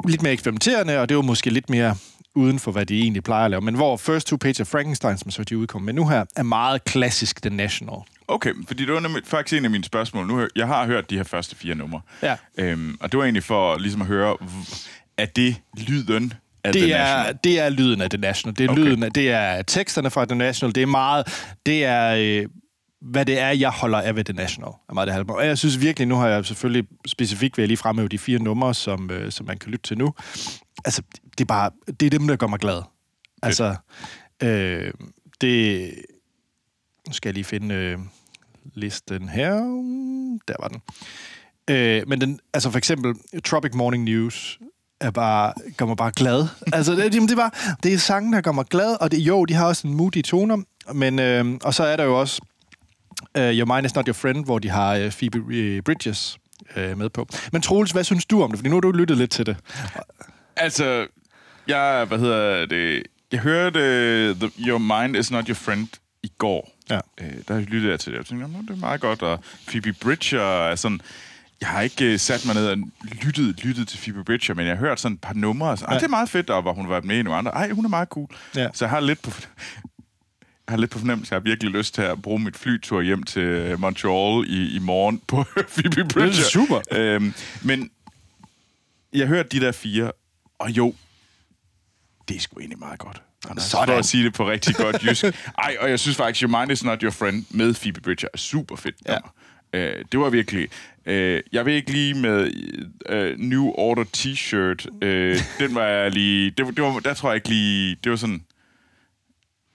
lidt 0.08 0.21
mere 0.21 0.34
eksperimenterende, 0.34 0.99
og 0.99 1.10
det 1.10 1.17
var 1.17 1.23
måske 1.23 1.49
lidt 1.49 1.69
mere 1.69 1.95
uden 2.36 2.60
for, 2.60 2.71
hvad 2.71 2.86
de 2.86 3.01
egentlig 3.01 3.23
plejer 3.23 3.45
at 3.45 3.51
lave. 3.51 3.62
Men 3.62 3.75
hvor 3.75 3.97
First 3.97 4.27
Two 4.27 4.38
Pages 4.38 4.60
of 4.60 4.67
Frankenstein, 4.67 5.17
som 5.17 5.32
så 5.32 5.43
de 5.43 5.58
udkom 5.58 5.82
med 5.82 5.93
nu 5.93 6.08
her, 6.08 6.25
er 6.36 6.43
meget 6.43 6.84
klassisk 6.84 7.41
The 7.41 7.49
National. 7.49 7.97
Okay, 8.27 8.53
fordi 8.67 8.86
det 8.86 8.93
var 8.93 8.99
nemlig, 8.99 9.23
faktisk 9.25 9.60
en 9.60 9.65
af 9.65 9.71
mine 9.71 9.84
spørgsmål. 9.84 10.27
Nu, 10.27 10.47
jeg 10.56 10.67
har 10.67 10.86
hørt 10.86 11.10
de 11.10 11.15
her 11.15 11.23
første 11.23 11.56
fire 11.56 11.75
numre. 11.75 12.01
Ja. 12.21 12.36
Øhm, 12.58 12.97
og 12.99 13.12
det 13.12 13.17
var 13.17 13.23
egentlig 13.23 13.43
for 13.43 13.77
ligesom 13.77 14.01
at 14.01 14.08
høre, 14.08 14.38
er 15.17 15.25
det 15.25 15.56
lyden 15.77 16.34
af 16.63 16.73
The 16.73 16.82
Det 16.82 16.93
er, 16.93 16.97
National? 16.97 17.38
det 17.43 17.60
er 17.60 17.69
lyden 17.69 18.02
af 18.02 18.10
The 18.10 18.19
National. 18.19 18.56
Det 18.58 18.65
er, 18.65 18.71
Okay. 18.71 18.82
lyden 18.82 19.04
af, 19.04 19.12
det 19.12 19.32
er 19.32 19.62
teksterne 19.62 20.10
fra 20.10 20.26
The 20.26 20.36
National. 20.36 20.76
Det 20.76 20.84
er 20.84 20.88
meget... 20.88 21.28
Det 21.65 21.86
er... 21.86 22.15
Øh, 22.19 22.49
hvad 23.02 23.26
det 23.26 23.39
er, 23.39 23.49
jeg 23.49 23.69
holder 23.69 24.02
af 24.02 24.15
ved 24.15 24.23
The 24.23 24.34
National. 24.34 24.71
Er 24.89 24.93
meget 24.93 25.08
det 25.08 25.17
om. 25.19 25.30
Og 25.30 25.45
jeg 25.45 25.58
synes 25.58 25.82
virkelig, 25.82 26.08
nu 26.08 26.15
har 26.15 26.28
jeg 26.28 26.45
selvfølgelig 26.45 26.88
specifikt 27.08 27.58
ved 27.58 27.67
lige 27.67 27.78
fremhæve 27.78 28.08
de 28.10 28.17
fire 28.17 28.39
numre, 28.39 28.73
som, 28.73 29.12
øh, 29.12 29.32
som 29.32 29.45
man 29.45 29.58
kan 29.58 29.71
lytte 29.71 29.88
til 29.88 29.97
nu. 29.97 30.13
Altså, 30.86 31.02
det 31.38 31.41
er 31.41 31.45
bare... 31.45 31.71
Det 31.99 32.06
er 32.06 32.10
dem, 32.10 32.28
der 32.28 32.35
gør 32.35 32.48
mig 32.48 32.60
glad. 32.60 32.81
Altså, 33.44 33.75
øh, 34.44 34.92
det... 35.42 35.94
Nu 37.08 37.13
skal 37.13 37.29
jeg 37.29 37.33
lige 37.33 37.44
finde 37.44 37.75
øh, 37.75 37.98
listen 38.73 39.29
her. 39.29 39.54
Der 40.48 40.56
var 40.60 40.67
den. 40.67 40.81
Øh, 41.69 42.04
men 42.08 42.21
den, 42.21 42.40
altså 42.54 42.69
for 42.71 42.77
eksempel 42.77 43.15
Tropic 43.44 43.71
Morning 43.73 44.04
News 44.04 44.60
er 45.04 45.12
bare, 45.12 45.54
gør 45.77 45.85
mig 45.85 45.97
bare 45.97 46.12
glad. 46.15 46.47
Altså, 46.73 46.91
det, 46.95 47.13
det, 47.13 47.31
er 47.31 47.35
bare, 47.35 47.51
det 47.83 47.93
er 47.93 47.97
sangen, 47.97 48.33
der 48.33 48.41
gør 48.41 48.51
mig 48.51 48.65
glad, 48.65 49.01
og 49.01 49.12
det, 49.12 49.17
jo, 49.17 49.45
de 49.45 49.54
har 49.54 49.65
også 49.65 49.87
en 49.87 49.93
moody 49.93 50.21
toner, 50.23 50.58
men, 50.93 51.19
øh, 51.19 51.45
og 51.63 51.73
så 51.73 51.83
er 51.83 51.95
der 51.95 52.04
jo 52.04 52.19
også 52.19 52.41
øh, 53.37 53.58
Your 53.58 53.75
Mind 53.75 53.85
Is 53.85 53.95
Not 53.95 54.06
Your 54.08 54.13
Friend, 54.13 54.45
hvor 54.45 54.60
de 54.60 54.69
har 54.69 54.95
øh, 54.95 55.12
Phoebe 55.12 55.41
øh, 55.49 55.81
Bridges 55.81 56.37
øh, 56.75 56.97
med 56.97 57.10
på. 57.10 57.27
Men 57.51 57.62
Troels, 57.62 57.91
hvad 57.91 58.04
synes 58.04 58.25
du 58.25 58.43
om 58.43 58.49
det? 58.51 58.60
Fordi 58.60 58.69
nu 58.69 58.75
har 58.75 58.81
du 58.81 58.91
lyttet 58.91 59.17
lidt 59.17 59.31
til 59.31 59.45
det. 59.45 59.58
Altså, 60.56 61.08
jeg, 61.67 62.06
hvad 62.08 62.19
hedder 62.19 62.65
det, 62.65 63.04
jeg 63.31 63.39
hørte 63.39 63.79
uh, 63.79 64.37
the, 64.39 64.67
Your 64.67 64.77
Mind 64.77 65.17
Is 65.17 65.31
Not 65.31 65.47
Your 65.47 65.56
Friend 65.56 65.87
i 66.23 66.31
går. 66.37 66.71
Ja. 66.89 66.99
Øh, 67.21 67.33
der 67.47 67.60
lyttede 67.60 67.91
jeg 67.91 67.99
til 67.99 68.12
det, 68.12 68.19
og 68.19 68.25
tænkte, 68.25 68.47
"Nå, 68.51 68.58
det 68.62 68.69
er 68.69 68.75
meget 68.75 69.01
godt, 69.01 69.21
og 69.21 69.39
Phoebe 69.67 69.93
Bridger 69.93 70.41
er 70.67 70.75
sådan... 70.75 71.01
jeg 71.64 71.72
har 71.72 71.82
ikke 71.82 72.14
uh, 72.14 72.20
sat 72.20 72.46
mig 72.46 72.56
ned 72.56 72.68
og 72.68 72.78
lyttet, 73.04 73.66
lyttet 73.66 73.88
til 73.88 73.98
Phoebe 73.98 74.24
Bridger, 74.24 74.54
men 74.54 74.68
jeg 74.68 74.76
har 74.76 74.80
hørt 74.80 75.00
sådan 75.00 75.16
et 75.16 75.22
par 75.22 75.34
numre, 75.34 75.70
og 75.70 75.78
ja. 75.90 75.96
det 75.96 76.04
er 76.04 76.08
meget 76.08 76.30
fedt, 76.30 76.50
og 76.50 76.62
hvor 76.62 76.74
hun 76.74 76.90
været 76.90 77.06
med 77.06 77.18
i 77.18 77.22
nogle 77.22 77.38
andre. 77.38 77.52
Ej, 77.52 77.70
hun 77.70 77.86
er 77.86 77.90
meget 77.90 78.08
cool. 78.08 78.28
Ja. 78.56 78.68
Så 78.74 78.86
jeg 78.86 78.90
har 78.90 79.00
lidt 79.00 79.22
på, 79.22 79.32
jeg 80.68 80.70
har 80.70 80.78
lidt 80.78 80.92
på 80.92 81.00
fornemmelse, 81.00 81.34
jeg 81.34 81.40
har 81.40 81.44
virkelig 81.44 81.72
lyst 81.72 81.94
til 81.94 82.02
at 82.02 82.22
bruge 82.22 82.40
mit 82.40 82.58
flytur 82.58 83.02
hjem 83.02 83.24
til 83.24 83.80
Montreal 83.80 84.46
i, 84.48 84.76
i 84.76 84.80
morgen 84.80 85.22
på 85.28 85.44
Phoebe 85.76 86.06
Bridger. 86.14 86.32
Det 86.32 86.40
er 86.40 86.50
super. 86.50 86.82
Øhm, 86.92 87.34
men 87.62 87.90
jeg 89.14 89.28
hørte 89.28 89.50
de 89.50 89.60
der 89.60 89.72
fire, 89.72 90.12
og 90.60 90.70
jo, 90.70 90.96
det 92.28 92.36
er 92.36 92.40
sgu 92.40 92.60
egentlig 92.60 92.80
meget 92.80 93.00
godt. 93.00 93.22
Anders, 93.50 93.64
Sådan. 93.64 93.88
For 93.88 93.98
at 93.98 94.06
sige 94.06 94.24
det 94.24 94.34
på 94.34 94.50
rigtig 94.50 94.76
godt 94.76 95.04
jysk. 95.04 95.24
Ej, 95.58 95.78
og 95.80 95.90
jeg 95.90 96.00
synes 96.00 96.18
faktisk, 96.18 96.44
Your 96.44 96.60
Mind 96.60 96.72
is 96.72 96.84
not 96.84 97.02
your 97.02 97.12
friend 97.12 97.46
med 97.50 97.74
Phoebe 97.74 98.02
Bridger 98.02 98.28
er 98.34 98.38
super 98.38 98.76
fedt. 98.76 98.96
Ja. 99.06 99.14
Ja. 99.14 99.20
Øh, 99.74 100.06
det 100.12 100.19
var 100.19 100.30
virkelig... 100.30 100.67
Øh, 101.06 101.42
jeg 101.52 101.65
ved 101.65 101.74
ikke 101.74 101.92
lige 101.92 102.13
med 102.13 102.52
øh, 103.10 103.40
New 103.40 103.65
Order 103.76 104.04
T-shirt. 104.17 105.06
Øh, 105.08 105.40
den 105.60 105.76
var 105.76 105.86
jeg 105.86 106.12
lige... 106.12 106.50
Det, 106.50 106.58
det 106.78 106.84
var, 106.84 107.00
der 107.00 107.13
tror 107.13 107.30
jeg 107.30 107.36
ikke 107.36 107.50
lige... 107.50 107.98
Det 108.04 108.10
var 108.10 108.15
sådan... 108.15 108.44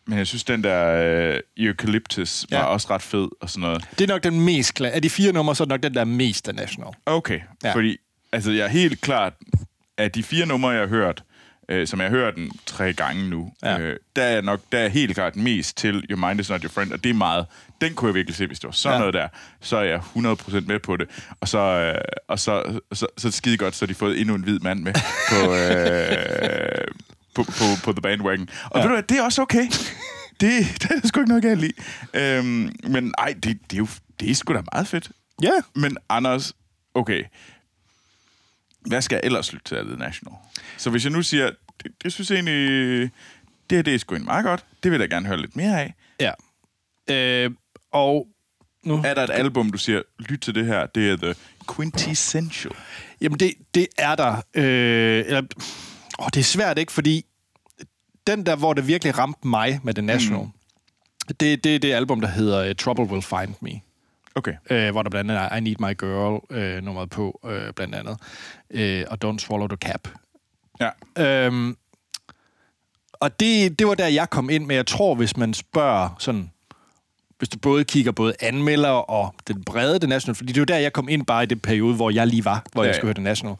Men 0.06 0.18
jeg 0.18 0.26
synes, 0.26 0.44
den 0.44 0.64
der 0.64 0.86
øh, 1.34 1.40
Eucalyptus 1.56 2.46
var 2.50 2.58
Ja. 2.58 2.64
også 2.64 2.86
ret 2.90 3.02
fed 3.02 3.28
og 3.40 3.50
sådan 3.50 3.60
noget. 3.60 3.84
Det 3.98 4.10
er 4.10 4.14
nok 4.14 4.24
den 4.24 4.40
mest... 4.40 4.80
Af 4.80 5.02
de 5.02 5.10
fire 5.10 5.32
numre, 5.32 5.54
så 5.56 5.62
er 5.62 5.64
det 5.64 5.70
nok 5.70 5.82
den, 5.82 5.94
der 5.94 6.00
er 6.00 6.04
mest 6.04 6.44
The 6.44 6.52
National. 6.52 6.92
Okay, 7.06 7.40
Ja. 7.64 7.74
fordi 7.74 7.96
altså, 8.32 8.50
jeg 8.52 8.64
er 8.64 8.68
helt 8.68 9.00
klart, 9.00 9.32
at 9.96 10.14
de 10.14 10.22
fire 10.22 10.46
numre, 10.46 10.70
jeg 10.70 10.80
har 10.80 10.86
hørt, 10.88 11.22
øh, 11.68 11.86
som 11.86 12.00
jeg 12.00 12.08
har 12.10 12.16
hørt 12.16 12.34
den 12.36 12.50
tre 12.66 12.92
gange 12.92 13.28
nu, 13.30 13.52
Ja. 13.62 13.78
øh, 13.78 13.96
der 14.16 14.22
er 14.22 14.40
nok 14.40 14.60
der 14.72 14.78
er 14.78 14.88
helt 14.88 15.14
klart 15.14 15.36
mest 15.36 15.76
til 15.76 16.04
Your 16.10 16.28
Mind 16.28 16.40
Is 16.40 16.50
Not 16.50 16.62
Your 16.62 16.70
Friend, 16.70 16.92
og 16.92 17.04
det 17.04 17.10
er 17.10 17.14
meget, 17.14 17.46
den 17.80 17.94
kunne 17.94 18.08
jeg 18.08 18.14
virkelig 18.14 18.36
se, 18.36 18.46
hvis 18.46 18.58
det 18.58 18.66
var 18.66 18.72
sådan 18.72 18.94
Ja. 18.94 18.98
noget 18.98 19.14
der, 19.14 19.28
så 19.60 19.76
er 19.76 19.82
jeg 19.82 20.00
100% 20.16 20.66
med 20.66 20.78
på 20.78 20.96
det. 20.96 21.08
Og 21.40 21.48
så, 21.48 21.58
øh, 21.58 22.00
og 22.28 22.38
så, 22.38 22.80
så, 22.92 23.06
så 23.18 23.28
det 23.28 23.34
skide 23.34 23.56
godt, 23.56 23.74
så 23.74 23.86
de 23.86 23.94
fået 23.94 24.20
endnu 24.20 24.34
en 24.34 24.42
hvid 24.42 24.58
mand 24.58 24.80
med 24.82 24.92
på, 25.30 25.54
øh, 25.62 26.88
på, 27.34 27.42
på, 27.42 27.64
på 27.84 27.92
The 27.92 28.00
Bandwagon. 28.02 28.48
Og 28.64 28.70
ja. 28.74 28.80
ved 28.82 28.88
du 28.88 28.94
hvad, 28.94 29.02
det 29.02 29.18
er 29.18 29.22
også 29.22 29.42
okay. 29.42 29.64
Det, 30.40 30.50
det 30.82 30.90
er 31.04 31.06
sgu 31.08 31.20
ikke 31.20 31.28
noget 31.28 31.42
galt 31.42 31.64
i. 31.64 31.72
Øhm, 32.14 32.72
men 32.88 33.14
ej, 33.18 33.34
det, 33.42 33.44
det, 33.44 33.72
er 33.72 33.76
jo 33.78 33.88
det 34.20 34.30
er 34.30 34.34
sgu 34.34 34.54
da 34.54 34.62
meget 34.72 34.86
fedt. 34.88 35.10
Ja. 35.42 35.50
Men 35.74 35.96
Anders, 36.08 36.52
okay. 36.94 37.22
Hvad 38.88 39.02
skal 39.02 39.16
jeg 39.16 39.24
ellers 39.24 39.52
lytte 39.52 39.64
til 39.64 39.74
af 39.74 39.84
The 39.84 39.96
National? 39.96 40.38
Så 40.76 40.90
hvis 40.90 41.04
jeg 41.04 41.12
nu 41.12 41.22
siger, 41.22 41.50
det, 41.82 41.92
det 42.02 42.12
synes 42.12 42.30
jeg 42.30 42.36
egentlig, 42.36 43.10
det 43.70 43.78
her 43.78 43.82
det 43.82 43.94
er 43.94 43.98
sgu 43.98 44.14
egentlig 44.14 44.26
meget 44.26 44.44
godt. 44.44 44.64
Det 44.82 44.90
vil 44.90 45.00
jeg 45.00 45.10
da 45.10 45.14
gerne 45.14 45.26
høre 45.26 45.40
lidt 45.40 45.56
mere 45.56 45.80
af. 45.80 45.94
Ja. 46.20 46.32
Øh, 47.14 47.50
og 47.92 48.26
nu... 48.84 49.02
Er 49.04 49.14
der 49.14 49.24
et 49.24 49.30
album, 49.30 49.70
du 49.72 49.78
siger, 49.78 50.02
lyt 50.18 50.40
til 50.40 50.54
det 50.54 50.66
her, 50.66 50.86
det 50.86 51.10
er 51.10 51.16
The 51.16 51.34
Quintessential. 51.74 52.74
Jamen, 53.20 53.40
det, 53.40 53.54
det 53.74 53.86
er 53.98 54.14
der. 54.14 54.42
Øh, 54.54 55.24
eller, 55.26 55.42
åh, 56.18 56.26
det 56.34 56.40
er 56.40 56.44
svært, 56.44 56.78
ikke? 56.78 56.92
Fordi 56.92 57.24
den 58.26 58.46
der, 58.46 58.56
hvor 58.56 58.72
det 58.72 58.86
virkelig 58.86 59.18
ramte 59.18 59.46
mig 59.46 59.80
med 59.82 59.94
The 59.94 60.02
National, 60.02 60.42
mm. 60.42 61.34
det, 61.40 61.64
det 61.64 61.74
er 61.74 61.78
det 61.78 61.92
album, 61.92 62.20
der 62.20 62.28
hedder 62.28 62.70
uh, 62.70 62.76
Trouble 62.76 63.04
Will 63.04 63.22
Find 63.22 63.54
Me. 63.60 63.80
Okay. 64.38 64.54
Øh, 64.70 64.90
hvor 64.90 65.02
der 65.02 65.10
blandt 65.10 65.30
andet 65.30 65.44
er 65.52 65.56
I 65.56 65.60
Need 65.60 65.76
My 65.78 65.98
Girl 65.98 66.56
øh, 66.58 66.82
nummeret 66.82 67.10
på, 67.10 67.40
øh, 67.44 67.72
blandt 67.72 67.94
andet. 67.94 68.16
Øh, 68.70 69.04
og 69.10 69.18
Don't 69.24 69.38
Swallow 69.38 69.68
the 69.68 69.76
Cap. 69.76 70.08
Ja. 70.80 70.90
Øhm, 71.46 71.76
og 73.12 73.40
det, 73.40 73.78
det 73.78 73.86
var 73.86 73.94
der, 73.94 74.06
jeg 74.06 74.30
kom 74.30 74.50
ind 74.50 74.66
med. 74.66 74.76
Jeg 74.76 74.86
tror, 74.86 75.14
hvis 75.14 75.36
man 75.36 75.54
spørger 75.54 76.08
sådan... 76.18 76.50
Hvis 77.38 77.48
du 77.48 77.58
både 77.58 77.84
kigger 77.84 78.12
både 78.12 78.34
anmelder 78.40 78.88
og 78.88 79.34
den 79.48 79.64
brede 79.64 79.98
The 79.98 80.08
National, 80.08 80.34
fordi 80.34 80.52
det 80.52 80.60
var 80.60 80.66
der, 80.66 80.76
jeg 80.76 80.92
kom 80.92 81.08
ind 81.08 81.26
bare 81.26 81.42
i 81.42 81.46
den 81.46 81.60
periode, 81.60 81.94
hvor 81.94 82.10
jeg 82.10 82.26
lige 82.26 82.44
var, 82.44 82.64
hvor 82.72 82.82
ja, 82.82 82.86
jeg 82.86 82.94
skulle 82.94 83.06
høre 83.06 83.14
The 83.14 83.24
National. 83.24 83.56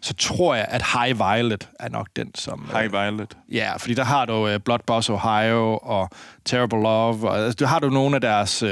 Så 0.00 0.14
tror 0.14 0.54
jeg, 0.54 0.66
at 0.68 0.82
High 0.94 1.18
Violet 1.18 1.68
er 1.80 1.88
nok 1.88 2.08
den, 2.16 2.34
som... 2.34 2.70
øh, 2.70 2.78
High 2.78 2.92
Violet. 2.92 3.36
Ja, 3.52 3.76
fordi 3.76 3.94
der 3.94 4.04
har 4.04 4.24
du 4.24 4.58
Blood 4.58 4.78
Boss 4.86 5.10
Ohio 5.10 5.76
og 5.76 6.10
Terrible 6.44 6.82
Love, 6.82 7.30
og 7.30 7.38
altså, 7.38 7.56
du 7.56 7.64
har 7.64 7.78
du 7.78 7.90
nogle 7.90 8.14
af 8.14 8.20
deres, 8.20 8.62
uh, 8.62 8.70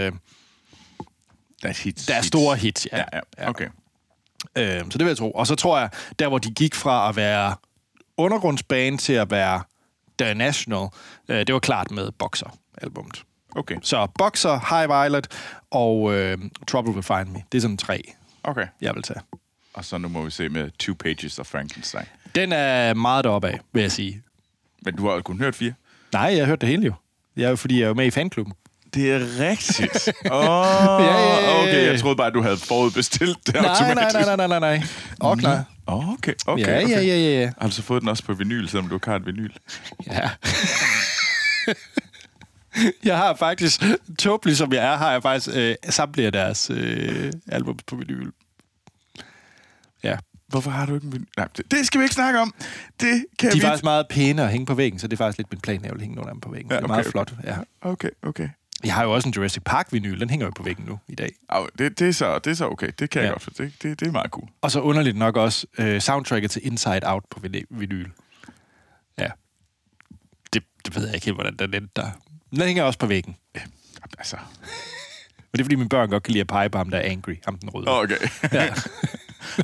That's 1.67 1.83
hits. 1.85 2.07
deres 2.07 2.27
store 2.27 2.57
hits. 2.57 2.89
Ja, 2.93 3.05
ja. 3.39 3.49
Okay. 3.49 3.67
Øh, 4.59 4.81
så 4.91 4.99
det 4.99 5.01
vil 5.01 5.07
jeg 5.07 5.17
tro. 5.17 5.31
Og 5.31 5.47
så 5.47 5.55
tror 5.55 5.79
jeg, 5.79 5.91
der 6.19 6.29
hvor 6.29 6.39
de 6.39 6.51
gik 6.51 6.75
fra 6.75 7.09
at 7.09 7.17
være 7.17 7.55
undergrundsbane 8.17 8.97
til 8.99 9.13
at 9.13 9.31
være 9.31 9.63
The 10.19 10.35
National, 10.35 10.89
øh, 11.29 11.39
det 11.47 11.53
var 11.53 11.59
klart 11.61 11.91
med 11.91 12.13
Boxer-albummet. 12.13 13.25
Okay. 13.57 13.77
Så 13.83 14.07
Boxer, 14.19 14.77
High 14.77 14.89
Violet 14.89 15.27
og 15.71 16.15
øh, 16.15 16.39
Trouble 16.69 16.93
Will 16.93 17.03
Find 17.03 17.29
Me. 17.29 17.43
Det 17.53 17.59
er 17.59 17.63
sådan 17.63 17.77
tre, 17.77 18.13
Okay. 18.43 18.67
jeg 18.81 18.95
vil 18.95 19.03
tage. 19.03 19.21
Og 19.75 19.85
så 19.85 19.99
nu 19.99 20.09
må 20.09 20.23
vi 20.23 20.31
se 20.31 20.49
med 20.49 20.71
Two 20.79 20.95
Pages 20.95 21.39
of 21.39 21.47
Frankenstein. 21.47 22.05
Den 22.35 22.53
er 22.53 22.95
meget 22.95 23.25
deroppe 23.25 23.49
af, 23.49 23.61
vil 23.73 23.81
jeg 23.81 23.93
sige. 23.93 24.23
Men 24.83 24.97
du 24.97 25.09
har 25.09 25.21
kun 25.21 25.39
hørt 25.39 25.55
fire? 25.55 25.73
Nej, 26.13 26.23
jeg 26.23 26.39
har 26.39 26.47
hørt 26.47 26.61
det 26.61 26.69
hele 26.69 26.87
jo. 26.87 26.93
Jeg 27.37 27.45
er 27.45 27.51
jo, 27.51 27.57
fordi 27.57 27.77
jeg 27.79 27.85
er 27.85 27.89
jo 27.89 27.95
med 27.95 28.07
i 28.07 28.11
fanklubben. 28.11 28.55
Det 28.95 29.13
er 29.13 29.21
rigtigt. 29.41 30.09
Åh, 30.33 30.39
oh, 30.39 31.03
Ja, 31.05 31.19
ja, 31.19 31.63
okay. 31.63 31.87
Jeg 31.93 32.01
troede 32.01 32.17
bare, 32.17 32.31
du 32.31 32.43
havde 32.43 32.57
forudbestilt 32.57 33.47
det 33.47 33.55
Nej, 33.55 33.63
nej, 33.63 33.71
automatisk. 33.71 34.15
nej, 34.27 34.37
nej, 34.37 34.47
nej, 34.49 34.59
nej, 34.59 34.77
nej. 34.79 34.87
Og 35.21 35.39
klar. 35.39 35.65
Åh, 35.87 36.09
okay, 36.09 36.33
okay, 36.47 36.67
Ja, 36.67 36.83
okay. 36.85 36.91
ja, 36.91 37.01
ja, 37.01 37.17
ja, 37.17 37.41
ja. 37.41 37.53
Har 37.61 37.69
du 37.69 37.75
så 37.75 37.83
fået 37.83 38.01
den 38.01 38.09
også 38.09 38.25
på 38.25 38.35
vinyl, 38.35 38.69
selvom 38.69 38.89
du 38.89 38.95
ikke 38.95 39.09
har 39.09 39.17
et 39.17 39.27
vinyl? 39.27 39.51
Ja. 40.07 40.31
jeg 43.05 43.17
har 43.17 43.35
faktisk, 43.35 43.83
tåbelig 44.19 44.57
som 44.57 44.73
jeg 44.73 44.85
er, 44.93 44.97
har 44.97 45.13
jeg 45.13 45.23
faktisk 45.23 45.57
øh, 45.57 45.75
samtlige 45.89 46.27
af 46.27 46.33
deres 46.33 46.71
øh, 46.75 47.33
albums 47.49 47.83
på 47.83 47.97
vinyl. 47.97 48.31
Ja. 50.03 50.17
Hvorfor 50.49 50.71
har 50.71 50.87
du 50.87 50.95
ikke 50.95 51.05
en 51.07 51.13
vinyl? 51.13 51.27
Nej, 51.37 51.49
det, 51.57 51.71
det 51.71 51.87
skal 51.87 51.99
vi 52.01 52.05
ikke 52.05 52.15
snakke 52.15 52.41
om. 52.41 52.55
Det 53.01 53.25
kan 53.39 53.51
De 53.51 53.57
vi... 53.57 53.61
er 53.63 53.67
faktisk 53.67 53.85
meget 53.85 54.07
pæne 54.11 54.43
at 54.43 54.51
hænge 54.51 54.67
på 54.67 54.75
væggen, 54.75 54.99
så 54.99 55.07
det 55.07 55.13
er 55.13 55.17
faktisk 55.17 55.39
lidt 55.39 55.53
min 55.53 55.61
plan, 55.61 55.77
at 55.77 55.85
jeg 55.85 55.93
vil 55.93 56.01
hænge 56.01 56.15
nogle 56.17 56.31
af 56.31 56.35
dem 56.35 56.41
på 56.41 56.51
væggen. 56.51 56.71
Ja, 56.71 56.77
det 56.77 56.83
er 56.85 56.89
meget 56.89 57.01
okay, 57.01 57.11
flot. 57.11 57.33
Ja. 57.45 57.57
Okay, 57.83 58.09
okay. 58.23 58.49
Jeg 58.85 58.95
har 58.95 59.03
jo 59.05 59.13
også 59.13 59.29
en 59.29 59.35
Jurassic 59.37 59.63
Park-vinyl, 59.65 60.21
den 60.21 60.31
hænger 60.31 60.47
jo 60.47 60.53
på 60.57 60.63
væggen 60.63 60.85
nu 60.85 60.99
i 61.09 61.15
dag. 61.15 61.31
Au, 61.49 61.67
det, 61.79 61.99
det, 61.99 62.09
er 62.09 62.13
så, 62.13 62.39
det 62.39 62.51
er 62.51 62.55
så 62.55 62.67
okay. 62.69 62.91
Det 62.99 63.11
kan 63.11 63.23
jeg 63.23 63.27
Ja. 63.29 63.33
godt, 63.33 63.43
for 63.43 63.51
det, 63.51 63.73
det, 63.83 64.01
det 64.01 64.09
er 64.09 64.13
meget 64.13 64.31
cool. 64.31 64.49
Og 64.63 64.71
så 64.71 64.81
underligt 64.81 65.17
nok 65.17 65.37
også 65.37 65.67
øh, 65.79 66.01
soundtracket 66.01 66.51
til 66.51 66.67
Inside 66.67 67.01
Out 67.05 67.25
på 67.31 67.41
vin- 67.41 67.67
vinyl. 67.71 68.09
Ja. 69.19 69.29
Det, 70.53 70.63
det 70.85 70.97
ved 70.97 71.05
jeg 71.07 71.15
ikke 71.15 71.25
helt, 71.25 71.37
hvordan 71.37 71.57
den 71.57 71.75
endte 71.75 71.93
der. 71.97 72.11
Den 72.51 72.61
hænger 72.63 72.83
også 72.83 72.99
på 72.99 73.07
væggen. 73.07 73.37
Altså, 74.19 74.37
Men 75.37 75.53
det 75.53 75.61
er, 75.61 75.65
fordi 75.65 75.75
mine 75.75 75.89
børn 75.89 76.09
godt 76.11 76.23
kan 76.23 76.33
lide 76.33 76.41
at 76.41 76.47
pege 76.47 76.71
på 76.71 76.79
ham, 76.79 76.91
der 76.91 76.99
er 76.99 77.11
angry. 77.11 77.35
Ham 77.45 77.59
den 77.59 77.71
røde. 77.71 77.89
okay. 77.89 78.17
Ja. 78.53 78.75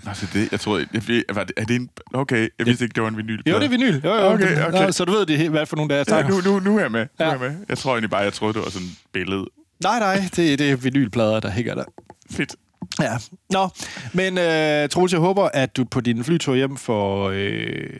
Nå, 0.05 0.11
så 0.15 0.27
det, 0.33 0.49
jeg 0.53 0.61
troede, 0.61 0.87
jeg, 0.95 1.03
jeg, 1.09 1.23
var 1.37 1.45
det, 1.45 1.53
er 1.57 1.65
det 1.65 1.77
en... 1.77 1.91
Okay, 2.13 2.49
jeg 2.59 2.67
vidste 2.67 2.85
ikke, 2.85 2.95
det 2.95 3.03
var 3.03 3.09
en 3.09 3.17
vinyl. 3.17 3.41
Jo, 3.47 3.55
det 3.59 3.65
er 3.65 3.69
vinyl. 3.69 4.01
Jo, 4.05 4.15
jo, 4.15 4.33
Okay, 4.33 4.67
okay. 4.69 4.87
Nå, 4.87 4.93
så 4.93 5.05
du 5.05 5.13
ved, 5.13 5.27
det, 5.27 5.51
hvad 5.51 5.67
for 5.67 5.77
nogle 5.77 5.89
der 5.89 5.95
er 5.95 5.99
Ja, 5.99 6.05
snakker. 6.05 6.31
nu, 6.31 6.41
nu, 6.53 6.61
nu 6.61 6.77
er 6.77 6.81
jeg 6.83 6.91
med. 6.93 7.01
Nu 7.01 7.07
Ja. 7.21 7.25
er 7.25 7.31
jeg 7.31 7.41
med. 7.41 7.55
Jeg 7.69 7.79
tror 7.79 7.93
egentlig 7.93 8.11
bare, 8.11 8.21
jeg 8.21 8.33
troede, 8.33 8.55
det 8.55 8.63
var 8.65 8.71
sådan 8.71 8.87
et 8.87 8.93
billede. 9.13 9.45
Nej, 9.83 9.99
nej, 9.99 10.15
det, 10.37 10.59
det 10.59 10.71
er 10.71 10.77
vinylplader, 10.77 11.41
der 11.41 11.51
hænger 11.51 11.75
der. 11.75 11.85
Fedt. 12.31 12.57
Ja. 13.01 13.13
Nå, 13.51 13.69
men 14.13 14.39
øh, 14.39 14.89
Troels, 14.89 15.13
jeg 15.13 15.21
håber, 15.21 15.49
at 15.55 15.77
du 15.77 15.85
på 15.85 16.01
din 16.01 16.25
flytur 16.25 16.55
hjem 16.55 16.77
får... 16.77 17.31
Øh, 17.35 17.91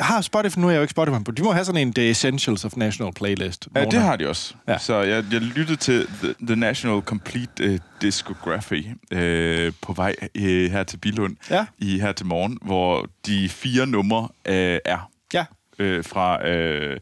har 0.00 0.20
Spotify, 0.20 0.58
nu 0.58 0.66
er 0.66 0.70
jeg 0.70 0.76
jo 0.76 0.82
ikke 0.82 0.90
Spotify 0.90 1.24
på. 1.24 1.30
De 1.30 1.42
må 1.42 1.52
have 1.52 1.64
sådan 1.64 1.80
en 1.80 1.92
The 1.94 2.10
Essentials 2.10 2.64
of 2.64 2.76
National 2.76 3.12
Playlist. 3.14 3.68
Ja, 3.74 3.84
det 3.84 4.00
har 4.00 4.16
de 4.16 4.28
også. 4.28 4.54
Ja. 4.68 4.78
Så 4.78 4.94
jeg, 5.00 5.24
jeg 5.32 5.40
lyttede 5.40 5.76
til 5.76 6.06
The, 6.06 6.34
The 6.46 6.56
National 6.56 7.00
Complete 7.00 7.70
uh, 7.72 7.78
Discography 8.02 8.86
uh, 8.86 9.72
på 9.82 9.92
vej 9.92 10.14
uh, 10.38 10.42
her 10.42 10.82
til 10.82 10.96
Bilund 10.96 11.36
Ja. 11.50 11.66
i 11.78 11.98
her 12.00 12.12
til 12.12 12.26
morgen, 12.26 12.58
hvor 12.62 13.08
de 13.26 13.48
fire 13.48 13.86
numre 13.86 14.20
uh, 14.48 14.54
er 14.84 15.10
Ja, 15.34 15.44
uh, 15.80 16.04
fra 16.04 16.38
uh, 16.48 16.96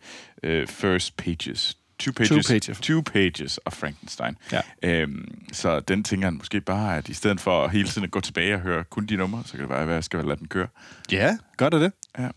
uh, 0.50 0.66
First 0.68 1.16
Pages. 1.16 1.76
Two 1.98 2.12
pages, 2.12 2.28
Two 2.28 2.40
Pages. 2.48 2.78
two 2.82 3.02
pages 3.02 3.60
of 3.64 3.72
Frankenstein. 3.72 4.36
Ja. 4.52 4.60
Øhm, 4.82 5.34
så 5.52 5.80
den 5.80 6.04
tænker 6.04 6.26
han 6.26 6.34
måske 6.34 6.60
bare, 6.60 6.96
at 6.96 7.08
i 7.08 7.14
stedet 7.14 7.40
for 7.40 7.68
hele 7.68 7.88
tiden 7.88 8.04
at 8.04 8.10
gå 8.10 8.20
tilbage 8.20 8.54
og 8.54 8.60
høre 8.60 8.84
kun 8.84 9.06
de 9.06 9.16
numre, 9.16 9.42
så 9.46 9.52
kan 9.52 9.60
det 9.60 9.68
være, 9.68 9.82
at 9.82 9.88
jeg 9.88 10.04
skal 10.04 10.24
lade 10.24 10.38
den 10.38 10.48
køre. 10.48 10.66
ja 11.12 11.36
gør 11.56 11.68
det 11.68 11.80
det? 11.80 11.92
Ja. 12.18 12.28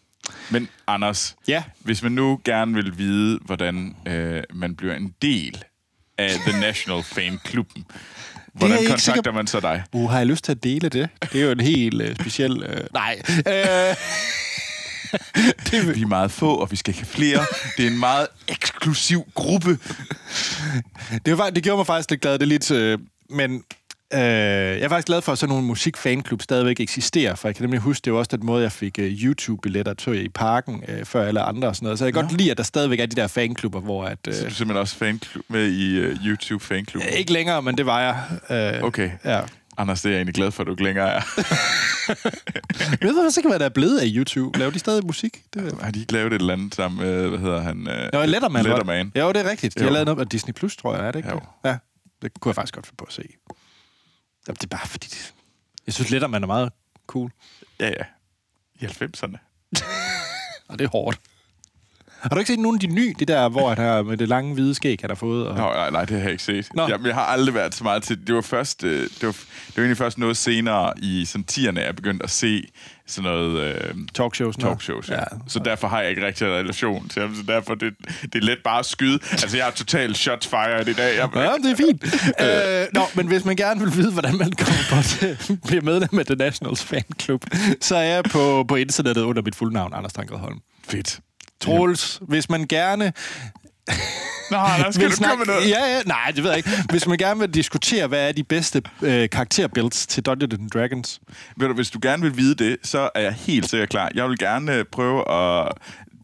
Men 0.52 0.70
Anders, 0.88 1.36
Ja. 1.48 1.64
hvis 1.80 2.04
man 2.04 2.12
nu 2.12 2.40
gerne 2.46 2.74
vil 2.74 2.98
vide, 2.98 3.40
hvordan 3.46 3.96
øh, 4.08 4.44
man 4.54 4.76
bliver 4.76 4.96
en 4.96 5.14
del 5.22 5.64
af 6.18 6.30
The 6.48 6.60
National 6.60 7.04
Fan 7.04 7.40
Klubben, 7.44 7.86
hvordan 8.54 8.78
ikke 8.80 8.90
kontakter 8.90 9.14
sikker- 9.14 9.32
man 9.32 9.48
så 9.48 9.60
dig? 9.60 9.84
Uh, 9.92 10.10
har 10.10 10.18
jeg 10.18 10.28
lyst 10.28 10.44
til 10.44 10.52
at 10.52 10.64
dele 10.64 10.90
det? 10.90 11.10
Det 11.34 11.42
er 11.42 11.46
jo 11.46 11.52
en 11.52 11.60
helt 11.60 12.02
øh, 12.02 12.16
speciel... 12.16 12.64
Øh, 12.64 12.82
nej. 12.94 13.22
Øh, 13.30 13.44
det, 15.72 15.96
Vi 15.96 16.02
er 16.02 16.08
meget 16.08 16.32
få, 16.32 16.56
og 16.56 16.72
vi 16.72 16.76
skal 16.76 16.92
ikke 16.92 17.02
have 17.02 17.12
flere. 17.14 17.46
Det 17.78 17.86
er 17.88 17.90
en 17.92 18.00
meget 18.00 18.28
eksklusiv 18.48 19.28
gruppe. 19.34 19.80
det, 21.26 21.38
var, 21.38 21.50
det 21.50 21.64
gjorde 21.64 21.78
mig 21.78 21.86
faktisk 21.88 22.10
lidt 22.10 22.22
glad. 22.22 22.34
Det 22.34 22.42
er 22.42 22.46
lidt... 22.46 22.72
Øh, 22.72 23.00
men 23.30 23.64
øh, 24.14 24.20
jeg 24.20 24.80
er 24.82 24.90
faktisk 24.90 25.08
glad 25.08 25.22
for, 25.22 25.32
at 25.32 25.38
sådan 25.38 25.50
nogle 25.52 25.68
musikfanklub 25.68 26.42
stadigvæk 26.42 26.80
eksisterer, 26.80 27.36
for 27.36 27.48
jeg 27.48 27.56
kan 27.56 27.64
nemlig 27.64 27.80
huske, 27.80 28.06
det 28.06 28.14
var 28.14 28.20
også 28.20 28.38
den 28.38 28.46
måde, 28.46 28.64
jeg 28.64 28.72
fik 28.72 29.00
øh, 29.00 29.12
YouTube-billetter 29.12 29.94
til 29.94 30.26
i 30.26 30.30
parken 30.30 30.84
øh, 30.88 31.06
før 31.06 31.28
alle 31.28 31.42
andre 31.42 31.68
og 31.68 31.76
sådan 31.76 31.86
noget. 31.86 32.00
Så 32.00 32.06
jeg 32.06 32.14
kan 32.14 32.22
godt 32.24 32.38
lide, 32.38 32.52
at 32.52 32.58
der 32.58 32.64
stadigvæk 32.64 33.00
er 33.00 33.06
de 33.06 33.16
der 33.16 33.28
fanklubber, 33.28 33.80
hvor 33.80 34.04
at... 34.06 34.18
Øh, 34.28 34.34
Så 34.34 34.46
er 34.46 34.50
du 34.50 34.56
simpelthen 34.56 34.82
også 34.82 34.96
fanklub 34.96 35.46
med 35.50 35.68
i 35.72 36.00
uh, 36.08 36.26
YouTube 36.26 36.64
fanklub. 36.66 37.04
ikke 37.18 37.34
længere, 37.34 37.62
men 37.62 37.78
det 37.78 37.86
var 37.86 38.02
jeg. 38.50 38.76
Øh, 38.78 38.84
Okay. 38.84 39.12
Ja. 39.26 39.42
Anders, 39.80 40.02
det 40.02 40.10
er 40.10 40.14
jeg 40.14 40.18
egentlig 40.18 40.36
glad 40.36 40.52
for, 40.52 40.64
at 40.64 40.68
du 40.68 40.72
ikke 40.72 40.84
længere 40.84 41.10
er. 41.14 41.22
Jeg 43.02 43.10
ved 43.10 43.32
ikke, 43.38 43.50
hvad 43.50 43.60
der 43.60 43.66
er 43.66 43.70
blevet 43.70 44.00
af 44.00 44.06
YouTube. 44.08 44.60
Laver 44.60 44.72
de 44.72 44.80
stadig 44.80 45.06
musik? 45.06 45.42
Det 45.54 45.74
er... 45.74 45.84
Har 45.84 45.92
de 45.92 46.00
ikke 46.00 46.14
lavet 46.14 46.34
et 46.34 46.40
eller 46.42 46.54
andet 46.54 46.76
sammen 46.76 47.02
med, 47.06 47.28
hvad 47.30 47.40
hedder 47.40 47.62
han? 47.62 47.88
Øh, 47.88 48.10
Jo, 48.14 48.26
Letterman. 48.26 48.64
Letterman. 48.66 49.12
Jo, 49.16 49.28
det 49.32 49.38
er 49.46 49.50
rigtigt. 49.50 49.76
De 49.76 49.80
Jo. 49.84 49.86
har 49.88 49.94
lavet 49.94 50.06
noget 50.06 50.20
af 50.20 50.28
Disney 50.28 50.54
Plus, 50.54 50.76
tror 50.78 50.96
jeg, 50.96 51.08
er 51.08 51.12
det 51.12 51.20
ikke 51.20 51.30
Jo. 51.30 51.36
det? 51.36 51.70
Ja, 51.70 51.78
det 52.22 52.40
kunne 52.40 52.50
jeg 52.50 52.56
faktisk 52.56 52.74
godt 52.76 52.86
finde 52.88 52.98
på 52.98 53.06
at 53.08 53.14
se. 53.14 53.24
Jamen, 54.48 54.56
det 54.56 54.64
er 54.64 54.78
bare 54.78 54.88
fordi... 54.88 55.08
Det... 55.08 55.34
Jeg 55.86 55.94
synes, 55.94 56.12
Letterman 56.12 56.44
er 56.44 56.48
meget 56.48 56.72
cool. 57.08 57.32
Ja, 57.80 57.88
ja. 57.88 58.06
I 58.76 58.86
90'erne. 58.86 59.38
Og 60.70 60.80
det 60.80 60.86
er 60.86 60.90
hårdt. 60.90 61.20
Har 62.22 62.30
du 62.30 62.38
ikke 62.40 62.48
set 62.48 62.60
nogen 62.60 62.76
af 62.76 62.80
de 62.80 62.88
nye, 62.96 63.14
det 63.20 63.28
der, 63.28 63.50
hvor 63.50 63.76
har 63.76 64.02
med 64.04 64.18
det 64.18 64.28
lange 64.28 64.54
hvide 64.54 64.76
skæg, 64.76 64.98
han 65.02 65.10
har 65.10 65.16
fået? 65.16 65.48
Og... 65.48 65.56
Nå, 65.58 65.62
nej, 65.64 65.90
nej, 65.90 66.06
det 66.06 66.16
har 66.16 66.24
jeg 66.24 66.32
ikke 66.32 66.44
set. 66.44 66.68
Nå. 66.74 66.88
Jamen, 66.90 67.06
jeg 67.08 67.16
har 67.16 67.22
aldrig 67.26 67.56
været 67.56 67.76
så 67.76 67.84
meget 67.84 68.04
til... 68.04 68.28
Det 68.28 68.36
var 68.36 68.42
først... 68.42 68.84
øh, 68.84 69.02
Det 69.02 69.24
var, 69.24 69.32
det 69.32 69.76
var 69.76 69.82
egentlig 69.84 69.98
først 69.98 70.18
noget 70.18 70.38
senere 70.38 70.94
i 70.98 71.26
sådan 71.26 71.46
10'erne, 71.52 71.80
jeg 71.86 71.96
begyndte 71.96 72.24
at 72.24 72.30
se 72.30 72.64
sådan 73.08 73.32
noget... 73.32 73.60
Øh, 73.60 73.94
Talkshows. 74.14 74.56
talkshows, 74.58 75.10
ja. 75.10 75.14
ja. 75.14 75.20
ja. 75.20 75.38
Så 75.48 75.60
derfor 75.60 75.88
har 75.88 76.02
jeg 76.02 76.10
ikke 76.10 76.26
rigtig 76.26 76.48
en 76.48 76.54
relation 76.54 77.08
til 77.10 77.22
ham, 77.22 77.36
så 77.36 77.44
derfor 77.48 77.76
det, 77.76 77.94
det 78.22 78.36
er 78.36 78.46
let 78.46 78.58
bare 78.64 78.80
at 78.80 78.86
skyde. 78.86 79.20
Altså, 79.32 79.58
jeg 79.58 79.68
er 79.68 79.72
totalt 79.72 80.18
shots 80.18 80.48
fired 80.48 80.88
i 80.88 80.94
dag. 80.94 81.18
Jeg, 81.18 81.30
Ja, 81.36 81.54
det 81.70 81.72
er 81.72 81.76
fint. 81.76 82.04
øh, 82.42 82.88
nå, 82.94 83.02
men 83.16 83.28
hvis 83.28 83.46
man 83.46 83.56
gerne 83.56 83.80
vil 83.80 83.96
vide, 83.96 84.12
hvordan 84.12 84.38
man 84.38 84.52
kommer 84.52 84.84
på 84.90 85.02
til 85.08 85.60
bliver 85.68 85.82
medlem 85.82 86.20
af 86.20 86.26
The 86.26 86.36
Nationals 86.36 86.84
Fan 86.84 87.04
Club, 87.22 87.46
så 87.82 87.96
er 87.96 88.02
jeg 88.02 88.24
på, 88.24 88.66
på 88.68 88.76
internettet 88.76 89.22
under 89.22 89.42
mit 89.42 89.56
fulde 89.56 89.74
navn, 89.74 89.94
Anders 89.94 90.14
Tankred 90.14 90.38
Holm. 90.40 90.60
Fedt. 90.90 91.20
Troels, 91.62 92.20
hvis 92.22 92.50
man 92.50 92.68
gerne 92.68 93.14
Nå, 94.52 94.58
der 94.58 94.92
skal 94.92 95.08
du 95.12 95.16
snakke... 95.16 95.38
komme 95.38 95.54
noget. 95.54 95.70
Ja, 95.70 95.96
ja, 95.96 96.02
nej, 96.06 96.32
det 96.36 96.44
ved 96.44 96.50
jeg 96.50 96.58
ikke. 96.58 96.70
Hvis 96.90 97.08
man 97.08 97.18
gerne 97.18 97.40
vil 97.40 97.54
diskutere, 97.54 98.08
hvad 98.08 98.28
er 98.28 98.32
de 98.32 98.44
bedste 98.44 98.82
øh, 99.02 99.30
karakterbuilds 99.30 100.08
til 100.08 100.24
Dungeons 100.24 100.54
and 100.54 100.70
Dragons, 100.72 101.20
Ved 101.58 101.68
du, 101.68 101.74
hvis 101.74 101.90
du 101.90 102.00
gerne 102.02 102.22
vil 102.24 102.38
vide 102.38 102.56
det, 102.56 102.78
så 102.84 103.10
er 103.16 103.22
jeg 103.22 103.34
helt 103.34 103.70
sikkert 103.70 103.90
klar. 103.90 104.12
Jeg 104.16 104.30
vil 104.30 104.38
gerne 104.40 104.74
øh, 104.76 104.86
prøve 104.92 105.32
at 105.32 105.72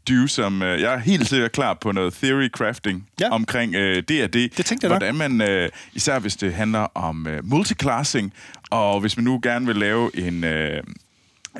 do 0.10 0.28
som... 0.28 0.62
øh, 0.62 0.82
Jeg 0.82 0.94
er 0.94 0.98
helt 0.98 1.28
sikkert 1.30 1.52
klar 1.52 1.74
på 1.74 1.92
noget 1.92 2.14
theory 2.14 2.50
crafting 2.50 3.08
Ja. 3.20 3.26
ja. 3.26 3.32
omkring 3.32 3.76
øh, 3.76 4.04
D&D. 4.04 4.34
Det 4.58 4.66
tænkte 4.66 4.86
jeg. 4.88 4.90
Hvordan 4.90 5.16
man, 5.16 5.42
øh, 5.42 5.70
især 5.94 6.20
hvis 6.20 6.36
det 6.36 6.54
handler 6.54 6.88
om 6.96 7.28
øh, 7.28 7.46
multiclassing, 7.46 8.34
og 8.70 9.00
hvis 9.00 9.18
man 9.18 9.24
nu 9.24 9.40
gerne 9.44 9.66
vil 9.66 9.76
lave 9.76 10.18
en... 10.18 10.44
Øh, 10.44 10.84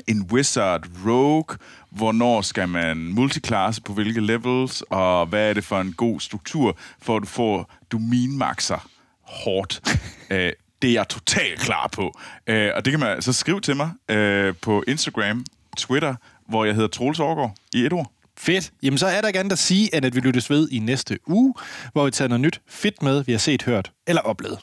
en 0.06 0.22
wizard 0.32 0.84
rogue, 1.06 1.56
hvornår 1.94 2.42
skal 2.42 2.68
man 2.68 2.96
multiclasse 2.96 3.82
på 3.82 3.92
hvilke 3.92 4.20
levels, 4.20 4.82
og 4.82 5.26
hvad 5.26 5.50
er 5.50 5.54
det 5.54 5.64
for 5.64 5.80
en 5.80 5.92
god 5.92 6.20
struktur, 6.20 6.78
for 7.02 7.16
at 7.16 7.22
du 7.22 7.26
får 7.26 7.72
domain-maxer 7.92 8.88
hårdt. 9.22 9.80
øh, 10.30 10.52
det 10.82 10.90
er 10.90 10.94
jeg 10.94 11.08
totalt 11.08 11.60
klar 11.60 11.88
på. 11.92 12.18
Øh, 12.46 12.70
og 12.74 12.84
det 12.84 12.90
kan 12.90 13.00
man 13.00 13.22
så 13.22 13.32
skrive 13.32 13.60
til 13.60 13.76
mig 13.76 13.90
øh, 14.10 14.54
på 14.62 14.84
Instagram, 14.88 15.44
Twitter, 15.76 16.14
hvor 16.48 16.64
jeg 16.64 16.74
hedder 16.74 16.88
Troels 16.88 17.20
Aargaard 17.20 17.54
i 17.74 17.86
et 17.86 17.92
ord. 17.92 18.10
Fedt. 18.38 18.72
Jamen, 18.82 18.98
så 18.98 19.06
er 19.06 19.20
der 19.20 19.28
ikke 19.28 19.40
andet 19.40 19.52
at 19.52 19.58
sige, 19.58 19.96
end 19.96 20.06
at 20.06 20.14
vi 20.14 20.20
lyttes 20.20 20.50
ved 20.50 20.68
i 20.70 20.78
næste 20.78 21.18
uge, 21.26 21.54
hvor 21.92 22.04
vi 22.04 22.10
tager 22.10 22.28
noget 22.28 22.40
nyt 22.40 22.60
fedt 22.68 23.02
med, 23.02 23.24
vi 23.24 23.32
har 23.32 23.38
set, 23.38 23.62
hørt 23.62 23.92
eller 24.06 24.22
oplevet. 24.22 24.58